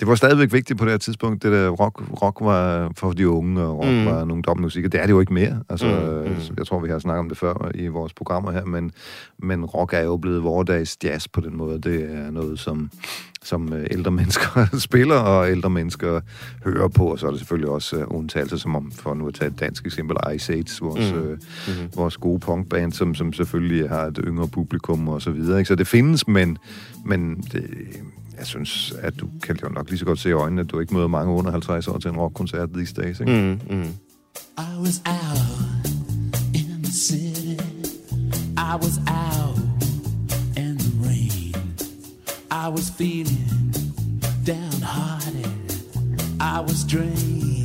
det 0.02 0.08
var 0.10 0.16
stadigvæk 0.16 0.54
vigtigt 0.54 0.80
på 0.80 0.86
det 0.86 0.92
her 0.94 0.98
tidspunkt. 0.98 1.44
Det 1.44 1.52
der 1.52 1.70
rock, 1.70 2.22
rock 2.22 2.38
var 2.42 2.92
for 2.98 3.12
de 3.12 3.30
unge, 3.30 3.62
og 3.62 3.78
rock 3.80 3.88
Mm. 3.90 4.06
var 4.06 4.26
nogle 4.26 4.44
domme 4.44 4.62
musik, 4.62 4.86
og 4.86 4.92
det 4.92 5.00
er 5.02 5.06
det 5.06 5.12
jo 5.14 5.20
ikke 5.20 5.34
mere. 5.34 5.60
Altså, 5.70 5.86
Mm, 5.88 6.28
mm, 6.30 6.30
mm. 6.30 6.56
Jeg 6.58 6.68
tror, 6.68 6.80
vi 6.80 6.90
har 6.90 7.00
snakket 7.00 7.20
om 7.20 7.30
det 7.30 7.38
før 7.38 7.72
i 7.76 7.88
vores 7.88 8.14
programmer 8.14 8.52
her, 8.52 8.66
men, 8.66 8.92
men 9.40 9.66
rock 9.66 9.94
er 9.94 10.00
jo 10.00 10.18
blevet 10.18 10.44
vordags 10.44 10.98
jazz 11.04 11.28
på 11.28 11.42
den 11.42 11.58
måde. 11.58 11.80
Det 11.82 12.16
er 12.16 12.32
noget, 12.32 12.60
som, 12.60 12.90
som 13.44 13.74
øh, 13.74 13.88
ældre 13.92 14.12
mennesker 14.22 14.78
spiller, 14.80 15.16
og 15.16 15.52
ældre 15.52 15.70
mennesker 15.70 16.22
hører 16.64 16.88
på, 16.88 17.06
og 17.06 17.20
så 17.20 17.28
er 17.28 17.32
det 17.32 17.40
selvfølgelig 17.40 17.70
også 17.70 17.96
uh, 17.98 18.18
undtagelser, 18.18 18.58
som 18.58 18.76
om, 18.76 18.92
for 18.92 19.14
nu 19.14 19.28
at 19.28 19.34
tage 19.34 19.52
et 19.52 19.60
dansk 19.60 19.86
eksempel, 19.86 20.18
Ice 20.36 20.54
Age, 20.54 20.66
vores, 20.82 21.14
mm. 21.14 21.20
øh, 21.20 21.38
Mm-hmm. 21.68 21.90
vores 21.96 22.18
gode 22.18 22.40
punkband, 22.40 22.92
som, 22.94 23.16
som 23.16 23.34
selvfølgelig 23.34 23.90
har 23.90 24.06
et 24.06 24.20
yngre 24.24 24.48
publikum 24.48 25.08
og 25.08 25.22
så 25.22 25.32
videre. 25.32 25.60
Ikke? 25.60 25.68
Så 25.68 25.76
det 25.76 25.88
findes, 25.88 26.28
men, 26.28 26.58
men 27.06 27.36
det, 27.52 27.66
jeg 28.42 28.48
synes, 28.48 28.94
at 29.02 29.20
du 29.20 29.30
kan 29.44 29.58
jo 29.64 29.70
nok 29.70 29.90
lige 29.90 30.00
så 30.00 30.06
godt 30.06 30.20
se 30.20 30.30
i 30.30 30.32
øjnene, 30.32 30.62
at 30.62 30.72
du 30.72 30.80
ikke 30.80 30.94
møder 30.94 31.08
mange 31.08 31.34
under 31.34 31.52
50 31.52 31.88
år 31.88 31.98
til 31.98 32.10
en 32.10 32.18
rockkoncert 32.18 32.70
these 32.74 32.94
days. 32.94 33.20
Ikke? 33.20 33.32
Mm. 33.32 33.76
Mm, 33.76 33.82
mm. 33.82 33.94
I 34.58 34.80
was 34.80 35.02
out 35.06 35.86
in 36.54 36.84
the 36.84 36.92
city. 36.92 37.60
I 38.58 38.76
was 38.76 38.98
out 39.08 39.58
in 40.58 40.78
the 40.78 40.92
rain. 41.08 41.56
I 42.52 42.68
was 42.76 42.90
feeling 42.98 43.48
downhearted. 44.48 45.52
I 46.40 46.60
was 46.68 46.84
drinking 46.92 47.61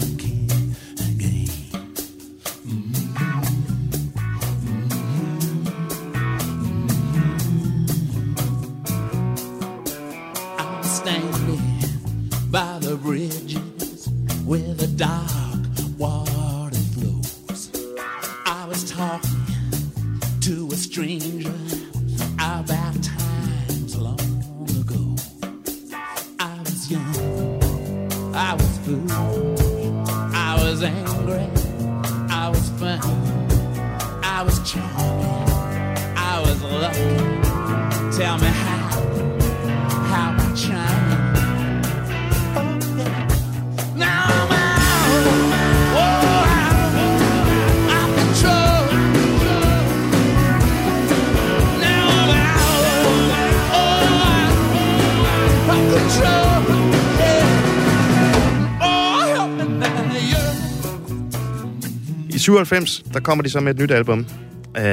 97, 62.47 63.03
der 63.14 63.20
kommer 63.20 63.42
de 63.44 63.51
så 63.51 63.61
med 63.61 63.74
et 63.74 63.80
nyt 63.80 63.90
album, 63.90 64.18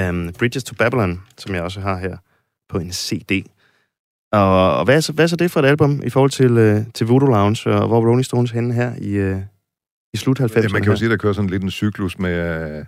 um, 0.09 0.31
Bridges 0.39 0.63
to 0.63 0.75
Babylon, 0.75 1.21
som 1.37 1.55
jeg 1.55 1.63
også 1.63 1.79
har 1.79 1.97
her 1.97 2.17
på 2.69 2.77
en 2.77 2.91
CD. 2.91 3.45
Og, 4.31 4.77
og 4.77 4.85
hvad, 4.85 4.95
er 4.95 4.99
så, 4.99 5.13
hvad 5.13 5.25
er 5.25 5.27
så 5.27 5.35
det 5.35 5.51
for 5.51 5.59
et 5.59 5.65
album 5.65 6.01
i 6.05 6.09
forhold 6.09 6.31
til, 6.31 6.51
uh, 6.77 6.85
til 6.93 7.07
Voodoo 7.07 7.27
Lounge, 7.29 7.71
og 7.73 7.87
hvor 7.87 7.99
Rolling 8.09 8.25
Stones 8.25 8.51
henne 8.51 8.73
her 8.73 8.95
i, 9.01 9.31
uh, 9.31 9.41
i 10.13 10.17
slut 10.17 10.39
90'erne? 10.39 10.61
Ja, 10.61 10.67
man 10.73 10.81
kan 10.83 10.91
jo 10.91 10.97
sige, 10.97 11.05
at 11.05 11.11
der 11.11 11.17
kører 11.17 11.33
sådan 11.33 11.49
lidt 11.49 11.63
en 11.63 11.71
cyklus 11.71 12.19
med, 12.19 12.33
øh, 12.79 12.85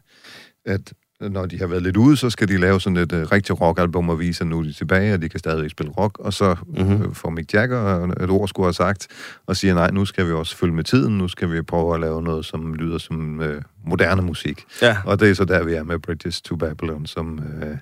at 0.65 0.93
når 1.21 1.45
de 1.45 1.59
har 1.59 1.67
været 1.67 1.83
lidt 1.83 1.97
ude, 1.97 2.17
så 2.17 2.29
skal 2.29 2.47
de 2.47 2.57
lave 2.57 2.81
sådan 2.81 2.97
et 2.97 3.11
uh, 3.11 3.19
rigtig 3.31 3.61
rockalbum 3.61 4.09
og 4.09 4.19
vise, 4.19 4.41
at 4.41 4.47
nu 4.47 4.59
er 4.59 4.63
de 4.63 4.73
tilbage, 4.73 5.13
og 5.13 5.21
de 5.21 5.29
kan 5.29 5.39
stadigvæk 5.39 5.71
spille 5.71 5.91
rock. 5.91 6.19
Og 6.19 6.33
så 6.33 6.55
Mhm. 6.67 6.87
mm-hmm. 6.87 7.13
får 7.15 7.29
Mick 7.29 7.53
Jagger 7.53 8.07
et 8.23 8.29
ord 8.29 8.47
skulle 8.47 8.65
have 8.65 8.73
sagt, 8.73 9.07
og 9.45 9.55
siger, 9.55 9.73
nej, 9.73 9.91
nu 9.91 10.05
skal 10.05 10.27
vi 10.27 10.31
også 10.31 10.57
følge 10.57 10.73
med 10.73 10.83
tiden, 10.83 11.17
nu 11.17 11.27
skal 11.27 11.51
vi 11.51 11.61
prøve 11.61 11.93
at 11.93 11.99
lave 12.01 12.21
noget, 12.21 12.45
som 12.45 12.73
lyder 12.73 12.97
som 12.97 13.39
uh, 13.39 13.45
moderne 13.85 14.21
musik. 14.21 14.63
Ja. 14.81 14.97
Og 15.05 15.19
det 15.19 15.29
er 15.29 15.33
så 15.33 15.45
der, 15.45 15.63
vi 15.63 15.73
er 15.73 15.83
med 15.83 15.99
Bridges 15.99 16.41
to 16.41 16.55
Babylon, 16.55 17.05
som 17.05 17.39
øh, 17.63 17.77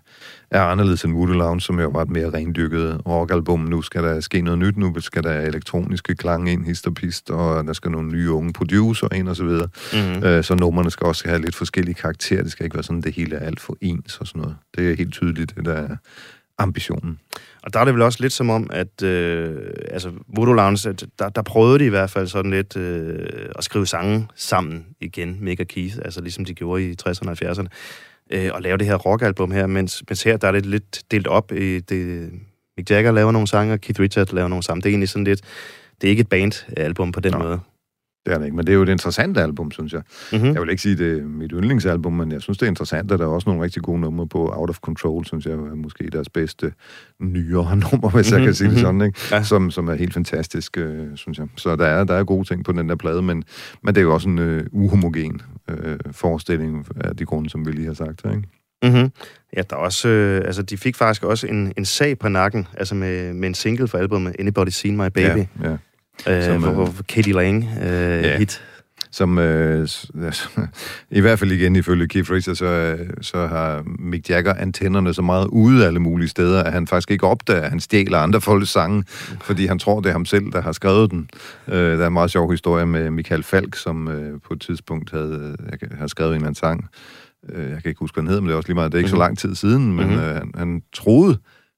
er 0.52 0.62
anderledes 0.62 1.04
end 1.04 1.14
Voodoo 1.14 1.36
Lounge, 1.36 1.62
som 1.62 1.80
jo 1.80 1.90
var 1.90 2.02
et 2.02 2.10
mere 2.10 2.30
rendyrket 2.30 3.02
rockalbum. 3.06 3.60
Nu 3.60 3.82
skal 3.82 4.04
der 4.04 4.20
ske 4.20 4.42
noget 4.42 4.60
nyt, 4.60 4.78
nu 4.78 5.00
skal 5.00 5.24
der 5.24 5.42
elektroniske 5.42 6.16
klange 6.16 6.52
ind, 6.52 6.66
hist 6.66 6.88
og 6.88 6.94
pist, 6.94 7.30
og 7.30 7.64
der 7.64 7.74
skal 7.74 7.92
nogle 7.92 8.12
nye 8.12 8.32
unge 8.32 8.54
producer 8.54 9.14
ind 9.14 9.30
og 9.30 9.36
så 9.36 9.44
videre. 9.44 9.68
Mm-hmm. 9.94 10.24
Øh, 10.24 10.44
så 10.44 10.56
numrene 10.56 10.92
skal 10.92 11.08
også 11.08 11.28
have 11.28 11.42
lidt 11.42 11.56
forskellige 11.56 11.96
karakterer. 11.96 12.44
Det 12.44 12.52
skal 12.52 12.64
ikke 12.64 12.76
være 12.76 12.84
sådan, 12.84 13.02
det 13.02 13.14
hele 13.14 13.36
er 13.36 13.46
alt 13.46 13.60
for 13.60 13.78
ens 13.82 14.18
og 14.18 14.28
sådan 14.28 14.42
noget. 14.42 14.56
Det 14.78 14.92
er 14.92 14.96
helt 14.96 15.14
tydeligt, 15.14 15.56
det 15.56 15.66
der 15.66 15.74
er 15.74 15.96
ambitionen. 16.58 17.20
Og 17.64 17.74
der 17.74 17.80
er 17.80 17.86
det 17.86 17.94
vel 17.94 18.02
også 18.02 18.22
lidt 18.22 18.34
som 18.34 18.50
om, 18.50 18.70
at 18.74 19.04
øh, 19.04 19.56
altså, 19.92 20.12
Voodoo 20.36 20.54
Lounge, 20.54 20.94
der, 21.20 21.30
der 21.30 21.42
prøvede 21.42 21.80
de 21.80 21.86
i 21.86 21.90
hvert 21.90 22.10
fald 22.10 22.28
sådan 22.28 22.52
lidt 22.52 22.78
øh, 22.78 23.50
at 23.56 23.64
skrive 23.64 23.88
sange 23.88 24.28
sammen 24.36 24.86
igen, 25.02 25.38
Mick 25.42 25.60
og 25.60 25.68
Keith, 25.68 25.96
altså 26.06 26.22
ligesom 26.22 26.46
de 26.46 26.54
gjorde 26.54 26.90
i 26.90 26.96
60'erne 27.08 27.30
og 27.30 27.38
70'erne, 27.42 27.68
øh, 28.32 28.50
og 28.54 28.62
lave 28.62 28.78
det 28.78 28.88
her 28.88 28.96
rockalbum 28.96 29.52
her, 29.52 29.68
mens, 29.68 30.04
mens 30.10 30.24
her 30.24 30.38
der 30.38 30.48
er 30.48 30.52
det 30.52 30.66
lidt 30.66 31.04
delt 31.12 31.28
op 31.28 31.52
i 31.52 31.80
det, 31.80 32.32
Mick 32.78 32.90
Jagger 32.90 33.12
laver 33.12 33.32
nogle 33.32 33.48
sange, 33.48 33.74
og 33.74 33.82
Keith 33.82 34.00
Richards 34.00 34.32
laver 34.32 34.48
nogle 34.48 34.64
sange. 34.64 34.82
Det 34.82 34.86
er 34.86 34.92
egentlig 34.92 35.10
sådan 35.10 35.24
lidt, 35.24 35.42
det 36.02 36.08
er 36.08 36.10
ikke 36.10 36.22
et 36.22 36.30
bandalbum 36.30 37.12
på 37.12 37.20
den 37.20 37.32
Nå. 37.32 37.38
måde. 37.38 37.60
Det 38.26 38.34
er 38.34 38.38
det 38.38 38.46
ikke, 38.46 38.56
men 38.56 38.68
det 38.68 38.74
er 38.74 38.76
jo 38.76 38.84
et 38.84 38.90
interessant 38.90 39.38
album, 39.38 39.72
synes 39.72 39.94
jeg. 39.94 40.02
Mm-hmm. 40.32 40.54
Jeg 40.54 40.62
vil 40.62 40.70
ikke 40.70 40.82
sige, 40.82 40.98
det 40.98 41.20
er 41.20 41.24
mit 41.24 41.52
yndlingsalbum, 41.54 42.14
men 42.14 42.32
jeg 42.32 42.42
synes, 42.42 42.58
det 42.58 42.66
er 42.66 42.70
interessant, 42.70 43.12
at 43.12 43.20
der 43.20 43.26
er 43.26 43.30
også 43.30 43.50
nogle 43.50 43.64
rigtig 43.64 43.82
gode 43.82 44.00
numre 44.00 44.28
på 44.28 44.52
Out 44.54 44.70
of 44.70 44.80
Control, 44.80 45.26
synes 45.26 45.46
jeg 45.46 45.54
er 45.54 45.76
måske 45.76 46.10
deres 46.12 46.30
bedste 46.30 46.74
nyere 47.20 47.78
nummer, 47.92 48.10
hvis 48.10 48.32
mm-hmm, 48.32 48.40
jeg 48.40 48.48
kan 48.48 48.54
sige 48.54 48.68
det 48.68 48.76
mhm. 48.76 48.82
sådan, 48.82 49.02
ikke? 49.02 49.20
Ja. 49.32 49.44
Som, 49.44 49.72
som 49.72 49.88
er 49.88 49.96
helt 49.96 50.14
fantastisk, 50.14 50.78
øh, 50.78 51.08
synes 51.16 51.38
jeg. 51.38 51.48
Så 51.56 51.76
der 51.76 51.86
er, 51.86 52.04
der 52.04 52.14
er 52.14 52.24
gode 52.24 52.48
ting 52.48 52.66
på 52.66 52.72
den 52.72 52.90
der 52.90 52.96
plade, 52.96 53.22
men, 53.22 53.44
men 53.84 53.96
det 53.96 54.02
er 54.02 54.06
jo 54.06 54.14
også 54.14 54.30
en 54.30 54.40
øh, 54.40 54.66
uhomogen 54.72 55.42
øh, 55.70 55.98
forestilling 56.12 56.88
af 56.96 57.16
de 57.16 57.26
grunde, 57.26 57.50
som 57.50 57.66
vi 57.66 57.72
lige 57.72 57.88
har 57.88 57.94
sagt 57.94 58.22
her, 58.24 58.32
ikke? 58.32 58.48
Mm-hmm. 58.84 59.12
Ja, 59.58 59.62
der 59.62 59.76
er 59.76 59.80
også, 59.80 60.08
øh, 60.08 60.42
altså, 60.46 60.62
de 60.62 60.78
fik 60.78 60.96
faktisk 60.96 61.24
også 61.24 61.48
en, 61.48 61.74
en 61.78 61.86
sag 61.86 62.20
på 62.20 62.30
nakken, 62.30 62.68
altså 62.78 62.96
med, 62.96 63.34
med 63.34 63.48
en 63.48 63.54
single 63.54 63.88
for 63.88 63.98
albumet, 63.98 64.36
Anybody 64.40 64.70
Seen 64.70 64.98
My 64.98 65.08
Baby, 65.08 65.38
Ja, 65.64 65.70
ja. 65.70 65.78
Øh, 66.28 66.44
Som, 66.44 66.62
for, 66.62 66.82
øh, 66.82 66.94
for, 66.94 67.04
Katie 67.04 67.34
Lang 67.34 67.64
øh, 67.84 67.90
Ja. 68.24 68.38
hit. 68.38 68.64
Som 69.12 69.38
øh, 69.38 69.88
i 71.12 71.20
hvert 71.22 71.40
fald 71.40 71.52
igen 71.52 71.76
ifølge 71.76 72.08
Keith 72.08 72.32
Richards, 72.32 72.58
så, 72.58 72.66
øh, 72.66 73.10
så 73.22 73.48
har 73.48 73.84
Mick 74.00 74.30
Jagger 74.30 74.54
antennerne 74.54 75.14
så 75.14 75.22
meget 75.22 75.48
ude 75.48 75.88
alle 75.88 76.00
mulige 76.00 76.30
steder, 76.30 76.64
at 76.64 76.74
han 76.74 76.88
faktisk 76.88 77.12
ikke 77.12 77.28
opdager, 77.28 77.62
at 77.62 77.70
han 77.70 77.80
stjæler 77.80 78.20
andre 78.20 78.42
folks 78.42 78.70
sange, 78.70 79.04
fordi 79.42 79.66
han 79.66 79.80
tror, 79.80 80.00
det 80.00 80.10
er 80.10 80.14
ham 80.14 80.26
selv, 80.26 80.52
der 80.52 80.62
har 80.62 80.72
skrevet 80.72 81.12
den. 81.12 81.30
Øh, 81.68 81.98
der 81.98 82.04
er 82.04 82.08
en 82.08 82.14
meget 82.14 82.32
sjov 82.32 82.52
historie 82.52 82.86
med 82.86 83.10
Michael 83.10 83.44
Falk, 83.44 83.76
som 83.76 84.08
øh, 84.08 84.42
på 84.48 84.54
et 84.54 84.62
tidspunkt 84.62 85.12
havde, 85.12 85.56
kan- 85.80 85.92
har 86.00 86.08
skrevet 86.08 86.30
en 86.32 86.36
eller 86.36 86.48
anden 86.48 86.56
sang. 86.60 86.88
Øh, 87.50 87.70
jeg 87.72 87.82
kan 87.82 87.90
ikke 87.90 88.00
huske, 88.00 88.16
hvad 88.16 88.22
den 88.22 88.28
hedder, 88.28 88.42
men 88.42 88.48
det 88.48 88.54
er 88.54 88.58
også 88.58 88.70
lige 88.70 88.76
meget, 88.76 88.92
det 88.92 88.98
er 88.98 89.00
ikke 89.00 89.10
så 89.10 89.16
Mhm. 89.16 89.20
lang 89.22 89.38
tid 89.38 89.56
siden, 89.56 89.96
men 89.96 90.08
Mhm. 90.10 90.18
øh, 90.20 90.36
han, 90.36 90.52
han 90.58 90.82
troede, 90.94 91.38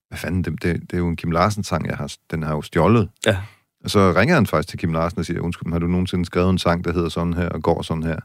hvad 0.10 0.18
fanden, 0.18 0.44
det, 0.44 0.64
det, 0.64 0.82
det 0.82 0.94
er 0.94 0.98
jo 0.98 1.08
en 1.08 1.16
Kim 1.16 1.32
Larsen-sang, 1.32 1.88
jeg 1.88 1.98
har, 1.98 2.14
den 2.32 2.44
har 2.44 2.52
jo 2.56 2.62
stjålet. 2.62 3.10
Ja. 3.26 3.38
Og 3.86 3.92
så 3.92 4.14
ringer 4.16 4.36
han 4.36 4.46
faktisk 4.46 4.70
til 4.70 4.80
Kim 4.80 4.94
Larsen 4.94 5.20
og 5.20 5.26
siger, 5.26 5.42
undskyld, 5.42 5.72
har 5.72 5.80
du 5.80 5.88
nogensinde 5.88 6.26
skrevet 6.26 6.50
en 6.50 6.58
sang, 6.58 6.86
der 6.86 6.94
hedder 6.94 7.10
sådan 7.10 7.34
her 7.34 7.50
og 7.50 7.64
går 7.64 7.82
sådan 7.82 8.04
her? 8.04 8.20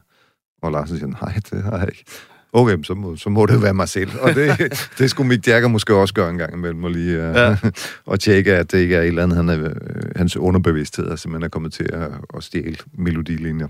Og 0.61 0.71
Larsen 0.71 0.97
siger, 0.97 1.07
nej, 1.07 1.33
det 1.51 1.63
har 1.63 1.77
jeg 1.77 1.87
ikke. 1.87 2.05
Okay, 2.53 2.83
så 2.83 2.93
må, 2.93 3.15
så 3.15 3.29
må 3.29 3.45
det 3.45 3.53
jo 3.53 3.59
være 3.59 3.73
mig 3.73 3.89
selv. 3.89 4.09
Og 4.21 4.35
det, 4.35 4.73
det 4.99 5.09
skulle 5.09 5.27
Mick 5.27 5.47
Jagger 5.47 5.67
måske 5.67 5.95
også 5.95 6.13
gøre 6.13 6.29
en 6.29 6.37
gang 6.37 6.53
imellem, 6.53 6.83
og 6.83 6.91
lige 6.91 7.29
uh, 7.29 7.35
Ja. 7.35 7.57
og 8.05 8.19
tjekke, 8.19 8.53
at 8.53 8.71
det 8.71 8.77
ikke 8.77 8.95
er 8.95 9.01
et 9.01 9.07
eller 9.07 9.23
andet, 9.23 9.37
han 9.37 9.49
er, 9.49 9.69
øh, 9.69 9.75
hans 10.15 10.37
underbevidsthed 10.37 11.07
er 11.07 11.15
simpelthen 11.15 11.43
er 11.43 11.49
kommet 11.49 11.73
til 11.73 11.89
at, 11.93 12.11
at 12.37 12.43
stjæle 12.43 12.77
melodilinjer. 12.93 13.67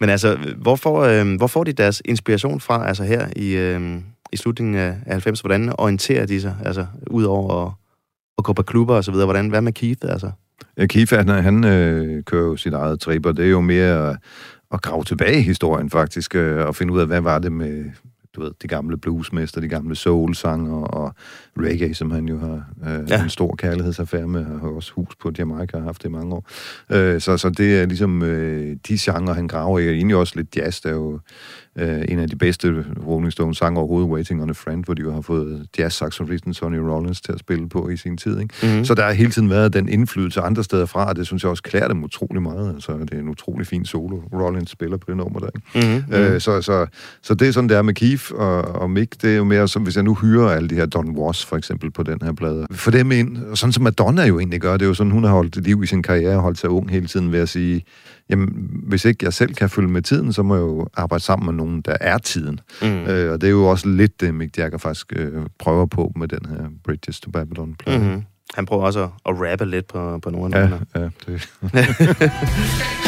Men 0.00 0.08
altså, 0.08 0.38
hvor 0.56 0.76
får, 0.76 1.02
øh, 1.02 1.36
hvor 1.36 1.46
får 1.46 1.64
de 1.64 1.72
deres 1.72 2.02
inspiration 2.04 2.60
fra, 2.60 2.88
altså 2.88 3.04
her 3.04 3.28
i, 3.36 3.56
øh, 3.56 4.00
i 4.32 4.36
slutningen 4.36 4.74
af 4.74 4.88
af 5.06 5.12
90? 5.12 5.40
Hvordan 5.40 5.72
orienterer 5.78 6.26
de 6.26 6.40
sig, 6.40 6.56
altså, 6.64 6.86
ud 7.10 7.24
over 7.24 7.66
at, 7.66 7.72
at 8.38 8.44
gå 8.44 8.52
på 8.52 8.62
klubber 8.62 8.94
og 8.94 9.04
så 9.04 9.10
videre? 9.10 9.26
Hvordan, 9.26 9.48
hvad 9.48 9.60
med 9.60 9.72
Keith, 9.72 10.00
altså? 10.02 10.30
Kifa, 10.88 11.16
han, 11.16 11.28
han 11.28 11.64
øh, 11.64 12.24
kører 12.24 12.44
jo 12.44 12.56
sit 12.56 12.72
eget 12.72 13.00
trip, 13.00 13.26
og 13.26 13.36
det 13.36 13.44
er 13.44 13.50
jo 13.50 13.60
mere 13.60 14.10
at, 14.10 14.16
at 14.72 14.82
grave 14.82 15.04
tilbage 15.04 15.38
i 15.38 15.42
historien 15.42 15.90
faktisk, 15.90 16.34
øh, 16.34 16.66
og 16.66 16.76
finde 16.76 16.92
ud 16.92 17.00
af, 17.00 17.06
hvad 17.06 17.20
var 17.20 17.38
det 17.38 17.52
med 17.52 17.84
du 18.36 18.42
ved, 18.42 18.50
de 18.62 18.68
gamle 18.68 18.96
bluesmester, 18.96 19.60
de 19.60 19.68
gamle 19.68 19.96
soulsanger, 19.96 20.76
og 20.76 21.14
reggae, 21.60 21.94
som 21.94 22.10
han 22.10 22.28
jo 22.28 22.38
har 22.38 22.64
øh, 22.86 23.10
Ja. 23.10 23.22
en 23.22 23.28
stor 23.30 23.54
kærlighedsaffære 23.58 24.26
med, 24.28 24.46
og 24.46 24.60
har 24.60 24.68
også 24.68 24.92
hus 24.94 25.16
på 25.22 25.30
Jamaica 25.38 25.76
og 25.76 25.82
haft 25.82 26.02
det 26.02 26.08
i 26.08 26.12
mange 26.12 26.34
år. 26.34 26.46
Øh, 26.90 27.20
så, 27.20 27.36
så 27.36 27.50
det 27.50 27.80
er 27.80 27.86
ligesom 27.86 28.22
øh, 28.22 28.76
de 28.88 28.98
genrer, 29.00 29.32
han 29.34 29.48
graver 29.48 29.78
i, 29.78 29.88
og 29.88 29.94
egentlig 29.94 30.16
også 30.16 30.32
lidt 30.36 30.56
jazz, 30.56 30.80
der 30.80 30.88
er 30.88 30.94
jo 30.94 31.20
øh, 31.78 32.02
en 32.08 32.18
af 32.18 32.28
de 32.28 32.36
bedste 32.36 32.84
Rolling 33.06 33.32
Stones 33.32 33.56
sange 33.58 33.78
overhovedet, 33.78 34.10
Waiting 34.10 34.42
on 34.42 34.50
a 34.50 34.52
Friend, 34.52 34.84
hvor 34.84 34.94
de 34.94 35.02
jo 35.02 35.12
har 35.12 35.20
fået 35.20 35.66
jazz-saxofonisten 35.78 36.54
Sonny 36.54 36.76
Rollins 36.76 37.20
til 37.20 37.32
at 37.32 37.38
spille 37.38 37.68
på 37.68 37.88
i 37.88 37.96
sin 37.96 38.16
tid, 38.16 38.40
ikke? 38.40 38.54
Mm-hmm. 38.62 38.84
Så 38.84 38.94
der 38.94 39.04
har 39.04 39.12
hele 39.12 39.30
tiden 39.30 39.50
været 39.50 39.72
den 39.72 39.88
indflydelse 39.88 40.40
andre 40.40 40.64
steder 40.64 40.86
fra, 40.86 41.08
og 41.08 41.16
det 41.16 41.26
synes 41.26 41.42
jeg 41.42 41.50
også 41.50 41.62
klæder 41.62 41.88
dem 41.88 42.04
utrolig 42.04 42.42
meget. 42.42 42.74
Altså, 42.74 42.92
det 42.98 43.14
er 43.14 43.18
en 43.18 43.28
utrolig 43.28 43.66
fin 43.66 43.84
solo, 43.84 44.16
Rollins 44.32 44.70
spiller 44.70 44.96
på 44.96 45.04
det 45.08 45.16
nummer 45.16 45.40
der. 45.40 45.48
Ikke? 45.76 45.88
Mm-hmm. 45.88 46.04
Mm. 46.08 46.14
Øh, 46.14 46.40
så, 46.40 46.62
så, 46.62 46.86
så 47.22 47.34
det 47.34 47.48
er 47.48 47.52
sådan, 47.52 47.68
det 47.68 47.76
er 47.76 47.82
med 47.82 47.94
Keith 47.94 48.24
og, 48.34 48.62
og 48.62 48.90
Mick. 48.90 49.22
Det 49.22 49.32
er 49.32 49.36
jo 49.36 49.44
mere 49.44 49.68
som, 49.68 49.82
hvis 49.82 49.96
jeg 49.96 50.04
nu 50.04 50.14
hyrer 50.14 50.48
alle 50.48 50.68
de 50.68 50.74
her 50.74 50.86
Don 50.86 51.18
Was, 51.18 51.43
for 51.44 51.56
eksempel, 51.56 51.90
på 51.90 52.02
den 52.02 52.18
her 52.22 52.32
plade. 52.32 52.66
For 52.70 52.90
dem 52.90 53.12
ind, 53.12 53.36
og 53.36 53.58
sådan 53.58 53.72
som 53.72 53.82
Madonna 53.82 54.26
jo 54.26 54.38
egentlig 54.38 54.60
gør, 54.60 54.72
det 54.72 54.82
er 54.82 54.88
jo 54.88 54.94
sådan, 54.94 55.10
hun 55.10 55.24
har 55.24 55.30
holdt 55.30 55.56
liv 55.56 55.82
i 55.82 55.86
sin 55.86 56.02
karriere 56.02 56.36
og 56.36 56.42
holdt 56.42 56.58
sig 56.58 56.70
ung 56.70 56.90
hele 56.90 57.06
tiden 57.06 57.32
ved 57.32 57.40
at 57.40 57.48
sige, 57.48 57.82
jamen, 58.30 58.70
hvis 58.88 59.04
ikke 59.04 59.24
jeg 59.24 59.32
selv 59.32 59.54
kan 59.54 59.70
følge 59.70 59.88
med 59.88 60.02
tiden, 60.02 60.32
så 60.32 60.42
må 60.42 60.54
jeg 60.54 60.62
jo 60.62 60.86
arbejde 60.96 61.24
sammen 61.24 61.46
med 61.46 61.54
nogen, 61.54 61.80
der 61.80 61.96
er 62.00 62.18
tiden. 62.18 62.60
Mm. 62.82 62.88
Øh, 62.88 63.32
og 63.32 63.40
det 63.40 63.46
er 63.46 63.50
jo 63.50 63.64
også 63.64 63.88
lidt 63.88 64.20
det, 64.20 64.34
Mick 64.34 64.58
Jagger 64.58 64.78
faktisk 64.78 65.12
øh, 65.16 65.46
prøver 65.58 65.86
på 65.86 66.12
med 66.16 66.28
den 66.28 66.46
her 66.48 66.68
Bridges 66.84 67.20
to 67.20 67.30
Babylon-plade. 67.30 67.98
Mm-hmm. 67.98 68.22
Han 68.54 68.66
prøver 68.66 68.84
også 68.84 69.02
at, 69.02 69.10
at 69.26 69.34
rappe 69.40 69.64
lidt 69.64 69.86
på, 69.88 70.18
på 70.18 70.30
nogle 70.30 70.56
af 70.56 70.70
Ja, 70.94 71.00
ja, 71.00 71.08
det, 71.26 71.48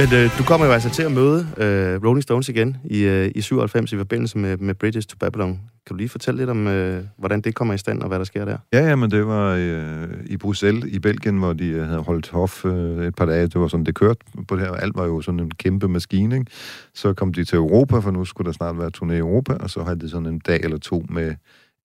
Men 0.00 0.12
øh, 0.14 0.38
du 0.38 0.42
kommer 0.44 0.66
jo 0.66 0.72
altså 0.72 0.90
til 0.90 1.02
at 1.02 1.12
møde 1.12 1.46
øh, 1.56 2.04
Rolling 2.04 2.22
Stones 2.22 2.48
igen 2.48 2.76
i, 2.84 3.02
øh, 3.02 3.30
i 3.34 3.40
97 3.40 3.92
i 3.92 3.96
forbindelse 3.96 4.38
med, 4.38 4.56
med 4.56 4.74
Bridges 4.74 5.06
to 5.06 5.16
Babylon. 5.20 5.48
Kan 5.86 5.94
du 5.94 5.94
lige 5.94 6.08
fortælle 6.08 6.38
lidt 6.38 6.50
om, 6.50 6.66
øh, 6.66 7.04
hvordan 7.18 7.40
det 7.40 7.54
kommer 7.54 7.74
i 7.74 7.78
stand, 7.78 8.02
og 8.02 8.08
hvad 8.08 8.18
der 8.18 8.24
sker 8.24 8.44
der? 8.44 8.56
Ja, 8.72 8.88
ja, 8.88 8.96
men 8.96 9.10
det 9.10 9.26
var 9.26 9.54
øh, 9.58 10.08
i 10.26 10.36
Bruxelles 10.36 10.84
i 10.94 10.98
Belgien, 10.98 11.38
hvor 11.38 11.52
de 11.52 11.66
øh, 11.66 11.86
havde 11.86 12.00
holdt 12.00 12.30
hof 12.30 12.64
øh, 12.64 13.06
et 13.06 13.14
par 13.14 13.26
dage. 13.26 13.42
Det 13.42 13.60
var 13.60 13.68
sådan, 13.68 13.86
det 13.86 13.94
kørte 13.94 14.20
på 14.48 14.56
det 14.56 14.64
her. 14.64 14.72
Alt 14.72 14.96
var 14.96 15.04
jo 15.04 15.20
sådan 15.20 15.40
en 15.40 15.50
kæmpe 15.50 15.88
maskine, 15.88 16.34
ikke? 16.38 16.50
Så 16.94 17.12
kom 17.14 17.32
de 17.32 17.44
til 17.44 17.56
Europa, 17.56 17.98
for 17.98 18.10
nu 18.10 18.24
skulle 18.24 18.46
der 18.46 18.52
snart 18.52 18.78
være 18.78 18.90
turné 18.96 19.12
i 19.12 19.18
Europa, 19.18 19.54
og 19.54 19.70
så 19.70 19.82
havde 19.82 20.00
de 20.00 20.08
sådan 20.08 20.26
en 20.26 20.38
dag 20.38 20.60
eller 20.62 20.78
to 20.78 21.04
med 21.08 21.34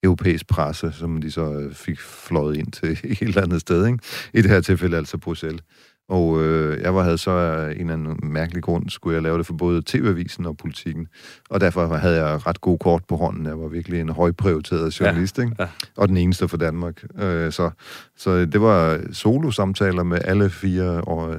europæisk 0.02 0.46
presse, 0.46 0.92
som 0.92 1.20
de 1.20 1.30
så 1.30 1.52
øh, 1.52 1.74
fik 1.74 2.00
fløjet 2.00 2.56
ind 2.56 2.72
til 2.72 2.90
et 3.12 3.20
eller 3.20 3.42
andet 3.42 3.60
sted, 3.60 3.86
ikke? 3.86 3.98
I 4.34 4.42
det 4.42 4.50
her 4.50 4.60
tilfælde 4.60 4.96
altså 4.96 5.18
Bruxelles. 5.18 5.62
Og 6.08 6.42
øh, 6.42 6.82
jeg 6.82 6.94
var, 6.94 7.02
havde 7.02 7.18
så 7.18 7.30
af 7.30 7.72
en 7.72 7.80
eller 7.80 7.92
anden 7.92 8.16
mærkelig 8.22 8.62
grund, 8.62 8.90
skulle 8.90 9.14
jeg 9.14 9.22
lave 9.22 9.38
det 9.38 9.46
for 9.46 9.54
både 9.54 9.82
TV-avisen 9.86 10.46
og 10.46 10.56
politikken. 10.56 11.06
Og 11.50 11.60
derfor 11.60 11.96
havde 11.96 12.24
jeg 12.24 12.46
ret 12.46 12.60
god 12.60 12.78
kort 12.78 13.04
på 13.08 13.16
hånden. 13.16 13.46
Jeg 13.46 13.60
var 13.60 13.68
virkelig 13.68 14.00
en 14.00 14.08
højprioriteret 14.08 15.00
journalist, 15.00 15.38
ja, 15.38 15.42
ikke? 15.42 15.56
ja. 15.58 15.66
og 15.96 16.08
den 16.08 16.16
eneste 16.16 16.48
for 16.48 16.56
Danmark. 16.56 17.04
Øh, 17.18 17.52
så, 17.52 17.70
så 18.16 18.44
det 18.44 18.60
var 18.60 19.00
solo-samtaler 19.12 20.02
med 20.02 20.18
alle 20.24 20.50
fire 20.50 21.00
or, 21.00 21.34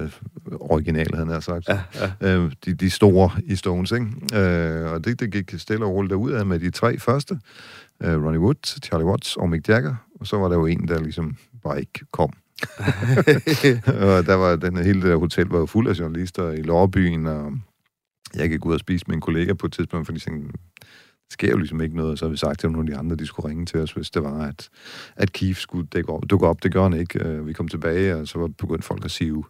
originale, 0.60 1.16
havde 1.16 1.30
jeg 1.30 1.42
sagt. 1.42 1.68
Ja, 1.68 1.80
ja. 2.20 2.36
Øh, 2.36 2.52
de, 2.64 2.74
de 2.74 2.90
store 2.90 3.30
i 3.44 3.56
Stones, 3.56 3.92
ikke? 3.92 4.06
Øh, 4.34 4.92
og 4.92 5.04
det, 5.04 5.20
det 5.20 5.32
gik 5.32 5.54
stille 5.58 5.84
og 5.84 5.94
roligt 5.94 6.10
derud 6.10 6.30
af 6.30 6.46
med 6.46 6.60
de 6.60 6.70
tre 6.70 6.98
første. 6.98 7.38
Øh, 8.02 8.24
Ronnie 8.24 8.40
Wood, 8.40 8.80
Charlie 8.84 9.06
Watts 9.06 9.36
og 9.36 9.48
Mick 9.48 9.68
Jagger. 9.68 9.94
Og 10.20 10.26
så 10.26 10.36
var 10.36 10.48
der 10.48 10.56
jo 10.56 10.66
en, 10.66 10.88
der 10.88 11.00
ligesom 11.00 11.36
bare 11.62 11.80
ikke 11.80 12.00
kom. 12.12 12.32
og 14.04 14.26
der 14.26 14.34
var 14.34 14.56
den, 14.56 14.76
hele 14.76 15.02
det 15.02 15.10
der 15.10 15.16
hotel 15.16 15.46
var 15.46 15.58
jo 15.58 15.66
fuld 15.66 15.88
af 15.88 15.98
journalister 15.98 16.50
i 16.50 16.62
Lårbyen, 16.62 17.26
og 17.26 17.52
jeg 18.34 18.50
gik 18.50 18.64
ud 18.64 18.74
og 18.74 18.80
spise 18.80 19.04
med 19.08 19.14
en 19.14 19.20
kollega 19.20 19.52
på 19.52 19.66
et 19.66 19.72
tidspunkt, 19.72 20.06
fordi 20.06 20.16
jeg 20.16 20.22
tænkte, 20.22 20.52
der 20.52 21.32
sker 21.32 21.50
jo 21.50 21.56
ligesom 21.56 21.80
ikke 21.80 21.96
noget, 21.96 22.12
og 22.12 22.18
så 22.18 22.24
har 22.24 22.30
vi 22.30 22.36
sagt 22.36 22.60
til 22.60 22.70
nogle 22.70 22.88
af 22.90 22.94
de 22.94 22.98
andre, 22.98 23.16
de 23.16 23.26
skulle 23.26 23.48
ringe 23.48 23.66
til 23.66 23.80
os, 23.80 23.92
hvis 23.92 24.10
det 24.10 24.22
var, 24.22 24.42
at, 24.42 24.68
at 25.16 25.32
Keith 25.32 25.58
skulle 25.58 25.88
dække 25.92 26.08
op. 26.12 26.22
dukke 26.30 26.46
op. 26.46 26.62
Det 26.62 26.72
gør 26.72 26.82
han 26.82 26.92
ikke. 26.92 27.24
Øh, 27.24 27.46
Vi 27.46 27.52
kom 27.52 27.68
tilbage, 27.68 28.16
og 28.16 28.28
så 28.28 28.38
var 28.38 28.46
begyndt 28.46 28.84
folk 28.84 29.04
at 29.04 29.10
sige 29.10 29.44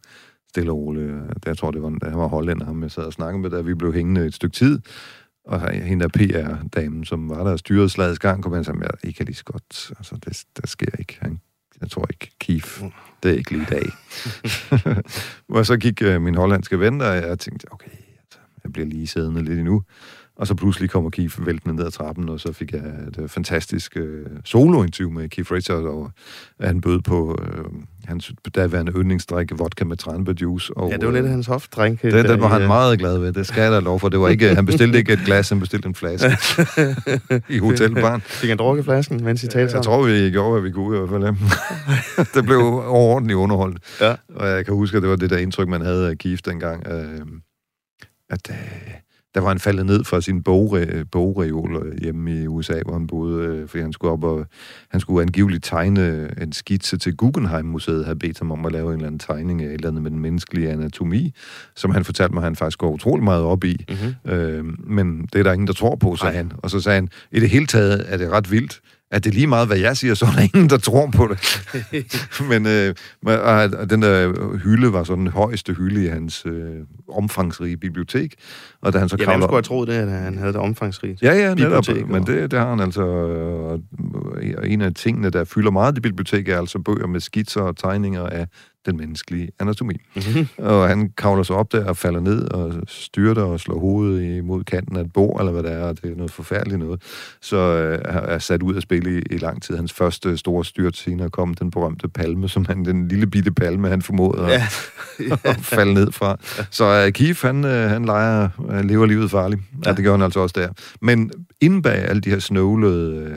stille 0.49 0.70
og 0.70 0.76
roligt. 0.76 1.12
Jeg 1.46 1.59
tror, 1.59 1.70
det 1.70 1.82
var, 1.82 2.09
han 2.09 2.18
var 2.18 2.26
hollænder, 2.28 2.64
ham 2.66 2.82
jeg 2.82 2.90
sad 2.90 3.03
og 3.03 3.12
snakkede 3.12 3.42
med, 3.42 3.51
da 3.51 3.61
vi 3.61 3.74
blev 3.74 3.92
hængende 3.94 4.26
et 4.26 4.34
stykke 4.34 4.55
tid. 4.55 4.80
Og 5.49 5.72
hende 5.72 6.09
der 6.09 6.09
PR-damen, 6.09 7.05
som 7.05 7.30
var 7.30 7.44
der 7.44 7.53
og 7.53 7.59
styrede 7.59 7.88
slagets 7.88 8.18
gang, 8.18 8.42
kom 8.42 8.55
hen 8.55 8.64
sammen 8.64 8.82
sagde, 8.82 8.96
jeg 9.03 9.11
I 9.11 9.12
kan 9.12 9.26
lige 9.26 9.36
så 9.36 9.44
godt, 9.44 9.90
altså 9.99 10.16
det, 10.24 10.44
der 10.57 10.66
sker 10.66 10.96
ikke. 10.99 11.18
Han, 11.20 11.40
jeg 11.80 11.90
tror 11.90 12.07
ikke, 12.11 12.30
Keith, 12.38 12.82
det 13.22 13.30
er 13.30 13.36
ikke 13.36 13.51
lige 13.51 13.62
i 13.62 13.66
dag. 13.70 13.86
og 15.59 15.66
så 15.66 15.76
gik 15.76 16.03
øh, 16.03 16.22
min 16.22 16.34
hollandske 16.34 16.80
ven 16.80 17.01
der, 17.01 17.11
og 17.11 17.28
jeg 17.28 17.38
tænkte, 17.38 17.72
okay, 17.72 17.90
altså, 17.90 18.38
jeg 18.64 18.72
bliver 18.72 18.86
lige 18.86 19.07
siddende 19.07 19.44
lidt 19.44 19.59
endnu. 19.59 19.82
Og 20.39 20.47
så 20.47 20.55
pludselig 20.55 20.91
kommer 20.91 21.11
Keith 21.11 21.47
væltende 21.47 21.76
ned 21.76 21.86
ad 21.86 21.91
trappen, 21.91 22.28
og 22.28 22.41
så 22.41 22.53
fik 22.53 22.72
jeg 22.72 22.80
et 22.80 23.18
øh, 23.22 23.28
fantastisk 23.28 23.97
øh, 23.97 24.26
solointerview 24.45 25.11
med 25.11 25.28
Keith 25.28 25.53
Richards, 25.53 25.84
og 25.84 26.11
han 26.61 26.80
bød 26.80 27.01
på 27.01 27.39
øh, 27.43 27.64
hans 28.05 28.32
daværende 28.55 28.93
yndlingsdrik, 28.93 29.59
vodka 29.59 29.84
med 29.84 29.97
tranbærjuice. 29.97 30.76
Og, 30.76 30.91
Ja, 30.91 30.97
det 30.97 31.07
var 31.07 31.12
lidt 31.12 31.24
af 31.24 31.30
hans 31.30 31.47
hofdrink. 31.47 32.03
den, 32.03 32.12
den 32.12 32.41
var 32.41 32.49
han 32.49 32.66
meget 32.66 32.99
glad 32.99 33.18
ved, 33.18 33.32
det 33.32 33.47
skal 33.47 33.62
jeg 33.62 33.72
da 33.72 33.80
lov 33.80 34.01
for. 34.01 34.09
Det 34.09 34.20
var 34.20 34.28
ikke, 34.28 34.55
han 34.55 34.66
bestilte 34.66 34.99
ikke 34.99 35.12
et 35.12 35.20
glas, 35.24 35.49
han 35.49 35.61
bestilte 35.61 35.89
en 35.89 35.95
flaske 35.95 36.36
i 37.55 37.59
hotelbaren. 37.59 38.20
Fik 38.20 38.49
han 38.49 38.59
drukket 38.59 38.84
flasken, 38.84 39.24
mens 39.24 39.43
I 39.43 39.47
talte 39.47 39.74
Jeg 39.76 39.84
tror, 39.84 40.07
vi 40.07 40.30
gjorde, 40.30 40.53
hvad 40.53 40.62
vi 40.62 40.70
kunne 40.70 40.97
i 40.97 40.99
hvert 40.99 41.11
fald. 41.11 41.24
ja. 41.24 42.22
det 42.41 42.45
blev 42.45 42.59
overordentligt 42.86 43.36
underholdt. 43.36 43.78
Ja. 44.01 44.14
Og 44.34 44.49
jeg 44.49 44.64
kan 44.64 44.74
huske, 44.74 44.97
at 44.97 45.03
det 45.03 45.11
var 45.11 45.16
det 45.16 45.30
der 45.30 45.39
indtryk, 45.39 45.68
man 45.68 45.80
havde 45.80 46.11
af 46.11 46.18
Keith 46.18 46.43
dengang, 46.45 46.86
øh, 46.86 47.20
at 48.30 48.51
øh, 48.51 48.57
der 49.39 49.43
var 49.43 49.49
han 49.49 49.59
faldet 49.59 49.86
ned 49.86 50.05
fra 50.05 50.20
sin 50.20 50.43
bogre, 50.43 51.05
bogreol 51.05 51.86
øh, 51.86 51.99
hjemme 52.03 52.43
i 52.43 52.47
USA, 52.47 52.80
hvor 52.84 52.93
han 52.93 53.07
boede, 53.07 53.47
øh, 53.47 53.68
fordi 53.68 53.82
han 53.82 53.93
skulle 53.93 54.12
op 54.12 54.24
og 54.24 54.47
han 54.91 55.01
skulle 55.01 55.22
angiveligt 55.22 55.64
tegne 55.64 56.28
en 56.43 56.53
skitse 56.53 56.99
til 56.99 57.16
Guggenheim-museet, 57.16 58.05
havde 58.05 58.18
bedt 58.18 58.39
ham 58.39 58.53
om 58.53 58.66
at 58.66 58.72
lave 58.72 58.89
en 58.89 58.95
eller 58.95 59.07
anden 59.07 59.18
tegning 59.18 59.62
af 59.62 59.66
et 59.66 59.72
eller 59.72 59.89
andet 59.89 60.03
med 60.03 60.11
den 60.11 60.20
menneskelige 60.20 60.70
anatomi, 60.70 61.34
som 61.76 61.91
han 61.91 62.05
fortalte 62.05 62.34
mig, 62.34 62.41
at 62.41 62.45
han 62.45 62.57
faktisk 62.57 62.78
går 62.78 62.91
utrolig 62.91 63.24
meget 63.24 63.43
op 63.43 63.64
i. 63.64 63.84
Mm-hmm. 63.89 64.32
Øh, 64.32 64.64
men 64.91 65.28
det 65.32 65.39
er 65.39 65.43
der 65.43 65.53
ingen, 65.53 65.66
der 65.66 65.72
tror 65.72 65.97
på, 65.97 66.16
sagde 66.16 66.32
Nej. 66.32 66.36
han. 66.36 66.53
Og 66.59 66.70
så 66.70 66.80
sagde 66.80 66.95
han, 66.95 67.09
i 67.32 67.41
det 67.41 67.51
hele 67.51 67.66
taget 67.66 68.05
er 68.09 68.16
det 68.16 68.30
ret 68.30 68.51
vildt, 68.51 68.80
at 69.11 69.24
det 69.24 69.30
er 69.30 69.34
lige 69.34 69.46
meget, 69.46 69.66
hvad 69.66 69.76
jeg 69.78 69.96
siger, 69.96 70.14
så 70.14 70.26
er 70.26 70.30
der 70.30 70.40
ingen, 70.40 70.70
der 70.70 70.78
tror 70.78 71.11
på 71.16 71.28
det. 71.28 71.62
men 72.50 72.66
øh, 72.66 72.94
og, 73.26 73.70
og 73.78 73.90
den 73.90 74.02
der 74.02 74.32
hylde 74.59 74.92
var 74.92 75.04
sådan 75.04 75.24
den 75.24 75.32
højeste 75.32 75.72
hylde 75.74 76.04
i 76.04 76.09
hans 76.09 76.46
øh, 76.46 76.76
omfangsrige 77.09 77.76
bibliotek. 77.76 78.34
Og 78.82 78.92
da 78.92 78.98
han 78.98 79.09
så 79.09 79.16
Ja, 79.18 79.24
kravler 79.24 79.46
skulle 79.46 79.54
have 79.56 79.62
troet 79.62 79.88
det, 79.88 79.94
at 79.94 80.09
han 80.11 80.38
havde 80.38 80.52
det 80.52 80.61
omfangsrigt? 80.61 81.22
Ja, 81.22 81.34
ja, 81.34 81.54
netop. 81.54 81.84
bibliotek, 81.84 82.09
Men 82.09 82.20
og- 82.20 82.26
det, 82.26 82.50
det 82.50 82.59
har 82.59 82.70
han 82.70 82.80
altså. 82.80 83.02
Og 83.02 83.80
og 84.59 84.68
en 84.68 84.80
af 84.80 84.94
tingene, 84.94 85.30
der 85.30 85.44
fylder 85.44 85.70
meget 85.70 85.98
i 85.98 86.00
biblioteket, 86.00 86.54
er 86.54 86.59
altså 86.59 86.78
bøger 86.78 87.06
med 87.06 87.20
skitser 87.20 87.61
og 87.61 87.76
tegninger 87.76 88.26
af 88.26 88.46
den 88.87 88.97
menneskelige 88.97 89.49
anatomi. 89.61 89.95
Mm-hmm. 90.16 90.49
Og 90.59 90.89
han 90.89 91.11
kravler 91.16 91.43
sig 91.43 91.57
op 91.57 91.72
der 91.72 91.85
og 91.85 91.97
falder 91.97 92.20
ned 92.20 92.49
og 92.51 92.72
styrter 92.89 93.43
og 93.43 93.61
slår 93.61 93.79
hovedet 93.79 94.37
imod 94.37 94.64
kanten 94.64 94.97
af 94.97 95.01
et 95.01 95.12
bord, 95.12 95.41
eller 95.41 95.53
hvad 95.53 95.62
det 95.62 95.72
er, 95.72 95.83
og 95.85 96.03
det 96.03 96.12
er 96.12 96.16
noget 96.16 96.31
forfærdeligt 96.31 96.79
noget. 96.79 97.03
Så 97.43 97.57
øh, 97.57 97.99
er 98.05 98.39
sat 98.39 98.62
ud 98.62 98.76
at 98.76 98.83
spille 98.83 99.18
i, 99.18 99.22
i 99.31 99.39
lang 99.39 99.62
tid. 99.62 99.76
Hans 99.76 99.93
første 99.93 100.37
store 100.37 100.64
styrt 100.64 100.97
senere 100.97 101.31
kom 101.31 101.55
den 101.55 101.70
berømte 101.70 102.09
palme, 102.09 102.49
som 102.49 102.64
han, 102.64 102.85
den 102.85 103.09
lille 103.09 103.26
bitte 103.26 103.51
palme, 103.53 103.89
han 103.89 104.03
formåede 104.03 104.43
at, 104.43 104.51
Ja. 104.51 104.66
at 105.51 105.57
falde 105.57 105.95
ned 105.95 106.12
fra. 106.12 106.37
Så 106.70 107.07
uh, 107.07 107.12
Keith, 107.12 107.47
han, 107.47 107.64
uh, 107.64 107.70
han 107.70 108.05
leger, 108.05 108.49
uh, 108.59 108.81
lever 108.81 109.07
livet 109.07 109.31
farligt. 109.31 109.62
Ja. 109.85 109.91
Ja. 109.91 109.95
det 109.97 110.05
gør 110.05 110.11
han 110.12 110.22
altså 110.22 110.41
også 110.41 110.55
der. 110.61 110.68
Men 111.03 111.31
inde 111.61 111.83
bag 111.83 111.95
alle 112.09 112.20
de 112.20 112.31
her 112.31 112.39
snøvlede, 112.39 113.31
uh, 113.31 113.37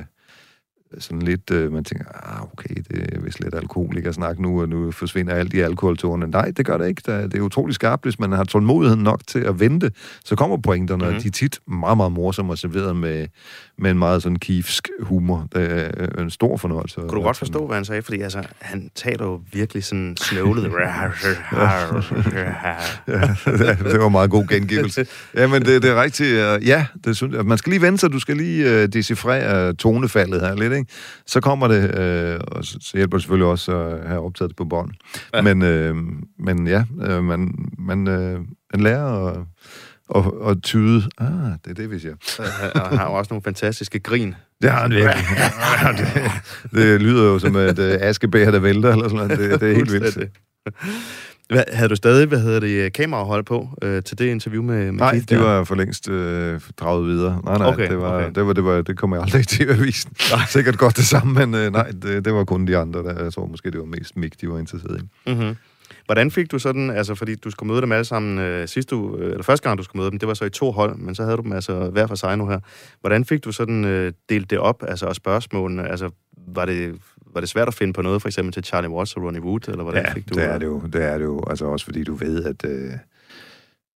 sådan 0.99 1.21
lidt, 1.21 1.51
uh, 1.51 1.73
man 1.73 1.83
tænker, 1.83 2.05
ah, 2.23 2.43
okay, 2.43 2.75
det 2.91 3.15
er 3.15 3.19
vist 3.21 3.39
lidt 3.39 3.55
alkoholikersnak 3.55 4.39
nu, 4.39 4.61
og 4.61 4.69
nu 4.69 4.91
forsvinder 4.91 5.33
alt 5.33 5.51
de 5.51 5.63
alkoholtårne. 5.63 6.27
Nej, 6.27 6.51
det 6.57 6.65
gør 6.65 6.77
det 6.77 6.87
ikke. 6.87 7.01
Det 7.05 7.33
er 7.33 7.41
utrolig 7.41 7.75
skarpt, 7.75 8.03
hvis 8.03 8.19
man 8.19 8.31
har 8.31 8.43
tålmodighed 8.43 8.97
nok 8.97 9.21
til 9.27 9.39
at 9.39 9.59
vente, 9.59 9.91
så 10.25 10.35
kommer 10.35 10.57
pointerne. 10.57 11.05
Mhm. 11.05 11.15
og 11.15 11.23
de 11.23 11.27
er 11.27 11.31
tit 11.31 11.59
meget, 11.67 11.97
meget 11.97 12.11
morsomme 12.11 12.53
og 12.53 12.57
serveret 12.57 12.95
med, 12.95 13.27
med 13.77 13.91
en 13.91 13.99
meget 13.99 14.23
sådan 14.23 14.39
kiefsk 14.39 14.89
humor. 15.01 15.47
Det 15.55 15.71
er 15.71 15.91
øh, 15.97 16.23
en 16.23 16.29
stor 16.29 16.57
fornøjelse. 16.57 16.95
Kunne 16.95 17.09
du 17.09 17.21
godt 17.21 17.37
forstå, 17.37 17.67
hvad 17.67 17.75
han 17.75 17.85
sagde? 17.85 18.01
Fordi 18.01 18.21
altså, 18.21 18.43
han 18.59 18.89
taler 18.95 19.25
jo 19.25 19.41
virkelig 19.53 19.83
sådan 19.83 20.17
snøvlet. 20.17 20.63
ja, 23.07 23.75
det 23.91 23.99
var 23.99 24.05
en 24.05 24.11
meget 24.11 24.29
god 24.29 24.47
gengivelse. 24.47 25.05
Ja, 25.35 25.47
men 25.47 25.61
det, 25.65 25.83
det 25.83 25.91
er 25.91 26.01
rigtigt. 26.01 26.29
øh, 26.29 26.67
Ja, 26.67 26.85
det 27.03 27.15
synes 27.17 27.35
jeg. 27.35 27.45
Man 27.45 27.57
skal 27.57 27.69
lige 27.69 27.81
vente 27.81 27.97
sig, 27.97 28.11
du 28.11 28.19
skal 28.19 28.37
lige 28.37 28.83
uh, 28.83 28.89
decifrere 28.89 29.73
tonefaldet 29.73 30.41
her 30.41 30.55
lidt, 30.55 30.73
ikke? 30.73 30.80
Så 31.25 31.41
kommer 31.41 31.67
det, 31.67 31.83
uh, 31.83 32.57
og 32.57 32.65
så, 32.65 32.91
hjælper 32.93 33.17
det 33.17 33.23
selvfølgelig 33.23 33.47
også 33.47 33.77
at 33.77 34.07
have 34.07 34.21
optaget 34.21 34.49
det 34.49 34.55
på 34.55 34.65
bånd. 34.65 34.91
Ja. 35.33 35.41
Men, 35.41 35.61
uh, 35.61 35.97
men 36.45 36.67
ja, 36.67 36.83
uh, 36.91 37.23
man, 37.23 37.55
man, 37.77 38.07
uh, 38.07 38.45
man 38.73 38.83
lærer 38.83 39.27
at, 39.27 39.37
at, 40.15 40.49
at 40.49 40.63
tyde. 40.63 41.03
Ah, 41.17 41.27
det 41.65 41.71
er 41.71 41.73
det, 41.73 41.91
vi 41.91 41.99
siger. 41.99 42.15
og 42.75 42.89
han 42.89 42.97
har 42.97 43.05
jo 43.05 43.13
også 43.13 43.33
nogle 43.33 43.43
fantastiske 43.43 43.99
grin. 43.99 44.35
Det 44.61 44.71
har 44.71 44.81
han 44.81 44.91
virkelig. 44.91 45.25
Ja, 45.83 45.91
det, 45.91 46.31
det 46.71 47.01
lyder 47.01 47.23
jo 47.23 47.39
som 47.39 47.55
et 47.55 47.79
uh, 47.79 47.85
askebær, 47.99 48.51
der 48.51 48.59
vælter, 48.59 48.91
eller 48.91 49.09
sådan 49.09 49.27
noget. 49.27 49.51
Det, 49.51 49.61
det 49.61 49.71
er 49.71 49.75
helt 49.75 49.91
vildt. 49.91 50.17
Hvad, 51.51 51.63
havde 51.73 51.89
du 51.89 51.95
stadig, 51.95 52.27
hvad 52.27 52.39
hedder 52.39 52.59
det, 52.59 52.93
kamerahold 52.93 53.43
på 53.43 53.69
øh, 53.81 54.03
til 54.03 54.17
det 54.19 54.25
interview 54.25 54.63
med, 54.63 54.85
med 54.85 54.91
Nej, 54.91 55.11
Keith 55.11 55.29
de 55.29 55.35
der? 55.35 55.41
var 55.41 55.63
for 55.63 55.75
længst 55.75 56.09
øh, 56.09 56.61
draget 56.77 57.07
videre. 57.07 57.41
Nej, 57.45 57.57
nej, 57.57 57.67
Okay, 57.67 57.89
det, 57.89 57.97
var, 57.97 58.15
okay. 58.17 58.31
det, 58.35 58.45
var, 58.45 58.53
det, 58.53 58.63
var, 58.63 58.81
det 58.81 58.97
kom 58.97 59.13
jeg 59.13 59.21
aldrig 59.21 59.47
til 59.57 59.63
at 59.63 59.83
vise. 59.83 60.07
Sikkert 60.47 60.77
godt 60.77 60.97
det 60.97 61.05
samme, 61.05 61.33
men 61.45 61.55
øh, 61.55 61.71
nej, 61.71 61.91
det, 62.01 62.25
det 62.25 62.33
var 62.33 62.43
kun 62.43 62.67
de 62.67 62.77
andre, 62.77 63.03
der, 63.03 63.23
jeg 63.23 63.33
tror 63.33 63.45
måske, 63.45 63.71
det 63.71 63.79
var 63.79 63.85
mest 63.85 64.17
Mick, 64.17 64.41
de 64.41 64.49
var 64.49 64.59
interesseret 64.59 65.01
i. 65.01 65.29
Mm-hmm. 65.31 65.55
Hvordan 66.05 66.31
fik 66.31 66.51
du 66.51 66.59
sådan, 66.59 66.89
altså 66.89 67.15
fordi 67.15 67.35
du 67.35 67.51
skulle 67.51 67.71
møde 67.71 67.81
dem 67.81 67.91
alle 67.91 68.05
sammen 68.05 68.39
øh, 68.39 68.67
sidste 68.67 68.95
uge, 68.95 69.17
øh, 69.19 69.31
eller 69.31 69.43
første 69.43 69.69
gang 69.69 69.77
du 69.77 69.83
skulle 69.83 69.99
møde 69.99 70.11
dem, 70.11 70.19
det 70.19 70.27
var 70.27 70.33
så 70.33 70.45
i 70.45 70.49
to 70.49 70.71
hold, 70.71 70.95
men 70.95 71.15
så 71.15 71.23
havde 71.23 71.37
du 71.37 71.43
dem 71.43 71.51
altså 71.51 71.89
hver 71.89 72.07
for 72.07 72.15
sig 72.15 72.37
nu 72.37 72.47
her. 72.47 72.59
Hvordan 73.01 73.25
fik 73.25 73.43
du 73.43 73.51
sådan 73.51 73.85
øh, 73.85 74.13
delt 74.29 74.49
det 74.49 74.59
op, 74.59 74.83
altså 74.87 75.05
og 75.05 75.15
spørgsmålene, 75.15 75.89
altså 75.89 76.09
var 76.47 76.65
det, 76.65 76.95
var 77.33 77.39
det 77.39 77.49
svært 77.49 77.67
at 77.67 77.73
finde 77.73 77.93
på 77.93 78.01
noget, 78.01 78.21
for 78.21 78.29
eksempel 78.29 78.53
til 78.53 78.63
Charlie 78.63 78.89
Watts 78.89 79.15
og 79.15 79.23
Ronnie 79.23 79.41
Wood, 79.41 79.69
eller 79.69 79.83
hvordan 79.83 80.05
Ja, 80.05 80.13
fik 80.13 80.29
du 80.29 80.39
det 80.39 80.43
er 80.43 80.57
det 80.57 80.65
jo. 80.65 80.81
Det 80.93 81.03
er 81.03 81.17
det 81.17 81.25
jo. 81.25 81.43
Altså 81.49 81.65
også 81.65 81.85
fordi 81.85 82.03
du 82.03 82.13
ved, 82.13 82.45
at... 82.45 82.65
Øh, 82.65 82.91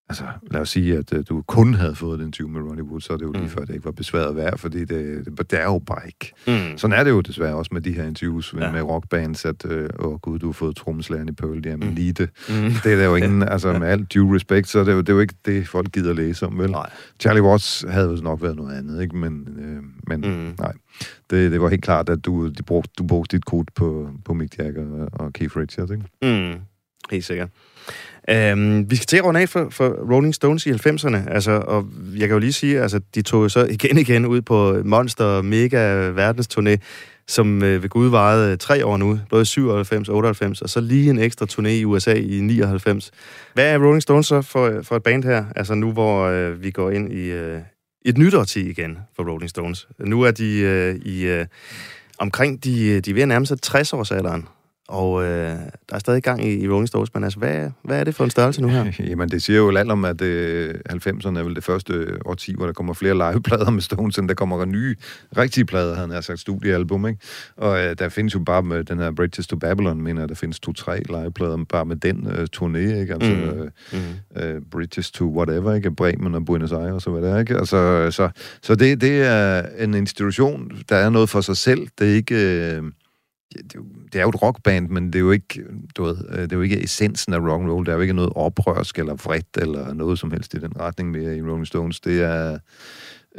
altså, 0.09 0.23
lad 0.51 0.61
os 0.61 0.69
sige, 0.69 0.97
at 0.97 1.13
øh, 1.13 1.23
du 1.29 1.41
kun 1.41 1.73
havde 1.73 1.95
fået 1.95 2.19
den 2.19 2.31
20 2.31 2.49
med 2.49 2.61
Ronnie 2.61 2.83
Wood, 2.83 3.01
så 3.01 3.13
er 3.13 3.17
det 3.17 3.25
jo 3.25 3.31
lige 3.31 3.41
Mm. 3.43 3.49
før, 3.49 3.65
det 3.65 3.73
ikke 3.73 3.85
var 3.85 3.91
besværet 3.91 4.35
værd, 4.35 4.57
fordi 4.57 4.79
det, 4.79 5.25
det, 5.25 5.51
det 5.51 5.59
er 5.59 5.63
jo 5.63 5.79
bare 5.79 6.01
ikke. 6.05 6.33
Mm. 6.71 6.77
Sådan 6.77 6.99
er 6.99 7.03
det 7.03 7.11
jo 7.11 7.21
desværre 7.21 7.55
også 7.55 7.69
med 7.73 7.81
de 7.81 7.91
her 7.91 8.03
interviews 8.03 8.53
ja. 8.59 8.71
Med 8.71 8.81
rockbands, 8.81 9.45
at 9.45 9.65
øh, 9.65 9.89
åh 9.99 10.19
gud, 10.19 10.39
du 10.39 10.45
har 10.45 10.53
fået 10.53 10.75
trommeslæren 10.75 11.29
i 11.29 11.31
Pearl 11.31 11.65
Jam, 11.65 11.79
mm. 11.79 11.89
Lige 11.95 12.13
det. 12.13 12.29
Mm. 12.49 12.55
Det 12.83 12.93
er 12.93 12.97
der 12.97 13.05
jo 13.05 13.15
ingen, 13.25 13.43
altså 13.43 13.79
med 13.79 13.87
alt 13.87 14.13
due 14.13 14.35
respect, 14.35 14.67
så 14.67 14.79
er 14.79 14.83
det 14.83 14.93
jo, 14.93 14.99
det 14.99 15.09
er 15.09 15.13
jo 15.13 15.19
ikke 15.19 15.35
det, 15.45 15.67
folk 15.67 15.91
gider 15.91 16.13
læse 16.13 16.45
om, 16.45 16.57
vel? 16.59 16.71
Nej. 16.71 16.89
Charlie 17.19 17.43
Watts 17.43 17.85
havde 17.89 18.09
jo 18.09 18.15
nok 18.15 18.41
været 18.41 18.55
noget 18.55 18.77
andet, 18.77 19.01
ikke? 19.01 19.17
Men, 19.17 19.47
øh, 19.59 19.83
men 20.07 20.21
mm. 20.21 20.53
Nej. 20.59 20.73
Det, 21.29 21.51
det 21.51 21.61
var 21.61 21.69
helt 21.69 21.83
klart, 21.83 22.09
at 22.09 22.25
du, 22.25 22.49
de 22.49 22.63
brugte, 22.63 22.91
du 22.97 23.03
brugte 23.07 23.37
dit 23.37 23.45
kort 23.45 23.69
på, 23.75 24.09
på 24.25 24.33
Mick 24.33 24.57
Jagger 24.59 24.85
og, 24.91 25.09
og 25.13 25.33
Keith 25.33 25.57
Richards, 25.57 25.91
ikke? 25.91 26.03
Mm. 26.53 26.59
Helt 27.11 27.25
sikkert. 27.25 27.49
Øhm, 28.29 28.91
vi 28.91 28.95
skal 28.95 29.05
til 29.05 29.17
at 29.17 29.25
runde 29.25 29.39
af 29.39 29.49
for, 29.49 29.67
for 29.71 30.13
Rolling 30.13 30.35
Stones 30.35 30.65
i 30.65 30.71
90'erne, 30.71 31.29
altså, 31.33 31.51
og 31.51 31.85
jeg 32.13 32.27
kan 32.27 32.35
jo 32.35 32.39
lige 32.39 32.53
sige, 32.53 32.81
altså, 32.81 32.99
de 33.15 33.21
tog 33.21 33.51
så 33.51 33.65
igen 33.65 33.97
igen 33.97 34.25
ud 34.25 34.41
på 34.41 34.81
Monster 34.85 35.41
Mega 35.41 36.09
verdensturné, 36.09 36.77
som 37.27 37.63
øh, 37.63 37.83
ved 37.83 37.89
Gud 37.89 38.09
varede 38.09 38.51
øh, 38.51 38.57
tre 38.57 38.85
år 38.85 38.97
nu, 38.97 39.19
både 39.29 39.45
97 39.45 40.09
og 40.09 40.15
98, 40.15 40.61
og 40.61 40.69
så 40.69 40.81
lige 40.81 41.09
en 41.09 41.19
ekstra 41.19 41.45
turné 41.51 41.67
i 41.67 41.85
USA 41.85 42.13
i 42.13 42.39
99. 42.39 43.11
Hvad 43.53 43.73
er 43.73 43.77
Rolling 43.77 44.01
Stones 44.01 44.25
så 44.25 44.41
for, 44.41 44.79
for 44.83 44.95
et 44.95 45.03
band 45.03 45.23
her, 45.23 45.45
altså 45.55 45.75
nu 45.75 45.91
hvor 45.91 46.25
øh, 46.25 46.63
vi 46.63 46.71
går 46.71 46.91
ind 46.91 47.13
i 47.13 47.31
øh, 47.31 47.59
et 48.05 48.17
nyt 48.17 48.33
årti 48.33 48.69
igen 48.69 48.97
for 49.15 49.31
Rolling 49.31 49.49
Stones? 49.49 49.87
Nu 49.99 50.21
er 50.21 50.31
de 50.31 50.59
øh, 50.59 50.95
i 50.95 51.25
øh, 51.25 51.45
omkring, 52.19 52.63
de, 52.63 53.01
de 53.01 53.09
er 53.09 53.13
ved 53.13 53.21
at 53.21 53.27
nærme 53.27 53.45
sig 53.45 53.57
60-årsalderen, 53.65 54.54
og 54.87 55.23
øh, 55.23 55.29
der 55.29 55.95
er 55.95 55.99
stadig 55.99 56.23
gang 56.23 56.45
i, 56.45 56.63
i 56.63 56.69
Rolling 56.69 56.87
Stones, 56.87 57.13
men 57.13 57.23
altså, 57.23 57.39
hvad, 57.39 57.69
hvad 57.83 57.99
er 57.99 58.03
det 58.03 58.15
for 58.15 58.23
en 58.23 58.29
størrelse 58.29 58.61
nu 58.61 58.67
her? 58.67 58.91
Jamen, 59.09 59.29
det 59.29 59.43
siger 59.43 59.57
jo 59.57 59.77
alt 59.77 59.91
om, 59.91 60.05
at 60.05 60.21
øh, 60.21 60.73
90'erne 60.91 61.39
er 61.39 61.43
vel 61.43 61.55
det 61.55 61.63
første 61.63 62.07
årti, 62.25 62.53
hvor 62.55 62.65
der 62.65 62.73
kommer 62.73 62.93
flere 62.93 63.31
liveplader 63.31 63.69
med 63.71 63.81
Stones, 63.81 64.17
end 64.17 64.27
der 64.29 64.33
kommer 64.35 64.65
nye, 64.65 64.95
rigtige 65.37 65.65
plader, 65.65 65.95
han 65.95 66.09
har 66.09 66.21
sagt, 66.21 66.39
studiealbum, 66.39 67.07
ikke? 67.07 67.19
Og 67.57 67.79
øh, 67.85 67.95
der 67.99 68.09
findes 68.09 68.33
jo 68.35 68.39
bare 68.39 68.63
med 68.63 68.83
den 68.83 68.99
her 68.99 69.11
Bridges 69.11 69.47
to 69.47 69.55
Babylon, 69.55 70.01
mener 70.01 70.21
jeg, 70.21 70.29
der 70.29 70.35
findes 70.35 70.59
to-tre 70.59 70.97
liveplader 71.09 71.57
bare 71.69 71.85
med 71.85 71.95
den 71.95 72.27
øh, 72.31 72.47
turné, 72.57 72.77
ikke? 72.99 73.13
Altså, 73.13 73.31
Mm. 73.31 73.41
øh, 73.43 73.71
Mm. 73.93 74.41
øh, 74.41 74.61
Bridges 74.71 75.11
to 75.11 75.37
whatever, 75.37 75.73
ikke? 75.73 75.91
Bremen 75.91 76.35
og 76.35 76.45
Buenos 76.45 76.71
Aires 76.71 77.07
og 77.07 77.13
hvad 77.13 77.21
det 77.29 77.35
er, 77.35 77.39
ikke? 77.39 77.57
Altså, 77.57 78.07
så, 78.11 78.29
så 78.61 78.75
det, 78.75 79.01
det 79.01 79.21
er 79.21 79.63
en 79.79 79.93
institution, 79.93 80.71
der 80.89 80.95
er 80.95 81.09
noget 81.09 81.29
for 81.29 81.41
sig 81.41 81.57
selv. 81.57 81.87
Det 81.99 82.09
er 82.11 82.15
ikke... 82.15 82.35
Øh, 82.75 82.83
det, 83.53 83.59
er 83.61 83.65
jo- 83.75 83.85
det 84.13 84.19
er 84.19 84.23
jo 84.23 84.29
et 84.29 84.41
rockband, 84.41 84.89
men 84.89 85.07
det 85.07 85.15
er 85.15 85.19
jo 85.19 85.31
ikke, 85.31 85.63
du 85.97 86.03
ved, 86.03 86.17
øh, 86.29 86.37
det 86.41 86.51
er 86.51 86.55
jo 86.55 86.61
ikke 86.61 86.83
essensen 86.83 87.33
af 87.33 87.39
rock 87.39 87.61
and 87.61 87.71
roll. 87.71 87.85
Der 87.85 87.91
er 87.91 87.95
jo 87.95 88.01
ikke 88.01 88.13
noget 88.13 88.31
oprørsk 88.35 88.99
eller 88.99 89.13
vredt 89.13 89.57
eller 89.57 89.93
noget 89.93 90.19
som 90.19 90.31
helst 90.31 90.53
i 90.53 90.57
den 90.57 90.79
retning 90.79 91.11
mere 91.11 91.37
i 91.37 91.41
Rolling 91.41 91.67
Stones. 91.67 91.99
Det 91.99 92.21
er 92.23 92.57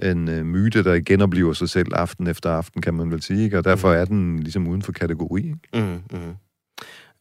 en 0.02 0.28
øh, 0.28 0.44
myte, 0.46 0.84
der 0.84 1.00
genoplever 1.00 1.52
sig 1.52 1.68
selv 1.68 1.88
aften 1.94 2.26
efter 2.26 2.50
aften, 2.50 2.82
kan 2.82 2.94
man 2.94 3.10
vel 3.10 3.22
sige, 3.22 3.44
ikke? 3.44 3.58
og 3.58 3.64
derfor 3.64 3.92
er 3.92 4.04
den 4.04 4.38
ligesom 4.38 4.68
uden 4.68 4.82
for 4.82 4.92
kategori. 4.92 5.42
Ikke? 5.46 5.58
Mm, 5.74 6.18
mm. 6.18 6.34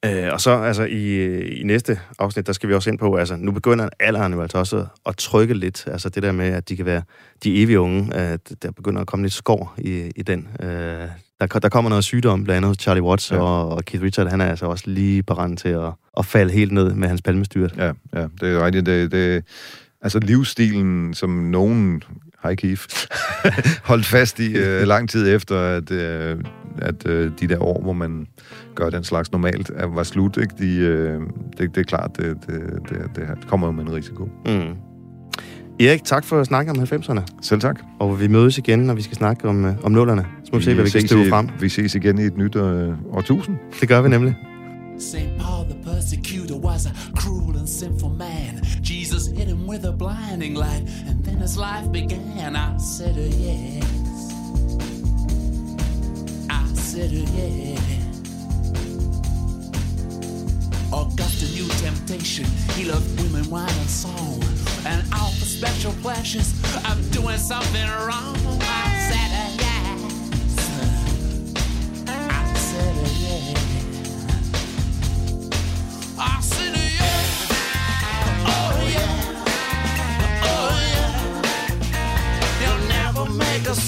Øh, 0.05 0.33
og 0.33 0.41
så 0.41 0.51
altså 0.51 0.83
i, 0.83 1.39
i 1.41 1.63
næste 1.63 1.99
afsnit, 2.19 2.47
der 2.47 2.53
skal 2.53 2.69
vi 2.69 2.73
også 2.73 2.89
ind 2.89 2.99
på, 2.99 3.15
altså 3.15 3.35
nu 3.35 3.51
begynder 3.51 3.89
alderen 3.99 4.33
jo 4.33 4.41
altså 4.41 4.57
også 4.57 4.85
at 5.05 5.17
trykke 5.17 5.53
lidt, 5.53 5.83
altså 5.87 6.09
det 6.09 6.23
der 6.23 6.31
med, 6.31 6.45
at 6.45 6.69
de 6.69 6.75
kan 6.75 6.85
være 6.85 7.01
de 7.43 7.61
evige 7.61 7.79
unge, 7.79 8.13
at 8.13 8.53
der 8.61 8.71
begynder 8.71 9.01
at 9.01 9.07
komme 9.07 9.25
lidt 9.25 9.33
skår 9.33 9.75
i, 9.77 10.11
i 10.15 10.21
den. 10.21 10.47
Øh, 10.63 11.07
der, 11.41 11.59
der 11.59 11.69
kommer 11.69 11.89
noget 11.89 12.03
sygdom, 12.03 12.43
blandt 12.43 12.65
andet 12.65 12.81
Charlie 12.81 13.03
Watts, 13.03 13.31
ja. 13.31 13.37
Og, 13.37 13.69
og 13.69 13.85
Keith 13.85 14.03
Richards, 14.03 14.31
han 14.31 14.41
er 14.41 14.45
altså 14.45 14.65
også 14.65 14.83
lige 14.87 15.23
parat 15.23 15.57
til 15.57 15.69
at, 15.69 15.91
at 16.17 16.25
falde 16.25 16.53
helt 16.53 16.71
ned 16.71 16.93
med 16.93 17.07
hans 17.07 17.21
palmestyrt. 17.21 17.73
Ja, 17.77 17.91
ja, 18.15 18.27
det 18.41 18.53
er 18.53 18.65
rigtigt. 18.65 18.85
Det, 18.85 19.11
det, 19.11 19.43
altså 20.01 20.19
livsstilen, 20.19 21.13
som 21.13 21.29
nogen, 21.29 22.03
hej 22.43 22.55
Keith, 22.55 22.83
holdt 23.83 24.05
fast 24.05 24.39
i 24.39 24.57
øh, 24.57 24.81
lang 24.93 25.09
tid 25.09 25.35
efter, 25.35 25.59
at, 25.59 25.91
øh, 25.91 26.37
at 26.77 27.07
øh, 27.07 27.31
de 27.39 27.47
der 27.47 27.63
år, 27.63 27.81
hvor 27.81 27.93
man 27.93 28.27
gør 28.75 28.89
den 28.89 29.03
slags 29.03 29.31
normalt, 29.31 29.71
er, 29.75 29.85
var 29.85 30.03
slut. 30.03 30.37
Ikke? 30.37 30.53
De, 30.59 30.77
øh, 30.77 31.21
det, 31.57 31.75
det 31.75 31.77
er 31.77 31.83
klart, 31.83 32.11
det, 32.17 32.37
det, 32.47 32.61
det, 32.89 33.11
det 33.15 33.47
kommer 33.47 33.67
jo 33.67 33.71
med 33.71 33.83
en 33.83 33.93
risiko. 33.93 34.29
Mm. 34.45 34.75
Erik, 35.79 36.03
tak 36.03 36.25
for 36.25 36.39
at 36.39 36.45
snakke 36.45 36.71
om 36.71 36.77
90'erne, 36.77 37.21
Selv 37.41 37.61
tak. 37.61 37.79
og 37.99 38.19
vi 38.19 38.27
mødes 38.27 38.57
igen, 38.57 38.79
når 38.79 38.93
vi 38.93 39.01
skal 39.01 39.17
snakke 39.17 39.47
om, 39.47 39.65
øh, 39.65 39.73
om 39.83 39.91
nullerne. 39.91 40.25
Så 40.45 40.49
må 40.53 40.57
vi 40.57 40.63
se, 40.63 40.73
hvad 40.73 40.83
vi 40.83 40.89
kan 40.89 41.01
ses 41.01 41.09
støve 41.09 41.25
i- 41.25 41.29
frem. 41.29 41.49
Vi 41.59 41.69
ses 41.69 41.95
igen 41.95 42.19
i 42.19 42.21
et 42.21 42.37
nyt 42.37 42.55
øh, 42.55 42.93
årtusind. 43.13 43.55
Det 43.81 43.87
gør 43.89 44.01
vi 44.01 44.09
nemlig. 44.09 44.35
St. 44.99 45.15
Paul 45.39 45.65
the 45.69 45.77
persecutor 45.83 46.55
was 46.69 46.85
a 46.85 46.91
cruel 47.15 47.57
and 47.57 47.67
sinful 47.67 48.09
man. 48.09 48.51
Jesus 48.91 49.23
hit 49.37 49.47
him 49.47 49.69
with 49.69 49.85
a 49.85 49.91
blinding 49.91 50.53
light, 50.57 50.83
and 51.09 51.23
then 51.25 51.37
his 51.45 51.55
life 51.57 51.87
began. 51.93 52.55
I 52.55 52.67
said, 52.97 53.15
uh, 53.17 53.45
yes. 53.47 53.83
I 56.49 56.63
said, 56.75 57.11
uh, 57.11 57.37
yeah. 57.37 57.79
Augustine 60.93 61.51
knew 61.55 61.67
temptation. 61.87 62.45
He 62.77 62.83
loved 62.85 63.09
women, 63.21 63.49
wine, 63.49 63.77
and 63.83 63.89
song. 63.89 64.41
And 64.85 65.01
all 65.13 65.31
for 65.39 65.45
special 65.59 65.91
pleasures 66.01 66.49
of 66.89 66.95
doing 67.11 67.37
something 67.37 67.87
wrong. 68.05 68.37
I 68.61 68.94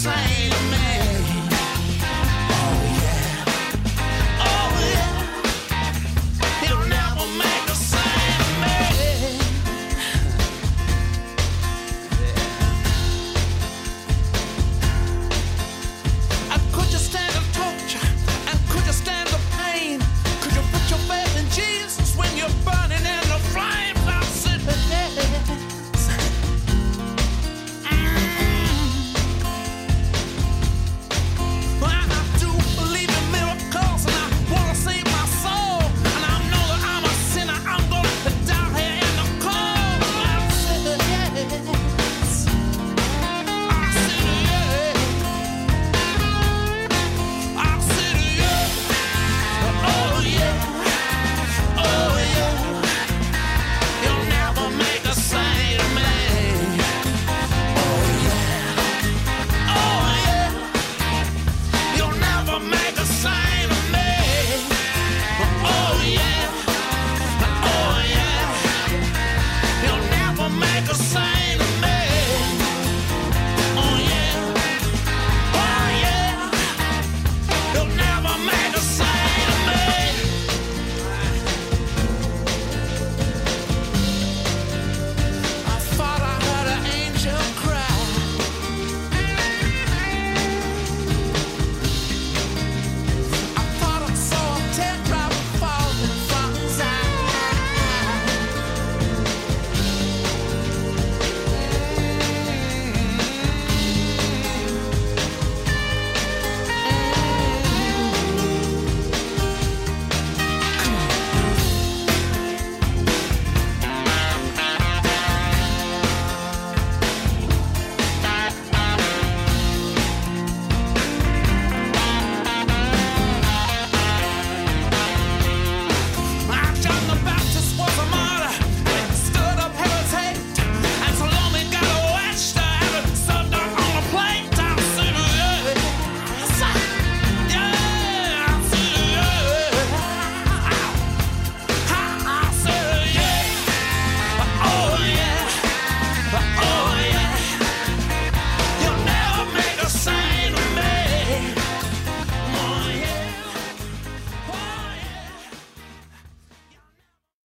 same. 0.07 0.36